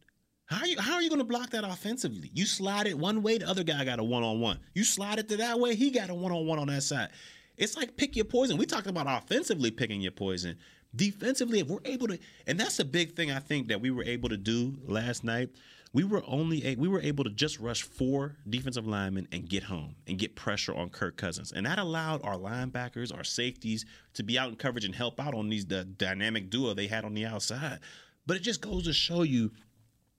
How 0.54 0.60
are 0.60 0.66
you 0.68 0.80
how 0.80 0.94
are 0.94 1.02
you 1.02 1.10
gonna 1.10 1.24
block 1.24 1.50
that 1.50 1.64
offensively? 1.64 2.30
You 2.32 2.46
slide 2.46 2.86
it 2.86 2.96
one 2.96 3.22
way, 3.22 3.38
the 3.38 3.48
other 3.48 3.64
guy 3.64 3.84
got 3.84 3.98
a 3.98 4.04
one 4.04 4.22
on 4.22 4.40
one. 4.40 4.60
You 4.72 4.84
slide 4.84 5.18
it 5.18 5.28
to 5.30 5.36
that 5.38 5.58
way, 5.58 5.74
he 5.74 5.90
got 5.90 6.10
a 6.10 6.14
one 6.14 6.30
on 6.30 6.46
one 6.46 6.60
on 6.60 6.68
that 6.68 6.84
side. 6.84 7.08
It's 7.56 7.76
like 7.76 7.96
pick 7.96 8.14
your 8.14 8.24
poison. 8.24 8.56
We 8.56 8.64
talked 8.64 8.86
about 8.86 9.06
offensively 9.08 9.72
picking 9.72 10.00
your 10.00 10.12
poison. 10.12 10.56
Defensively, 10.94 11.58
if 11.58 11.66
we're 11.66 11.80
able 11.84 12.06
to, 12.06 12.20
and 12.46 12.58
that's 12.58 12.78
a 12.78 12.84
big 12.84 13.16
thing 13.16 13.32
I 13.32 13.40
think 13.40 13.66
that 13.66 13.80
we 13.80 13.90
were 13.90 14.04
able 14.04 14.28
to 14.28 14.36
do 14.36 14.78
last 14.86 15.24
night. 15.24 15.50
We 15.92 16.04
were 16.04 16.22
only 16.26 16.66
a, 16.66 16.74
we 16.76 16.88
were 16.88 17.00
able 17.00 17.24
to 17.24 17.30
just 17.30 17.58
rush 17.58 17.82
four 17.82 18.36
defensive 18.48 18.86
linemen 18.86 19.28
and 19.32 19.48
get 19.48 19.64
home 19.64 19.94
and 20.06 20.18
get 20.18 20.36
pressure 20.36 20.74
on 20.74 20.88
Kirk 20.90 21.16
Cousins, 21.16 21.52
and 21.52 21.66
that 21.66 21.78
allowed 21.80 22.24
our 22.24 22.36
linebackers, 22.36 23.16
our 23.16 23.24
safeties, 23.24 23.86
to 24.14 24.22
be 24.22 24.38
out 24.38 24.50
in 24.50 24.56
coverage 24.56 24.84
and 24.84 24.94
help 24.94 25.20
out 25.20 25.34
on 25.34 25.48
these 25.48 25.66
the 25.66 25.84
dynamic 25.84 26.50
duo 26.50 26.74
they 26.74 26.88
had 26.88 27.04
on 27.04 27.14
the 27.14 27.26
outside. 27.26 27.80
But 28.26 28.36
it 28.36 28.40
just 28.40 28.60
goes 28.60 28.84
to 28.84 28.92
show 28.92 29.22
you 29.22 29.52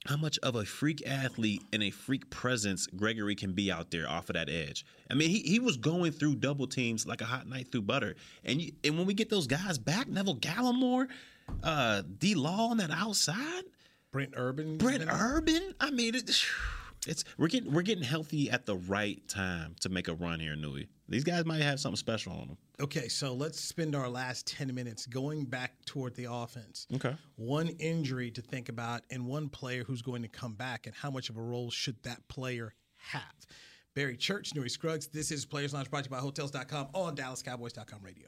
how 0.06 0.18
much 0.18 0.38
of 0.40 0.56
a 0.56 0.66
freak 0.66 1.06
athlete 1.08 1.64
and 1.74 1.82
a 1.82 1.90
freak 1.90 2.30
presence 2.30 2.88
Gregory 2.88 3.36
can 3.36 3.54
be 3.54 3.72
out 3.72 3.92
there 3.92 4.08
off 4.08 4.30
of 4.30 4.36
that 4.36 4.50
edge. 4.50 4.86
I 5.10 5.16
mean, 5.16 5.30
he, 5.30 5.40
he 5.40 5.60
was 5.60 5.78
going 5.78 6.12
through 6.12 6.36
double 6.36 6.68
teams 6.68 7.08
like 7.08 7.22
a 7.22 7.26
hot 7.26 7.48
knife 7.48 7.72
through 7.72 7.84
butter. 7.84 8.16
And 8.44 8.62
you, 8.62 8.72
and 8.84 8.98
when 8.98 9.08
we 9.08 9.14
get 9.14 9.30
those 9.30 9.48
guys 9.48 9.78
back, 9.78 10.08
Neville 10.08 10.38
Gallimore, 10.38 11.08
uh, 11.64 12.04
D 12.20 12.36
Law 12.36 12.70
on 12.70 12.78
that 12.78 12.92
outside, 12.92 13.64
Brent 14.12 14.34
Urban, 14.36 14.78
Brent 14.78 15.04
Urban. 15.10 15.74
I 15.80 15.92
mean, 15.92 16.16
it, 16.16 16.30
it's 17.08 17.24
we're 17.38 17.48
getting 17.48 17.74
we're 17.74 17.82
getting 17.82 18.04
healthy 18.04 18.50
at 18.52 18.66
the 18.66 18.76
right 18.76 19.28
time 19.28 19.76
to 19.82 19.90
make 19.90 20.08
a 20.08 20.14
run 20.14 20.40
here, 20.40 20.56
Newy. 20.56 20.88
These 21.10 21.24
guys 21.24 21.46
might 21.46 21.62
have 21.62 21.80
something 21.80 21.98
special 21.98 22.34
on 22.34 22.48
them. 22.48 22.58
Okay, 22.82 23.08
so 23.08 23.34
let's 23.34 23.60
spend 23.60 23.96
our 23.96 24.10
last 24.10 24.48
10 24.48 24.74
minutes 24.76 25.06
going 25.06 25.46
back 25.46 25.74
toward 25.86 26.14
the 26.16 26.28
offense. 26.30 26.88
Okay. 26.94 27.16
One 27.38 27.70
injury 27.80 28.32
to 28.32 28.42
think 28.42 28.70
about 28.70 29.04
and 29.10 29.26
one 29.26 29.50
player 29.50 29.84
who's 29.84 30.02
going 30.02 30.24
to 30.24 30.28
come 30.28 30.54
back 30.54 30.86
and 30.86 30.96
how 30.96 31.10
much 31.10 31.30
of 31.30 31.38
a 31.38 31.42
role 31.42 31.72
should 31.72 32.02
that 32.04 32.28
player 32.28 32.74
have. 32.98 33.22
Barry 33.96 34.18
Church, 34.18 34.54
Newy 34.54 34.68
Scruggs. 34.68 35.08
This 35.08 35.32
is 35.32 35.46
Players 35.46 35.74
Lounge 35.74 35.90
brought 35.90 36.04
to 36.04 36.10
you 36.10 36.16
by 36.16 36.22
Hotels.com 36.22 36.90
on 36.94 37.16
DallasCowboys.com 37.16 38.00
radio. 38.04 38.28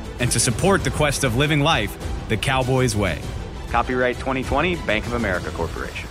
and 0.21 0.31
to 0.31 0.39
support 0.39 0.83
the 0.83 0.91
quest 0.91 1.23
of 1.23 1.35
living 1.35 1.59
life 1.59 1.97
the 2.29 2.37
Cowboys 2.37 2.95
way. 2.95 3.19
Copyright 3.69 4.15
2020 4.17 4.75
Bank 4.85 5.05
of 5.07 5.13
America 5.13 5.49
Corporation. 5.49 6.10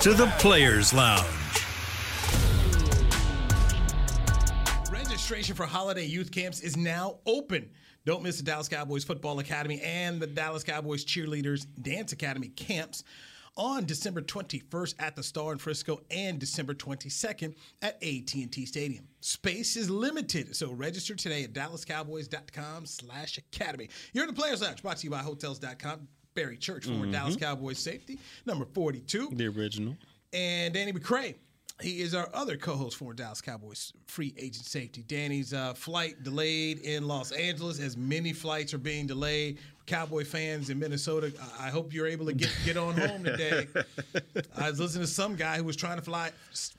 To 0.00 0.14
the 0.14 0.26
Players 0.38 0.92
Lounge. 0.92 1.26
Registration 4.90 5.56
for 5.56 5.66
holiday 5.66 6.04
youth 6.04 6.30
camps 6.30 6.60
is 6.60 6.76
now 6.76 7.18
open. 7.26 7.70
Don't 8.04 8.22
miss 8.22 8.36
the 8.36 8.44
Dallas 8.44 8.68
Cowboys 8.68 9.02
Football 9.02 9.40
Academy 9.40 9.80
and 9.80 10.20
the 10.20 10.28
Dallas 10.28 10.62
Cowboys 10.62 11.04
Cheerleaders 11.04 11.66
Dance 11.82 12.12
Academy 12.12 12.48
camps 12.48 13.02
on 13.56 13.84
December 13.84 14.22
21st 14.22 14.94
at 15.00 15.16
the 15.16 15.22
Star 15.22 15.52
in 15.52 15.58
Frisco 15.58 16.00
and 16.10 16.38
December 16.38 16.74
22nd 16.74 17.54
at 17.82 17.94
AT&T 18.02 18.66
Stadium. 18.66 19.08
Space 19.20 19.76
is 19.76 19.90
limited, 19.90 20.54
so 20.54 20.70
register 20.70 21.16
today 21.16 21.42
at 21.42 21.52
dallascowboys.com 21.52 22.86
slash 22.86 23.38
academy. 23.38 23.88
You're 24.12 24.24
in 24.24 24.32
the 24.32 24.40
Players 24.40 24.62
Lounge, 24.62 24.82
brought 24.82 24.98
to 24.98 25.04
you 25.04 25.10
by 25.10 25.18
Hotels.com. 25.18 26.06
Barry 26.36 26.56
Church, 26.56 26.84
former 26.84 27.06
Mhm. 27.06 27.12
Dallas 27.12 27.34
Cowboys 27.36 27.78
safety, 27.80 28.18
number 28.44 28.64
42. 28.66 29.30
The 29.32 29.46
original. 29.46 29.96
And 30.32 30.72
Danny 30.72 30.92
McCray. 30.92 31.34
He 31.82 32.00
is 32.00 32.14
our 32.14 32.30
other 32.32 32.56
co-host 32.56 32.96
for 32.96 33.12
Dallas 33.12 33.42
Cowboys 33.42 33.92
free 34.06 34.32
agent 34.38 34.64
safety. 34.64 35.02
Danny's 35.02 35.52
uh, 35.52 35.74
flight 35.74 36.22
delayed 36.22 36.78
in 36.78 37.06
Los 37.06 37.32
Angeles, 37.32 37.80
as 37.80 37.98
many 37.98 38.32
flights 38.32 38.72
are 38.72 38.78
being 38.78 39.06
delayed. 39.06 39.58
Cowboy 39.84 40.24
fans 40.24 40.70
in 40.70 40.78
Minnesota, 40.78 41.32
I 41.60 41.66
I 41.66 41.70
hope 41.70 41.92
you're 41.92 42.06
able 42.06 42.26
to 42.26 42.32
get 42.32 42.50
get 42.64 42.76
on 42.78 42.96
home 42.96 43.24
today. 43.24 43.66
I 44.56 44.70
was 44.70 44.80
listening 44.80 45.04
to 45.04 45.10
some 45.10 45.36
guy 45.36 45.58
who 45.58 45.64
was 45.64 45.76
trying 45.76 45.96
to 45.98 46.02
fly 46.02 46.30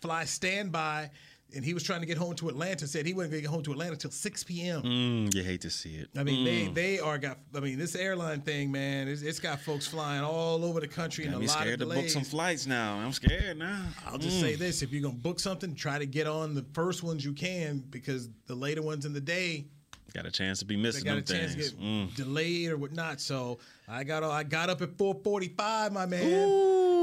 fly 0.02 0.26
standby 0.26 1.12
and 1.56 1.64
he 1.64 1.74
was 1.74 1.82
trying 1.84 2.02
to 2.02 2.06
get 2.06 2.18
home 2.18 2.36
to 2.36 2.50
Atlanta. 2.50 2.88
Said 2.88 3.06
he 3.06 3.14
wasn't 3.14 3.32
going 3.32 3.42
to 3.44 3.48
get 3.48 3.54
home 3.54 3.64
to 3.64 3.72
Atlanta 3.72 3.94
until 3.94 4.12
6 4.12 4.44
p.m. 4.44 4.82
Mm, 4.84 5.34
you 5.34 5.44
hate 5.44 5.62
to 5.62 5.70
see 5.70 5.96
it. 5.96 6.10
I 6.18 6.24
mean, 6.24 6.46
Mm. 6.46 6.74
they 6.76 6.82
they 6.96 7.00
are 7.00 7.18
got. 7.18 7.40
I 7.56 7.60
mean, 7.62 7.78
this 7.78 7.96
airline 7.96 8.42
thing, 8.42 8.72
man, 8.72 9.08
it's, 9.08 9.22
it's 9.22 9.40
got 9.40 9.62
folks 9.62 9.88
flying 9.88 10.24
all 10.24 10.64
over 10.66 10.80
the 10.80 10.88
country 10.88 11.26
Got 11.26 11.36
and 11.36 11.44
a 11.44 11.48
lot 11.48 11.60
scared 11.60 11.82
of 11.82 11.90
to 11.90 11.96
book 11.96 12.10
some 12.10 12.24
flights 12.24 12.66
now. 12.68 12.98
I'm 12.98 13.14
scared 13.14 13.58
now. 13.58 13.86
I'll 14.06 14.18
just 14.18 14.38
Mm. 14.38 14.42
say 14.42 14.56
this: 14.56 14.82
if 14.82 14.92
you're 14.92 15.02
gonna 15.02 15.14
book 15.16 15.40
something, 15.40 15.74
try 15.76 15.98
to 16.00 16.06
get 16.06 16.28
on 16.28 16.54
the 16.54 16.66
first 16.74 17.02
ones 17.04 17.24
you 17.24 17.34
can 17.34 17.80
because 17.90 18.30
the 18.48 18.56
later 18.56 18.82
ones 18.82 19.06
in 19.06 19.14
the 19.14 19.22
day 19.22 19.68
Got 20.14 20.26
a 20.26 20.32
chance 20.32 20.60
to 20.60 20.66
be 20.66 20.76
they 20.76 20.82
missing 20.82 21.04
got 21.04 21.18
a 21.18 21.22
them 21.22 21.38
chance 21.38 21.54
things. 21.54 21.70
to 21.72 21.76
get 21.76 21.84
Mm. 21.84 22.16
delayed 22.16 22.70
or 22.72 22.78
whatnot. 22.78 23.20
So 23.22 23.60
I 23.88 24.04
got 24.04 24.24
I 24.24 24.44
got 24.44 24.70
up 24.70 24.82
at 24.82 24.98
4:45, 24.98 25.92
my 25.92 26.06
man. 26.06 26.50
Ooh, 26.50 26.97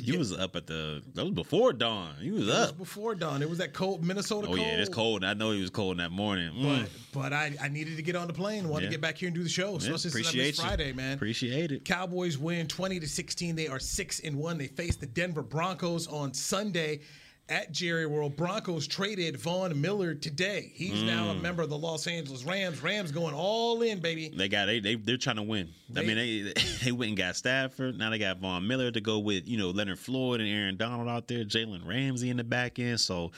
you 0.00 0.18
was 0.18 0.32
up 0.32 0.56
at 0.56 0.66
the. 0.66 1.02
That 1.14 1.24
was 1.24 1.32
before 1.34 1.72
dawn. 1.72 2.14
You 2.20 2.34
was 2.34 2.42
It 2.42 2.46
was 2.46 2.54
up. 2.70 2.78
before 2.78 3.14
dawn. 3.14 3.42
It 3.42 3.48
was 3.48 3.58
that 3.58 3.72
cold 3.72 4.04
Minnesota 4.04 4.46
Oh 4.48 4.54
cold. 4.54 4.60
yeah, 4.60 4.78
it's 4.78 4.88
cold. 4.88 5.24
I 5.24 5.34
know 5.34 5.50
he 5.52 5.60
was 5.60 5.70
cold 5.70 5.92
in 5.92 5.98
that 5.98 6.12
morning. 6.12 6.52
Mm. 6.52 6.82
But 7.12 7.20
but 7.22 7.32
I, 7.32 7.52
I 7.62 7.68
needed 7.68 7.96
to 7.96 8.02
get 8.02 8.16
on 8.16 8.26
the 8.26 8.32
plane. 8.32 8.68
Wanted 8.68 8.84
Yeah. 8.84 8.90
to 8.90 8.94
get 8.94 9.00
back 9.00 9.18
here 9.18 9.28
and 9.28 9.34
do 9.36 9.42
the 9.42 9.48
show. 9.48 9.78
So 9.78 9.88
Yeah, 9.88 9.94
it's 9.94 10.02
just 10.02 10.14
appreciate 10.14 10.46
missed 10.46 10.58
you. 10.58 10.64
Friday, 10.66 10.92
man. 10.92 11.14
Appreciate 11.14 11.72
it. 11.72 11.84
Cowboys 11.84 12.38
win 12.38 12.66
20 12.66 13.00
to 13.00 13.08
16. 13.08 13.56
They 13.56 13.68
are 13.68 13.78
6 13.78 14.20
and 14.20 14.36
1. 14.36 14.58
They 14.58 14.66
face 14.68 14.96
the 14.96 15.06
Denver 15.06 15.42
Broncos 15.42 16.06
on 16.08 16.32
Sunday 16.34 17.00
at 17.48 17.70
Jerry 17.72 18.06
World. 18.06 18.36
Broncos 18.36 18.86
traded 18.86 19.36
Von 19.36 19.80
Miller 19.80 20.14
today. 20.14 20.72
He's 20.74 21.02
now 21.02 21.30
a 21.30 21.34
Mm. 21.34 21.42
member 21.42 21.62
of 21.62 21.70
the 21.70 21.78
Los 21.78 22.06
Angeles 22.06 22.44
Rams. 22.44 22.82
Rams 22.82 23.12
going 23.12 23.34
all 23.34 23.82
in, 23.82 24.00
baby. 24.00 24.28
They 24.28 24.48
got 24.48 24.66
they 24.66 24.80
they 24.80 24.96
they're 24.96 25.16
trying 25.16 25.36
to 25.36 25.42
win. 25.42 25.68
I 25.96 26.02
mean 26.02 26.16
they 26.16 26.52
they 26.84 26.92
went 26.92 27.10
and 27.10 27.18
got 27.18 27.36
Stafford. 27.36 27.96
Now 27.98 28.10
they 28.10 28.18
got 28.18 28.38
Von 28.38 28.66
Miller 28.66 28.90
to 28.90 29.00
go 29.00 29.18
with 29.20 29.46
you 29.48 29.58
know 29.58 29.70
Leonard 29.70 29.98
Floyd 29.98 30.40
and 30.40 30.48
Aaron 30.48 30.76
Donald 30.76 31.08
out 31.08 31.28
there. 31.28 31.44
Jalen 31.44 31.86
Ramsey 31.86 32.30
in 32.30 32.36
the 32.36 32.44
back 32.44 32.78
end. 32.78 33.00
So 33.00 33.30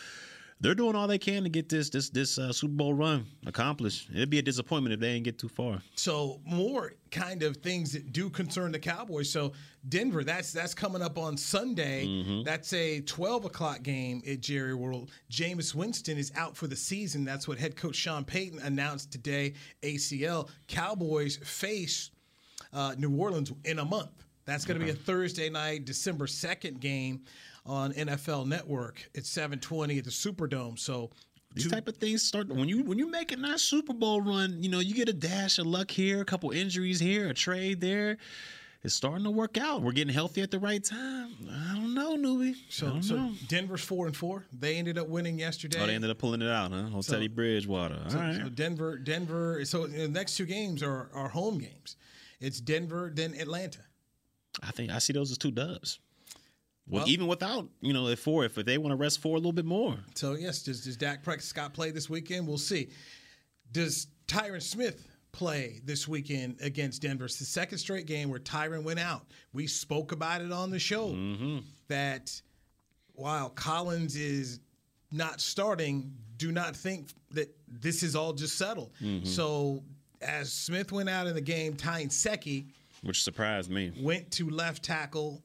they're 0.60 0.74
doing 0.74 0.96
all 0.96 1.06
they 1.06 1.18
can 1.18 1.44
to 1.44 1.48
get 1.48 1.68
this 1.68 1.90
this 1.90 2.10
this 2.10 2.38
uh, 2.38 2.52
Super 2.52 2.74
Bowl 2.74 2.94
run 2.94 3.26
accomplished. 3.46 4.08
It'd 4.12 4.30
be 4.30 4.38
a 4.38 4.42
disappointment 4.42 4.92
if 4.92 5.00
they 5.00 5.12
didn't 5.12 5.24
get 5.24 5.38
too 5.38 5.48
far. 5.48 5.80
So 5.94 6.40
more 6.44 6.94
kind 7.10 7.42
of 7.42 7.58
things 7.58 7.92
that 7.92 8.12
do 8.12 8.28
concern 8.28 8.72
the 8.72 8.78
Cowboys. 8.78 9.30
So 9.30 9.52
Denver, 9.88 10.24
that's 10.24 10.52
that's 10.52 10.74
coming 10.74 11.02
up 11.02 11.18
on 11.18 11.36
Sunday. 11.36 12.06
Mm-hmm. 12.06 12.42
That's 12.42 12.72
a 12.72 13.00
12 13.02 13.44
o'clock 13.44 13.82
game 13.82 14.22
at 14.26 14.40
Jerry 14.40 14.74
World. 14.74 15.10
Jameis 15.30 15.74
Winston 15.74 16.18
is 16.18 16.32
out 16.36 16.56
for 16.56 16.66
the 16.66 16.76
season. 16.76 17.24
That's 17.24 17.46
what 17.46 17.58
head 17.58 17.76
coach 17.76 17.96
Sean 17.96 18.24
Payton 18.24 18.58
announced 18.60 19.12
today. 19.12 19.54
ACL. 19.82 20.48
Cowboys 20.66 21.36
face 21.36 22.10
uh, 22.72 22.94
New 22.98 23.16
Orleans 23.16 23.52
in 23.64 23.78
a 23.78 23.84
month. 23.84 24.10
That's 24.44 24.64
going 24.64 24.80
to 24.80 24.84
be 24.84 24.90
a 24.90 24.94
Thursday 24.94 25.50
night, 25.50 25.84
December 25.84 26.24
2nd 26.24 26.80
game 26.80 27.20
on 27.68 27.92
NFL 27.92 28.46
Network 28.46 29.10
at 29.16 29.24
7:20 29.24 29.98
at 29.98 30.04
the 30.04 30.10
Superdome. 30.10 30.78
So 30.78 31.10
These 31.54 31.70
type 31.70 31.88
of 31.88 31.96
things 31.96 32.22
start 32.22 32.48
when 32.48 32.68
you 32.68 32.82
when 32.82 32.98
you 32.98 33.10
make 33.10 33.32
a 33.32 33.36
nice 33.36 33.62
Super 33.62 33.92
Bowl 33.94 34.20
run. 34.20 34.62
You 34.62 34.68
know 34.70 34.80
you 34.80 34.94
get 34.94 35.08
a 35.08 35.12
dash 35.12 35.58
of 35.58 35.66
luck 35.66 35.90
here, 35.90 36.20
a 36.20 36.24
couple 36.24 36.50
injuries 36.50 37.00
here, 37.00 37.28
a 37.28 37.34
trade 37.34 37.80
there. 37.80 38.18
It's 38.84 38.94
starting 38.94 39.24
to 39.24 39.30
work 39.32 39.58
out. 39.58 39.82
We're 39.82 39.90
getting 39.92 40.14
healthy 40.14 40.40
at 40.40 40.52
the 40.52 40.60
right 40.60 40.82
time. 40.84 41.34
I 41.50 41.74
don't 41.74 41.94
know, 41.94 42.16
newbie. 42.16 42.54
So, 42.68 43.00
so 43.00 43.16
know. 43.16 43.32
Denver's 43.48 43.80
four 43.82 44.06
and 44.06 44.16
four. 44.16 44.44
They 44.56 44.76
ended 44.76 44.98
up 44.98 45.08
winning 45.08 45.36
yesterday. 45.36 45.80
Oh, 45.80 45.86
they 45.86 45.96
ended 45.96 46.10
up 46.10 46.18
pulling 46.18 46.42
it 46.42 46.48
out, 46.48 46.70
huh? 46.70 46.76
On 46.94 47.02
So- 47.02 47.14
Teddy 47.14 47.26
Bridgewater. 47.26 48.00
All 48.04 48.10
So, 48.10 48.18
right. 48.18 48.36
so 48.36 48.48
Denver, 48.48 48.96
Denver. 48.96 49.64
So 49.64 49.88
the 49.88 50.06
next 50.06 50.36
two 50.36 50.46
games 50.46 50.80
are 50.84 51.10
are 51.12 51.28
home 51.28 51.58
games. 51.58 51.96
It's 52.40 52.60
Denver, 52.60 53.10
then 53.12 53.34
Atlanta. 53.34 53.80
I 54.62 54.70
think 54.70 54.92
I 54.92 54.98
see 55.00 55.12
those 55.12 55.32
as 55.32 55.38
two 55.38 55.50
dubs. 55.50 55.98
Well, 56.88 57.00
Well- 57.02 57.08
even 57.08 57.26
without 57.26 57.68
you 57.80 57.92
know 57.92 58.08
if 58.08 58.20
four, 58.20 58.44
if 58.44 58.54
they 58.54 58.78
want 58.78 58.92
to 58.92 58.96
rest 58.96 59.20
four 59.20 59.34
a 59.36 59.38
little 59.38 59.52
bit 59.52 59.64
more. 59.66 59.98
So 60.14 60.34
yes, 60.34 60.62
does 60.62 60.84
does 60.84 60.96
Dak 60.96 61.22
Prescott 61.22 61.74
play 61.74 61.90
this 61.90 62.08
weekend? 62.08 62.46
We'll 62.46 62.58
see. 62.58 62.88
Does 63.72 64.06
Tyron 64.26 64.62
Smith 64.62 65.06
play 65.32 65.80
this 65.84 66.08
weekend 66.08 66.56
against 66.60 67.02
Denver? 67.02 67.26
It's 67.26 67.38
the 67.38 67.44
second 67.44 67.78
straight 67.78 68.06
game 68.06 68.30
where 68.30 68.40
Tyron 68.40 68.82
went 68.82 68.98
out. 68.98 69.26
We 69.52 69.66
spoke 69.66 70.12
about 70.12 70.40
it 70.40 70.50
on 70.52 70.70
the 70.70 70.78
show 70.78 71.08
Mm-hmm. 71.10 71.58
that 71.88 72.40
while 73.12 73.50
Collins 73.50 74.16
is 74.16 74.60
not 75.10 75.40
starting, 75.40 76.12
do 76.36 76.52
not 76.52 76.76
think 76.76 77.08
that 77.32 77.54
this 77.68 78.02
is 78.02 78.14
all 78.16 78.32
just 78.32 78.56
settled. 78.56 78.92
Mhm. 79.02 79.26
So 79.26 79.82
as 80.22 80.52
Smith 80.52 80.92
went 80.92 81.08
out 81.08 81.26
in 81.26 81.34
the 81.34 81.40
game, 81.40 81.76
Ty 81.76 82.06
Nsekhe 82.06 82.66
which 83.02 83.22
surprised 83.22 83.70
me. 83.70 83.92
went 84.00 84.30
to 84.32 84.48
left 84.50 84.82
tackle, 84.82 85.42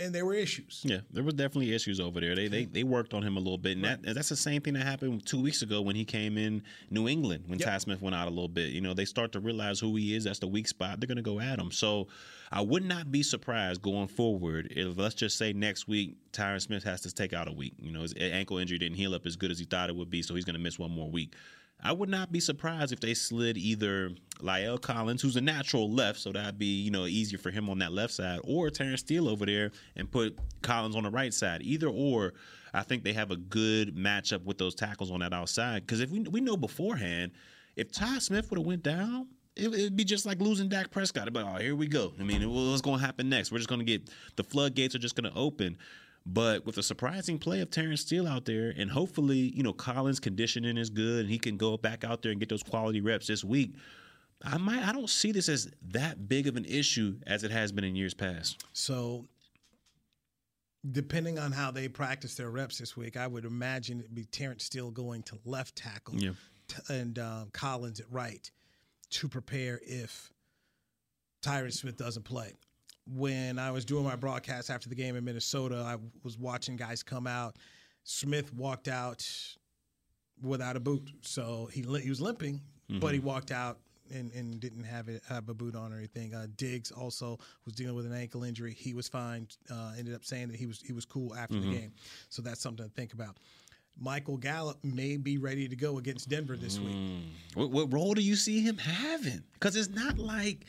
and 0.00 0.14
there 0.14 0.24
were 0.26 0.34
issues. 0.34 0.80
Yeah, 0.84 0.98
there 1.12 1.22
was 1.22 1.34
definitely 1.34 1.72
issues 1.74 2.00
over 2.00 2.20
there. 2.20 2.34
They 2.34 2.48
they, 2.48 2.64
they 2.64 2.82
worked 2.82 3.14
on 3.14 3.22
him 3.22 3.36
a 3.36 3.40
little 3.40 3.58
bit, 3.58 3.76
and 3.76 3.84
that 3.84 4.02
that's 4.14 4.28
the 4.28 4.36
same 4.36 4.60
thing 4.60 4.74
that 4.74 4.84
happened 4.84 5.24
two 5.24 5.40
weeks 5.40 5.62
ago 5.62 5.80
when 5.82 5.94
he 5.96 6.04
came 6.04 6.36
in 6.36 6.62
New 6.90 7.08
England 7.08 7.44
when 7.46 7.58
Yep. 7.58 7.68
Ty 7.68 7.78
Smith 7.78 8.02
went 8.02 8.14
out 8.16 8.26
a 8.26 8.30
little 8.30 8.48
bit. 8.48 8.70
You 8.70 8.80
know, 8.80 8.94
they 8.94 9.04
start 9.04 9.32
to 9.32 9.40
realize 9.40 9.78
who 9.78 9.94
he 9.96 10.14
is. 10.16 10.24
That's 10.24 10.40
the 10.40 10.48
weak 10.48 10.66
spot. 10.68 11.00
They're 11.00 11.06
going 11.06 11.16
to 11.16 11.22
go 11.22 11.40
at 11.40 11.58
him. 11.58 11.70
So 11.70 12.08
I 12.50 12.60
would 12.60 12.84
not 12.84 13.12
be 13.12 13.22
surprised 13.22 13.82
going 13.82 14.08
forward 14.08 14.68
if 14.70 14.98
let's 14.98 15.14
just 15.14 15.38
say 15.38 15.52
next 15.52 15.86
week 15.88 16.16
Tyron 16.32 16.60
Smith 16.60 16.84
has 16.84 17.00
to 17.02 17.12
take 17.12 17.32
out 17.32 17.48
a 17.48 17.52
week. 17.52 17.74
You 17.78 17.92
know, 17.92 18.02
his 18.02 18.14
ankle 18.18 18.58
injury 18.58 18.78
didn't 18.78 18.96
heal 18.96 19.14
up 19.14 19.26
as 19.26 19.36
good 19.36 19.50
as 19.50 19.58
he 19.58 19.64
thought 19.64 19.90
it 19.90 19.96
would 19.96 20.10
be, 20.10 20.22
so 20.22 20.34
he's 20.34 20.44
going 20.44 20.56
to 20.56 20.60
miss 20.60 20.78
one 20.78 20.90
more 20.90 21.10
week. 21.10 21.34
I 21.84 21.92
would 21.92 22.08
not 22.08 22.32
be 22.32 22.40
surprised 22.40 22.92
if 22.92 23.00
they 23.00 23.12
slid 23.12 23.58
either 23.58 24.10
La'el 24.40 24.80
Collins, 24.80 25.20
who's 25.20 25.36
a 25.36 25.40
natural 25.42 25.90
left, 25.90 26.18
so 26.18 26.32
that'd 26.32 26.58
be 26.58 26.80
you 26.82 26.90
know 26.90 27.04
easier 27.04 27.38
for 27.38 27.50
him 27.50 27.68
on 27.68 27.78
that 27.78 27.92
left 27.92 28.14
side, 28.14 28.40
or 28.42 28.70
Terence 28.70 29.00
Steele 29.00 29.28
over 29.28 29.44
there 29.44 29.70
and 29.94 30.10
put 30.10 30.38
Collins 30.62 30.96
on 30.96 31.02
the 31.02 31.10
right 31.10 31.32
side. 31.32 31.60
Either 31.62 31.88
or, 31.88 32.32
I 32.72 32.82
think 32.82 33.04
they 33.04 33.12
have 33.12 33.30
a 33.30 33.36
good 33.36 33.94
matchup 33.94 34.44
with 34.44 34.56
those 34.56 34.74
tackles 34.74 35.10
on 35.10 35.20
that 35.20 35.34
outside. 35.34 35.86
Because 35.86 36.00
if 36.00 36.10
we 36.10 36.20
we 36.20 36.40
know 36.40 36.56
beforehand, 36.56 37.32
if 37.76 37.92
Ty 37.92 38.18
Smith 38.18 38.50
would 38.50 38.58
have 38.58 38.66
went 38.66 38.82
down. 38.82 39.28
It, 39.56 39.72
it'd 39.72 39.94
be 39.94 40.02
just 40.02 40.26
like 40.26 40.40
losing 40.40 40.68
Dak 40.68 40.90
Prescott. 40.90 41.32
Like, 41.32 41.46
oh, 41.46 41.58
here 41.60 41.76
we 41.76 41.86
go. 41.86 42.12
I 42.18 42.24
mean, 42.24 42.42
what's 42.52 42.82
going 42.82 42.98
to 42.98 43.06
happen 43.06 43.28
next? 43.28 43.52
We're 43.52 43.58
just 43.58 43.68
going 43.68 43.78
to 43.78 43.84
get 43.84 44.10
the 44.34 44.42
floodgates 44.42 44.96
are 44.96 44.98
just 44.98 45.14
going 45.14 45.32
to 45.32 45.38
open. 45.38 45.78
But 46.26 46.64
with 46.64 46.78
a 46.78 46.82
surprising 46.82 47.38
play 47.38 47.60
of 47.60 47.70
Terence 47.70 48.00
Steele 48.00 48.26
out 48.26 48.46
there, 48.46 48.72
and 48.76 48.90
hopefully, 48.90 49.52
you 49.54 49.62
know, 49.62 49.74
Collins' 49.74 50.20
conditioning 50.20 50.78
is 50.78 50.88
good, 50.88 51.20
and 51.22 51.30
he 51.30 51.38
can 51.38 51.56
go 51.58 51.76
back 51.76 52.02
out 52.02 52.22
there 52.22 52.30
and 52.32 52.40
get 52.40 52.48
those 52.48 52.62
quality 52.62 53.00
reps 53.02 53.26
this 53.26 53.44
week. 53.44 53.74
I 54.42 54.56
might. 54.56 54.86
I 54.86 54.92
don't 54.92 55.10
see 55.10 55.32
this 55.32 55.48
as 55.50 55.70
that 55.88 56.26
big 56.28 56.46
of 56.46 56.56
an 56.56 56.64
issue 56.64 57.16
as 57.26 57.44
it 57.44 57.50
has 57.50 57.72
been 57.72 57.84
in 57.84 57.94
years 57.94 58.14
past. 58.14 58.64
So, 58.72 59.26
depending 60.90 61.38
on 61.38 61.52
how 61.52 61.70
they 61.70 61.88
practice 61.88 62.34
their 62.36 62.50
reps 62.50 62.78
this 62.78 62.96
week, 62.96 63.16
I 63.16 63.26
would 63.26 63.44
imagine 63.44 64.00
it'd 64.00 64.14
be 64.14 64.24
Terence 64.24 64.64
Steele 64.64 64.90
going 64.90 65.22
to 65.24 65.38
left 65.44 65.76
tackle 65.76 66.16
Yeah. 66.16 66.32
t- 66.68 66.82
and 66.94 67.18
um, 67.18 67.50
Collins 67.52 68.00
at 68.00 68.10
right 68.10 68.50
to 69.10 69.28
prepare 69.28 69.78
if 69.86 70.30
Tyron 71.42 71.72
Smith 71.72 71.96
doesn't 71.98 72.24
play. 72.24 72.52
When 73.06 73.58
I 73.58 73.70
was 73.70 73.84
doing 73.84 74.04
my 74.04 74.16
broadcast 74.16 74.70
after 74.70 74.88
the 74.88 74.94
game 74.94 75.14
in 75.16 75.24
Minnesota, 75.24 75.76
I 75.86 75.96
was 76.22 76.38
watching 76.38 76.76
guys 76.76 77.02
come 77.02 77.26
out. 77.26 77.56
Smith 78.04 78.52
walked 78.54 78.88
out 78.88 79.26
without 80.42 80.76
a 80.76 80.80
boot, 80.80 81.10
so 81.20 81.68
he 81.72 81.82
he 82.00 82.08
was 82.08 82.20
limping, 82.20 82.60
but 83.00 83.12
he 83.12 83.20
walked 83.20 83.50
out 83.50 83.78
and, 84.12 84.30
and 84.32 84.58
didn't 84.60 84.84
have 84.84 85.08
it 85.08 85.22
have 85.28 85.48
a 85.50 85.54
boot 85.54 85.74
on 85.74 85.92
or 85.92 85.96
anything. 85.98 86.34
Uh, 86.34 86.46
Diggs 86.56 86.90
also 86.90 87.38
was 87.66 87.74
dealing 87.74 87.94
with 87.94 88.06
an 88.06 88.14
ankle 88.14 88.42
injury. 88.42 88.72
He 88.74 88.94
was 88.94 89.06
fine. 89.08 89.48
Uh, 89.70 89.92
ended 89.98 90.14
up 90.14 90.24
saying 90.24 90.48
that 90.48 90.56
he 90.56 90.66
was 90.66 90.80
he 90.80 90.92
was 90.94 91.04
cool 91.04 91.34
after 91.34 91.60
the 91.60 91.66
Mhm. 91.66 91.72
game, 91.72 91.92
so 92.30 92.40
that's 92.42 92.60
something 92.60 92.86
to 92.86 92.90
think 92.92 93.12
about. 93.12 93.36
Michael 93.98 94.38
Gallup 94.38 94.82
may 94.82 95.16
be 95.18 95.38
ready 95.38 95.68
to 95.68 95.76
go 95.76 95.98
against 95.98 96.28
Denver 96.28 96.56
this 96.56 96.80
week. 96.80 96.96
What, 97.54 97.70
what 97.70 97.92
role 97.92 98.12
do 98.14 98.22
you 98.22 98.34
see 98.34 98.60
him 98.60 98.76
having? 98.76 99.44
Because 99.52 99.76
it's 99.76 99.90
not 99.94 100.18
like 100.18 100.64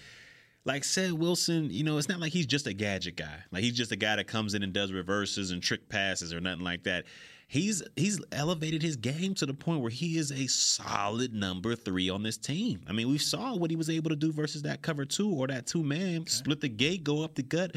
like 0.65 0.83
Ced 0.83 1.13
Wilson, 1.13 1.69
you 1.69 1.83
know, 1.83 1.97
it's 1.97 2.09
not 2.09 2.19
like 2.19 2.33
he's 2.33 2.47
just 2.47 2.65
a 2.67 2.73
gadget 2.73 3.15
guy. 3.15 3.43
Like 3.51 3.63
he's 3.63 3.77
just 3.77 3.91
a 3.91 3.95
guy 3.95 4.15
that 4.15 4.27
comes 4.27 4.55
in 4.55 4.63
and 4.63 4.73
does 4.73 4.91
reverses 4.91 5.51
and 5.51 5.61
trick 5.61 5.87
passes 5.87 6.33
or 6.33 6.41
nothing 6.41 6.63
like 6.63 6.83
that. 6.83 7.05
He's 7.47 7.83
he's 7.95 8.19
elevated 8.31 8.81
his 8.81 8.95
game 8.95 9.35
to 9.35 9.45
the 9.45 9.53
point 9.53 9.81
where 9.81 9.91
he 9.91 10.17
is 10.17 10.31
a 10.31 10.47
solid 10.47 11.33
number 11.33 11.75
three 11.75 12.09
on 12.09 12.23
this 12.23 12.37
team. 12.37 12.81
I 12.89 12.91
mean, 12.91 13.07
we 13.07 13.19
saw 13.19 13.55
what 13.55 13.69
he 13.69 13.75
was 13.75 13.91
able 13.91 14.09
to 14.09 14.15
do 14.15 14.33
versus 14.33 14.63
that 14.63 14.81
cover 14.81 15.05
two 15.05 15.29
or 15.29 15.45
that 15.47 15.67
two 15.67 15.83
man, 15.83 16.25
split 16.25 16.61
the 16.61 16.69
gate, 16.69 17.03
go 17.03 17.23
up 17.23 17.35
the 17.35 17.43
gut. 17.43 17.75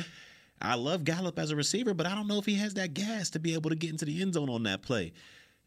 I 0.61 0.75
love 0.75 1.05
Gallup 1.05 1.39
as 1.39 1.51
a 1.51 1.57
receiver, 1.57 1.95
but 1.95 2.07
I 2.07 2.15
don't 2.15 2.27
know 2.27 2.39
if 2.39 2.47
he 2.47 2.55
has 2.55 2.75
that 2.75 2.95
gas 2.95 3.31
to 3.31 3.39
be 3.39 3.55
able 3.55 3.71
to 3.71 3.77
get 3.77 3.91
into 3.91 4.07
the 4.07 4.23
end 4.23 4.35
zone 4.35 4.49
on 4.49 4.63
that 4.65 4.83
play. 4.83 5.13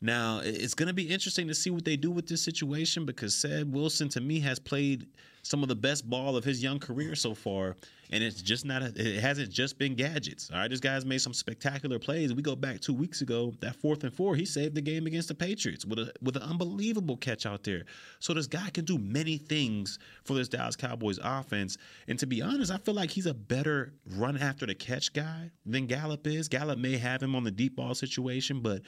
Now, 0.02 0.42
it's 0.44 0.74
going 0.74 0.88
to 0.88 0.94
be 0.94 1.08
interesting 1.08 1.48
to 1.48 1.54
see 1.54 1.70
what 1.70 1.86
they 1.86 1.96
do 1.96 2.10
with 2.10 2.28
this 2.28 2.42
situation 2.44 3.06
because 3.06 3.36
Ced 3.36 3.72
Wilson, 3.72 4.10
to 4.10 4.22
me, 4.22 4.40
has 4.40 4.58
played 4.58 5.06
some 5.44 5.64
of 5.64 5.70
the 5.70 5.76
best 5.76 6.10
ball 6.10 6.36
of 6.36 6.44
his 6.44 6.62
young 6.62 6.80
career 6.80 7.16
so 7.16 7.34
far, 7.34 7.76
and 8.12 8.24
it's 8.24 8.42
just 8.42 8.66
not. 8.66 8.82
It 8.82 9.20
hasn't 9.20 9.50
just 9.50 9.78
been 9.78 9.96
gadgets. 9.96 10.50
All 10.52 10.58
right, 10.58 10.70
this 10.70 10.80
guy's 10.80 11.06
made 11.06 11.22
some 11.22 11.34
spectacular 11.34 12.00
plays. 12.00 12.34
We 12.34 12.42
go 12.42 12.56
back 12.56 12.80
two 12.80 12.94
weeks 12.94 13.22
ago, 13.22 13.54
that 13.62 13.76
fourth 13.76 14.04
and 14.04 14.14
four, 14.14 14.36
he 14.36 14.46
saved 14.46 14.76
the 14.76 14.82
game 14.82 15.08
against 15.08 15.28
the 15.28 15.36
Patriots 15.36 15.86
with 15.86 16.00
a 16.00 16.12
with 16.22 16.36
an 16.36 16.44
unbelievable 16.44 17.18
catch 17.18 17.46
out 17.46 17.64
there. 17.64 17.84
So 18.20 18.34
this 18.34 18.48
guy 18.48 18.70
can 18.70 18.86
do 18.86 18.98
many 18.98 19.38
things 19.38 20.00
for 20.24 20.34
this 20.34 20.48
Dallas 20.48 20.76
Cowboys 20.76 21.20
offense. 21.24 21.78
And 22.08 22.20
to 22.20 22.28
be 22.28 22.42
honest, 22.42 22.72
I 22.72 22.78
feel 22.78 22.96
like 22.96 23.12
he's 23.12 23.28
a 23.28 23.34
better 23.34 23.94
run 24.16 24.38
after 24.38 24.66
the 24.66 24.76
catch 24.76 25.14
guy 25.14 25.52
than 25.66 25.88
Gallup 25.88 26.26
is. 26.28 26.48
Gallup 26.48 26.78
may 26.78 26.98
have 26.98 27.22
him 27.22 27.36
on 27.36 27.44
the 27.44 27.52
deep 27.52 27.76
ball 27.76 27.96
situation, 27.96 28.62
but 28.62 28.82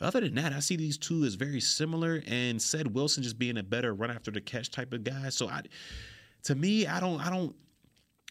other 0.00 0.20
than 0.20 0.34
that, 0.36 0.52
I 0.52 0.60
see 0.60 0.76
these 0.76 0.96
two 0.98 1.24
as 1.24 1.34
very 1.34 1.60
similar, 1.60 2.22
and 2.26 2.60
Ced 2.60 2.92
Wilson 2.92 3.22
just 3.22 3.38
being 3.38 3.58
a 3.58 3.62
better 3.62 3.94
run 3.94 4.10
after 4.10 4.30
the 4.30 4.40
catch 4.40 4.70
type 4.70 4.92
of 4.92 5.04
guy. 5.04 5.28
So 5.30 5.48
I, 5.48 5.62
to 6.44 6.54
me, 6.54 6.86
I 6.86 7.00
don't, 7.00 7.20
I 7.20 7.30
don't. 7.30 7.54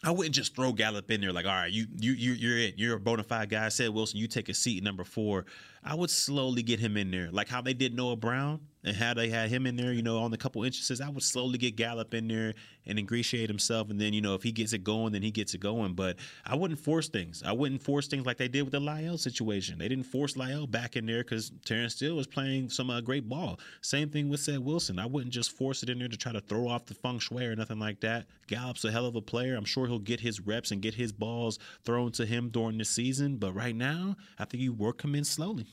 I 0.03 0.11
wouldn't 0.11 0.35
just 0.35 0.55
throw 0.55 0.73
Gallup 0.73 1.09
in 1.09 1.21
there 1.21 1.33
like, 1.33 1.47
all 1.47 1.51
right, 1.51 1.71
you 1.71 1.87
you 1.97 2.13
you 2.13 2.33
you're 2.33 2.57
it. 2.57 2.75
You're 2.77 2.97
a 2.97 2.99
bona 2.99 3.23
fide 3.23 3.49
guy. 3.49 3.67
Ced 3.67 3.89
Wilson, 3.89 4.19
you 4.19 4.27
take 4.27 4.47
a 4.47 4.53
seat 4.53 4.83
number 4.83 5.03
four. 5.03 5.45
I 5.83 5.95
would 5.95 6.09
slowly 6.09 6.63
get 6.63 6.79
him 6.79 6.97
in 6.97 7.11
there, 7.11 7.29
like 7.31 7.47
how 7.47 7.61
they 7.61 7.73
did 7.73 7.95
Noah 7.95 8.15
Brown 8.15 8.59
and 8.83 8.95
how 8.95 9.13
they 9.13 9.29
had 9.29 9.49
him 9.49 9.65
in 9.65 9.75
there. 9.75 9.93
You 9.93 10.01
know, 10.01 10.19
on 10.19 10.31
the 10.31 10.37
couple 10.37 10.63
instances, 10.63 11.01
I 11.01 11.09
would 11.09 11.23
slowly 11.23 11.57
get 11.57 11.75
Gallup 11.75 12.13
in 12.13 12.27
there 12.27 12.53
and 12.85 12.97
ingratiate 12.97 13.49
himself, 13.49 13.89
and 13.89 13.99
then 13.99 14.13
you 14.13 14.21
know 14.21 14.33
if 14.33 14.43
he 14.43 14.51
gets 14.51 14.73
it 14.73 14.83
going, 14.83 15.13
then 15.13 15.21
he 15.21 15.31
gets 15.31 15.53
it 15.53 15.59
going. 15.59 15.93
But 15.93 16.17
I 16.45 16.55
wouldn't 16.55 16.79
force 16.79 17.09
things. 17.09 17.43
I 17.45 17.51
wouldn't 17.51 17.81
force 17.81 18.07
things 18.07 18.25
like 18.25 18.37
they 18.37 18.47
did 18.47 18.63
with 18.63 18.71
the 18.71 18.79
La'el 18.79 19.19
situation. 19.19 19.77
They 19.77 19.87
didn't 19.87 20.05
force 20.05 20.33
La'el 20.33 20.69
back 20.69 20.95
in 20.95 21.05
there 21.05 21.23
because 21.23 21.51
Terence 21.65 21.95
Steele 21.95 22.15
was 22.15 22.27
playing 22.27 22.69
some 22.69 22.89
uh, 22.89 23.01
great 23.01 23.27
ball. 23.27 23.59
Same 23.81 24.09
thing 24.09 24.29
with 24.29 24.39
Ced 24.39 24.59
Wilson. 24.59 24.99
I 24.99 25.05
wouldn't 25.05 25.33
just 25.33 25.51
force 25.51 25.83
it 25.83 25.89
in 25.89 25.99
there 25.99 26.07
to 26.07 26.17
try 26.17 26.31
to 26.31 26.41
throw 26.41 26.67
off 26.67 26.85
the 26.85 26.93
feng 26.93 27.19
shui 27.19 27.45
or 27.45 27.55
nothing 27.55 27.79
like 27.79 27.99
that. 28.01 28.27
Gallup's 28.47 28.85
a 28.85 28.91
hell 28.91 29.05
of 29.05 29.15
a 29.15 29.21
player. 29.21 29.55
I'm 29.55 29.65
sure 29.65 29.87
he'll 29.87 29.99
get 29.99 30.21
his 30.21 30.39
reps 30.39 30.71
and 30.71 30.81
get 30.81 30.93
his 30.93 31.11
balls 31.11 31.59
thrown 31.83 32.11
to 32.13 32.25
him 32.25 32.49
during 32.49 32.77
the 32.77 32.85
season. 32.85 33.37
But 33.37 33.53
right 33.53 33.75
now, 33.75 34.15
I 34.39 34.45
think 34.45 34.63
you 34.63 34.71
work 34.71 35.03
him 35.03 35.15
in 35.15 35.25
slowly. 35.25 35.65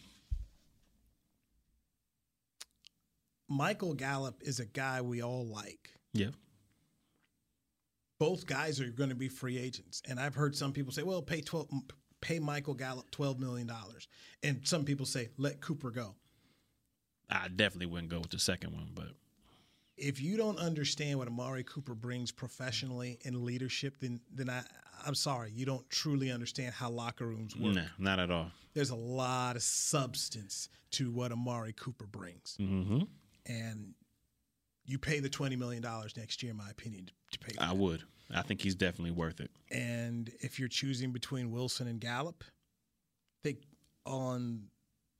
Michael 3.48 3.94
Gallup 3.94 4.40
is 4.42 4.60
a 4.60 4.66
guy 4.66 5.00
we 5.00 5.22
all 5.22 5.44
like. 5.46 5.90
Yeah. 6.12 6.30
Both 8.18 8.46
guys 8.46 8.80
are 8.80 8.88
going 8.88 9.10
to 9.10 9.16
be 9.16 9.28
free 9.28 9.58
agents, 9.58 10.00
and 10.08 10.18
I've 10.20 10.34
heard 10.34 10.54
some 10.56 10.72
people 10.72 10.92
say, 10.92 11.02
"Well, 11.02 11.20
pay 11.20 11.40
twelve, 11.40 11.68
pay 12.20 12.38
Michael 12.38 12.74
Gallup 12.74 13.10
twelve 13.10 13.38
million 13.40 13.66
dollars," 13.66 14.06
and 14.42 14.66
some 14.66 14.84
people 14.84 15.04
say, 15.04 15.30
"Let 15.36 15.60
Cooper 15.60 15.90
go." 15.90 16.14
I 17.28 17.48
definitely 17.48 17.86
wouldn't 17.86 18.10
go 18.10 18.20
with 18.20 18.30
the 18.30 18.38
second 18.38 18.72
one, 18.72 18.90
but 18.94 19.08
if 19.96 20.20
you 20.20 20.36
don't 20.36 20.58
understand 20.58 21.18
what 21.18 21.26
Amari 21.26 21.64
Cooper 21.64 21.94
brings 21.94 22.30
professionally 22.30 23.18
in 23.22 23.44
leadership, 23.44 23.96
then 24.00 24.20
then 24.32 24.48
I 24.48 24.62
I'm 25.04 25.16
sorry, 25.16 25.50
you 25.52 25.66
don't 25.66 25.88
truly 25.90 26.30
understand 26.30 26.72
how 26.72 26.90
locker 26.90 27.26
rooms 27.26 27.56
work. 27.56 27.74
nah, 27.74 27.82
not 27.98 28.20
at 28.20 28.30
all. 28.30 28.52
There's 28.74 28.90
a 28.90 28.94
lot 28.96 29.56
of 29.56 29.62
substance 29.62 30.68
to 30.92 31.10
what 31.10 31.32
Amari 31.32 31.72
Cooper 31.72 32.06
brings, 32.06 32.56
Mm-hmm. 32.60 33.02
And 33.46 33.94
you 34.86 34.98
pay 34.98 35.20
the 35.20 35.28
twenty 35.28 35.56
million 35.56 35.82
dollars 35.82 36.16
next 36.16 36.42
year, 36.42 36.50
in 36.50 36.56
my 36.58 36.70
opinion, 36.70 37.10
to 37.32 37.38
pay. 37.38 37.54
I 37.58 37.72
would. 37.72 38.02
I 38.34 38.42
think 38.42 38.62
he's 38.62 38.74
definitely 38.74 39.10
worth 39.12 39.40
it. 39.40 39.50
And 39.70 40.30
if 40.40 40.58
you're 40.58 40.68
choosing 40.68 41.12
between 41.12 41.50
Wilson 41.50 41.86
and 41.86 42.00
Gallup, 42.00 42.42
I 42.44 43.38
think 43.42 43.58
on 44.06 44.64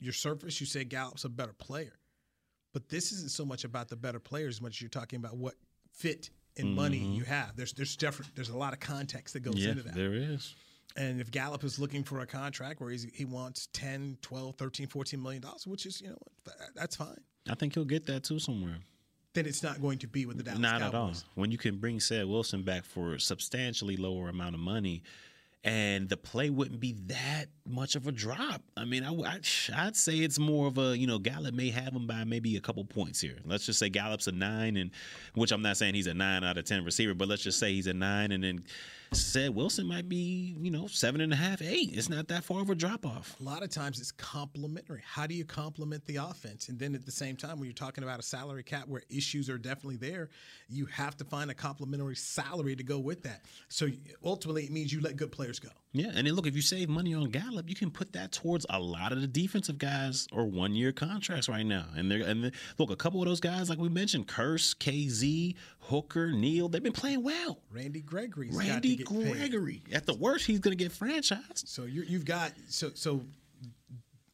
your 0.01 0.13
surface 0.13 0.61
you 0.61 0.67
say 0.67 0.85
Gallup's 0.85 1.25
a 1.25 1.29
better 1.29 1.53
player. 1.53 1.93
But 2.73 2.89
this 2.89 3.13
isn't 3.13 3.31
so 3.31 3.45
much 3.45 3.65
about 3.65 3.89
the 3.89 3.97
better 3.97 4.19
players 4.19 4.57
as 4.57 4.61
much 4.63 4.73
as 4.77 4.81
you're 4.81 4.89
talking 4.91 5.19
about 5.19 5.37
what 5.37 5.55
fit 5.93 6.31
and 6.57 6.75
money 6.75 7.01
Mhm. 7.01 7.17
you 7.17 7.25
have. 7.25 7.55
There's 7.57 7.73
there's 7.73 7.95
different 7.97 8.35
there's 8.35 8.49
a 8.49 8.57
lot 8.57 8.73
of 8.73 8.81
context 8.81 9.35
that 9.35 9.41
goes 9.41 9.57
yeah, 9.57 9.71
into 9.71 9.83
that. 9.85 9.95
there 9.95 10.15
is. 10.15 10.55
And 10.97 11.21
if 11.21 11.31
Gallup 11.31 11.63
is 11.65 11.79
looking 11.79 12.05
for 12.05 12.21
a 12.21 12.27
contract 12.27 12.81
where 12.81 12.91
he's, 12.91 13.05
he 13.13 13.25
wants 13.25 13.69
10, 13.73 14.19
12, 14.23 14.55
13, 14.57 14.87
14 14.87 15.21
million 15.23 15.43
dollars, 15.43 15.67
which 15.67 15.87
is, 15.87 16.01
you 16.01 16.09
know, 16.11 16.19
that's 16.77 16.95
fine. 16.97 17.19
I 17.49 17.55
think 17.55 17.75
he'll 17.75 17.85
get 17.85 18.07
that 18.07 18.25
too 18.25 18.39
somewhere. 18.39 18.79
Then 19.35 19.47
it's 19.47 19.63
not 19.63 19.83
going 19.83 19.99
to 19.99 20.07
be 20.07 20.27
with 20.27 20.37
the 20.39 20.45
Dallas 20.45 20.61
Not 20.61 20.81
Cowboys. 20.81 20.89
at 20.89 20.95
all. 20.95 21.13
When 21.35 21.51
you 21.51 21.59
can 21.59 21.77
bring 21.79 21.99
Ced 21.99 22.27
Wilson 22.29 22.63
back 22.63 22.85
for 22.85 23.15
a 23.15 23.21
substantially 23.21 23.97
lower 23.97 24.29
amount 24.29 24.55
of 24.55 24.61
money, 24.61 25.03
and 25.65 26.09
the 26.09 26.17
play 26.17 26.51
wouldn't 26.51 26.79
be 26.79 26.93
that 27.07 27.47
much 27.67 27.97
of 27.97 28.07
a 28.07 28.13
drop. 28.13 28.63
I 28.77 28.85
mean, 28.85 29.05
I, 29.05 29.09
I, 29.09 29.85
would 29.85 29.97
say 29.97 30.19
it's 30.19 30.39
more 30.39 30.67
of 30.67 30.79
a 30.79 30.97
you 30.97 31.07
know 31.07 31.19
Gallup 31.19 31.55
may 31.55 31.71
have 31.71 31.95
him 31.95 32.07
by 32.07 32.25
maybe 32.25 32.57
a 32.57 32.61
couple 32.61 32.85
points 32.85 33.21
here. 33.21 33.39
Let's 33.45 33.67
just 33.67 33.79
say 33.79 33.89
Gallup's 33.89 34.27
a 34.27 34.33
nine, 34.33 34.77
and 34.77 34.91
which 35.35 35.53
I'm 35.53 35.63
not 35.63 35.77
saying 35.77 35.95
he's 35.95 36.07
a 36.07 36.15
nine 36.15 36.45
out 36.45 36.59
of 36.59 36.65
ten 36.65 36.85
receiver, 36.85 37.15
but 37.15 37.29
let's 37.29 37.43
just 37.43 37.59
say 37.59 37.73
he's 37.73 37.87
a 37.87 37.95
nine, 37.95 38.33
and 38.33 38.45
then 38.45 38.65
Ced 39.13 39.55
Wilson 39.55 39.87
might 39.87 40.09
be 40.09 40.55
you 40.61 40.71
know 40.71 40.87
seven 40.87 41.21
and 41.21 41.33
a 41.33 41.37
half, 41.37 41.63
eight. 41.63 41.91
It's 41.93 42.11
not 42.11 42.29
that 42.29 42.45
far 42.45 42.61
of 42.61 42.69
a 42.69 42.75
drop 42.75 43.07
off. 43.07 43.37
A 43.41 43.43
lot 43.43 43.63
of 43.63 43.71
times 43.71 43.99
it's 43.99 44.13
complementary. 44.13 45.03
How 45.07 45.27
do 45.27 45.35
you 45.35 45.45
complement 45.45 46.05
the 46.07 46.17
offense? 46.17 46.69
And 46.69 46.79
then 46.79 46.95
at 46.95 47.07
the 47.07 47.13
same 47.13 47.37
time, 47.37 47.59
when 47.59 47.65
you're 47.65 47.73
talking 47.73 48.05
about 48.05 48.19
a 48.19 48.25
salary 48.25 48.63
cap 48.63 48.89
where 48.89 49.03
issues 49.09 49.49
are 49.49 49.59
definitely 49.59 49.97
there, 49.97 50.29
you 50.69 50.85
have 50.87 51.17
to 51.17 51.25
find 51.25 51.51
a 51.51 51.55
complementary 51.55 52.17
salary 52.17 52.77
to 52.77 52.83
go 52.83 52.99
with 52.99 53.23
that. 53.23 53.43
So 53.69 53.89
ultimately, 54.23 54.65
it 54.65 54.71
means 54.71 54.93
you 54.93 55.01
let 55.01 55.17
good 55.17 55.33
players 55.33 55.59
go. 55.59 55.71
Yeah, 55.97 56.11
and 56.13 56.27
then 56.27 56.35
look, 56.35 56.49
if 56.49 56.57
you 56.57 56.61
save 56.61 56.89
money 56.89 57.15
on 57.15 57.31
Gallup, 57.31 57.69
you 57.69 57.77
can 57.77 57.89
put 57.91 58.13
that 58.15 58.33
towards 58.33 58.67
a 58.69 58.81
lot 58.81 59.13
of 59.13 59.21
the 59.21 59.29
defensive 59.29 59.79
guys 59.79 60.27
or 60.33 60.45
one 60.45 60.75
year 60.75 60.91
contracts 60.91 61.49
right 61.49 61.65
now. 61.65 61.85
And 61.97 62.11
they're 62.11 62.23
and 62.23 62.45
they- 62.45 62.51
look, 62.79 62.91
a 62.91 62.97
couple 62.97 63.23
of 63.23 63.29
those 63.29 63.39
guys, 63.39 63.71
like 63.71 63.79
we 63.79 63.89
mentioned, 63.89 64.27
Kearse, 64.27 64.75
Kazee, 64.77 65.55
Hooker, 65.79 66.33
Neal, 66.33 66.69
they've 66.69 66.83
been 66.83 66.93
playing 66.93 67.23
well. 67.23 67.61
Randy 67.71 68.01
Gregory's 68.01 68.57
got 68.57 68.67
Randy 68.67 68.97
to 68.97 69.05
get 69.05 69.09
paid. 69.09 69.33
Gregory. 69.33 69.83
At 69.93 70.05
the 70.07 70.15
worst, 70.15 70.47
he's 70.47 70.59
going 70.59 70.77
to 70.77 70.83
get 70.83 70.93
franchised. 70.93 71.69
So 71.69 71.85
you're, 71.85 72.05
you've 72.05 72.25
got 72.25 72.51
so 72.69 72.91
so 72.95 73.21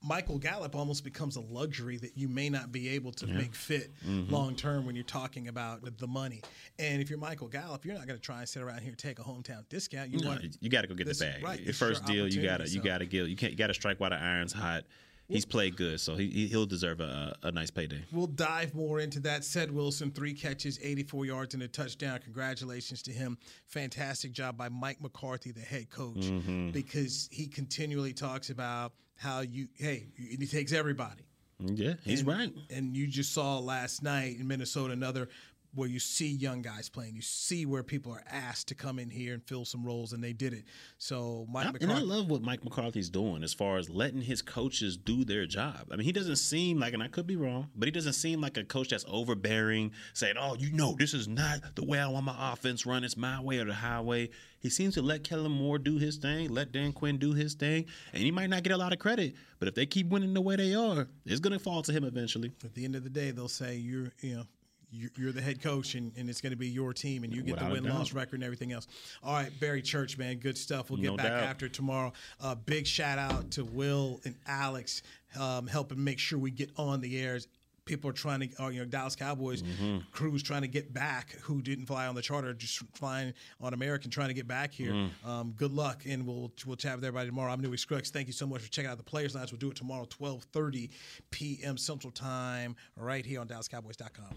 Michael 0.03 0.39
Gallup 0.39 0.75
almost 0.75 1.05
becomes 1.05 1.37
a 1.37 1.41
luxury 1.41 1.99
that 1.99 2.17
you 2.17 2.27
may 2.27 2.49
not 2.49 2.73
be 2.73 2.89
able 2.89 3.13
to 3.13 3.27
Yeah. 3.27 3.35
make 3.35 3.55
fit 3.55 3.91
Mhm. 4.07 4.31
long 4.31 4.57
term 4.57 4.87
when 4.87 4.95
you're 4.95 5.05
talking 5.05 5.49
about 5.49 5.83
the- 5.85 5.91
the 5.91 6.07
money. 6.07 6.41
And 6.79 7.03
if 7.03 7.11
you're 7.11 7.19
Michael 7.19 7.49
Gallup, 7.49 7.85
you're 7.85 7.95
not 7.95 8.07
going 8.07 8.19
to 8.19 8.23
try 8.25 8.39
and 8.41 8.49
sit 8.49 8.63
around 8.63 8.81
here 8.81 8.89
and 8.91 8.99
take 8.99 9.19
a 9.19 9.23
hometown 9.23 9.69
discount. 9.69 10.11
You 10.11 10.21
No, 10.21 10.29
want 10.29 10.57
you 10.61 10.71
got 10.71 10.83
to 10.83 10.87
go 10.87 10.95
get 10.95 11.07
this- 11.07 11.19
the 11.19 11.27
bag. 11.27 11.43
right, 11.43 11.61
Your 11.61 11.75
first 11.75 12.07
deal, 12.07 12.27
you 12.27 12.37
got 12.41 12.49
to 12.59 12.63
opportunity, 12.65 12.71
you 12.73 12.81
so- 12.81 12.85
got 12.85 12.99
to 12.99 13.07
get 13.07 13.29
you 13.29 13.37
can't 13.37 13.53
you 13.53 13.59
got 13.59 13.67
to 13.67 13.75
strike 13.75 14.01
while 14.01 14.11
the 14.11 14.17
iron's 14.17 14.55
hot. 14.55 14.85
He's 15.31 15.45
played 15.47 15.77
good, 15.77 16.01
so 16.01 16.17
he 16.17 16.29
he- 16.29 16.47
he'll 16.49 16.67
deserve 16.67 17.01
a, 17.01 17.37
a 17.43 17.53
nice 17.53 17.71
payday. 17.71 18.03
We'll 18.13 18.27
dive 18.27 18.75
more 18.75 19.01
into 19.01 19.21
that. 19.21 19.43
Ced 19.43 19.71
Wilson, 19.71 20.11
three 20.11 20.35
catches, 20.35 20.79
84 20.83 21.27
yards, 21.27 21.55
and 21.55 21.63
a 21.63 21.69
touchdown. 21.69 22.19
Congratulations 22.23 23.03
to 23.03 23.13
him. 23.13 23.39
Fantastic 23.67 24.33
job 24.33 24.57
by 24.57 24.69
Mike 24.69 25.01
McCarthy, 25.01 25.53
the 25.53 25.61
head 25.61 25.89
coach, 25.91 26.17
Mhm. 26.17 26.73
because 26.73 27.29
he 27.33 27.47
continually 27.47 28.13
talks 28.13 28.51
about 28.51 28.93
how 29.17 29.41
you, 29.41 29.69
hey, 29.77 30.09
he 30.17 30.47
takes 30.47 30.73
everybody. 30.73 31.23
Yeah, 31.63 31.95
he's 32.05 32.21
And- 32.21 32.29
right. 32.29 32.53
And 32.71 32.97
you 32.97 33.07
just 33.07 33.33
saw 33.33 33.59
last 33.59 34.03
night 34.03 34.39
in 34.39 34.49
Minnesota 34.49 34.95
another 34.95 35.29
where 35.75 35.89
you 35.89 36.01
see 36.01 36.29
young 36.29 36.63
guys 36.63 36.89
playing. 36.89 37.15
You 37.15 37.23
see 37.23 37.65
where 37.65 37.83
people 37.83 38.13
are 38.13 38.25
asked 38.29 38.69
to 38.69 38.75
come 38.75 38.99
in 38.99 39.09
here 39.09 39.35
and 39.35 39.43
fill 39.43 39.65
some 39.65 39.85
roles, 39.85 40.13
and 40.13 40.23
they 40.23 40.33
did 40.33 40.53
it. 40.53 40.65
So 40.99 41.47
Mike 41.49 41.67
I- 41.67 41.73
and 41.81 41.93
I 41.93 42.01
love 42.01 42.29
what 42.29 42.43
Mike 42.43 42.65
McCarthy's 42.65 43.09
doing 43.09 43.43
as 43.45 43.55
far 43.55 43.79
as 43.79 43.89
letting 43.89 44.23
his 44.23 44.43
coaches 44.43 44.97
do 44.97 45.25
their 45.25 45.47
job. 45.47 45.89
I 45.91 45.97
mean, 45.97 46.05
he 46.05 46.13
doesn't 46.13 46.37
seem 46.37 46.81
like, 46.81 46.93
and 46.95 47.03
I 47.03 47.09
could 47.09 47.27
be 47.27 47.37
wrong, 47.37 47.71
but 47.77 47.87
he 47.87 47.93
doesn't 47.93 48.15
seem 48.15 48.41
like 48.41 48.57
a 48.57 48.65
coach 48.65 48.89
that's 48.89 49.05
overbearing, 49.07 49.93
saying, 50.13 50.37
"Oh, 50.39 50.57
you 50.57 50.73
know, 50.73 50.97
this 50.99 51.15
is 51.15 51.29
not 51.29 51.77
the 51.77 51.85
way 51.85 51.99
I 51.99 52.09
want 52.09 52.27
my 52.27 52.53
offense 52.53 52.85
run. 52.85 53.05
It's 53.05 53.17
my 53.17 53.41
way 53.41 53.59
or 53.59 53.65
the 53.65 53.75
highway." 53.75 54.31
He 54.59 54.69
seems 54.69 54.95
to 54.95 55.03
let 55.03 55.25
Kellen 55.25 55.53
Moore 55.53 55.79
do 55.79 55.97
his 55.97 56.17
thing, 56.17 56.51
let 56.51 56.73
Dan 56.73 56.93
Quinn 56.93 57.17
do 57.17 57.33
his 57.33 57.55
thing, 57.55 57.87
and 58.13 58.23
he 58.23 58.31
might 58.31 58.51
not 58.51 58.63
get 58.63 58.73
a 58.73 58.77
lot 58.77 58.93
of 58.93 58.99
credit, 58.99 59.35
but 59.59 59.69
if 59.69 59.75
they 59.75 59.87
keep 59.87 60.09
winning 60.09 60.35
the 60.35 60.41
way 60.43 60.57
they 60.57 60.75
are, 60.75 61.09
it's 61.25 61.41
going 61.41 61.55
to 61.55 61.59
fall 61.59 61.81
to 61.83 61.93
him 61.93 62.05
eventually. 62.05 62.53
At 62.63 62.75
the 62.75 62.85
end 62.85 62.95
of 62.95 63.03
the 63.05 63.09
day, 63.09 63.31
they'll 63.31 63.49
say 63.49 63.77
you're, 63.77 64.13
you 64.21 64.35
know, 64.37 64.47
you're, 64.91 65.11
you're 65.17 65.33
the 65.33 65.41
head 65.41 65.63
coach, 65.63 65.95
and, 65.95 66.13
and 66.17 66.29
it's 66.29 66.41
going 66.41 66.51
to 66.53 66.57
be 66.59 66.69
your 66.69 66.93
team, 66.93 67.25
and 67.25 67.33
you 67.35 67.43
get 67.43 67.55
Without 67.55 67.69
the 67.75 67.81
win 67.81 67.85
loss 67.85 68.13
record 68.13 68.35
and 68.37 68.45
everything 68.45 68.73
else. 68.73 68.87
All 69.23 69.35
right, 69.35 69.51
Barry 69.61 69.83
Church, 69.83 70.19
man, 70.19 70.39
good 70.39 70.59
stuff. 70.59 70.91
We'll 70.91 71.01
get 71.01 71.11
No 71.11 71.17
back 71.17 71.27
doubt. 71.27 71.43
after 71.45 71.69
tomorrow. 71.69 72.13
Uh, 72.41 72.55
big 72.55 72.87
shout 72.87 73.19
out 73.19 73.51
to 73.53 73.65
Will 73.65 74.21
and 74.25 74.35
Alex 74.47 75.03
um, 75.39 75.67
helping 75.67 76.03
make 76.03 76.19
sure 76.19 76.39
we 76.39 76.51
get 76.51 76.71
on 76.77 77.01
the 77.01 77.21
airs. 77.21 77.47
People 77.87 78.11
are 78.11 78.15
trying 78.15 78.41
to, 78.41 78.63
or, 78.63 78.71
you 78.71 78.79
know, 78.79 78.85
Dallas 78.85 79.17
Cowboys 79.17 79.63
Mhm. 79.63 80.05
crews 80.13 80.43
trying 80.45 80.63
to 80.63 80.69
get 80.69 80.93
back 80.93 81.33
who 81.43 81.61
didn't 81.61 81.87
fly 81.87 82.07
on 82.07 82.15
the 82.15 82.23
charter, 82.23 82.53
just 82.55 82.79
flying 82.95 83.33
on 83.61 83.75
American, 83.75 84.11
trying 84.13 84.29
to 84.29 84.35
get 84.35 84.47
back 84.47 84.71
here. 84.73 84.93
Mm. 84.93 85.11
Um, 85.27 85.53
good 85.57 85.73
luck, 85.73 86.03
and 86.07 86.25
we'll 86.25 86.53
we'll 86.67 86.77
chat 86.77 86.95
with 86.95 87.05
everybody 87.05 87.29
tomorrow. 87.31 87.51
I'm 87.53 87.61
Newy 87.61 87.79
Scruggs. 87.79 88.11
Thank 88.11 88.29
you 88.29 88.33
so 88.33 88.47
much 88.47 88.61
for 88.63 88.71
checking 88.71 88.91
out 88.91 88.97
the 88.99 89.03
Players 89.03 89.35
Lounge. 89.35 89.51
We'll 89.51 89.59
do 89.59 89.71
it 89.71 89.77
tomorrow, 89.77 90.05
12:30 90.05 90.91
p.m. 91.31 91.77
Central 91.77 92.13
Time, 92.13 92.77
right 92.97 93.27
here 93.27 93.41
on 93.41 93.49
DallasCowboys.com. 93.49 94.37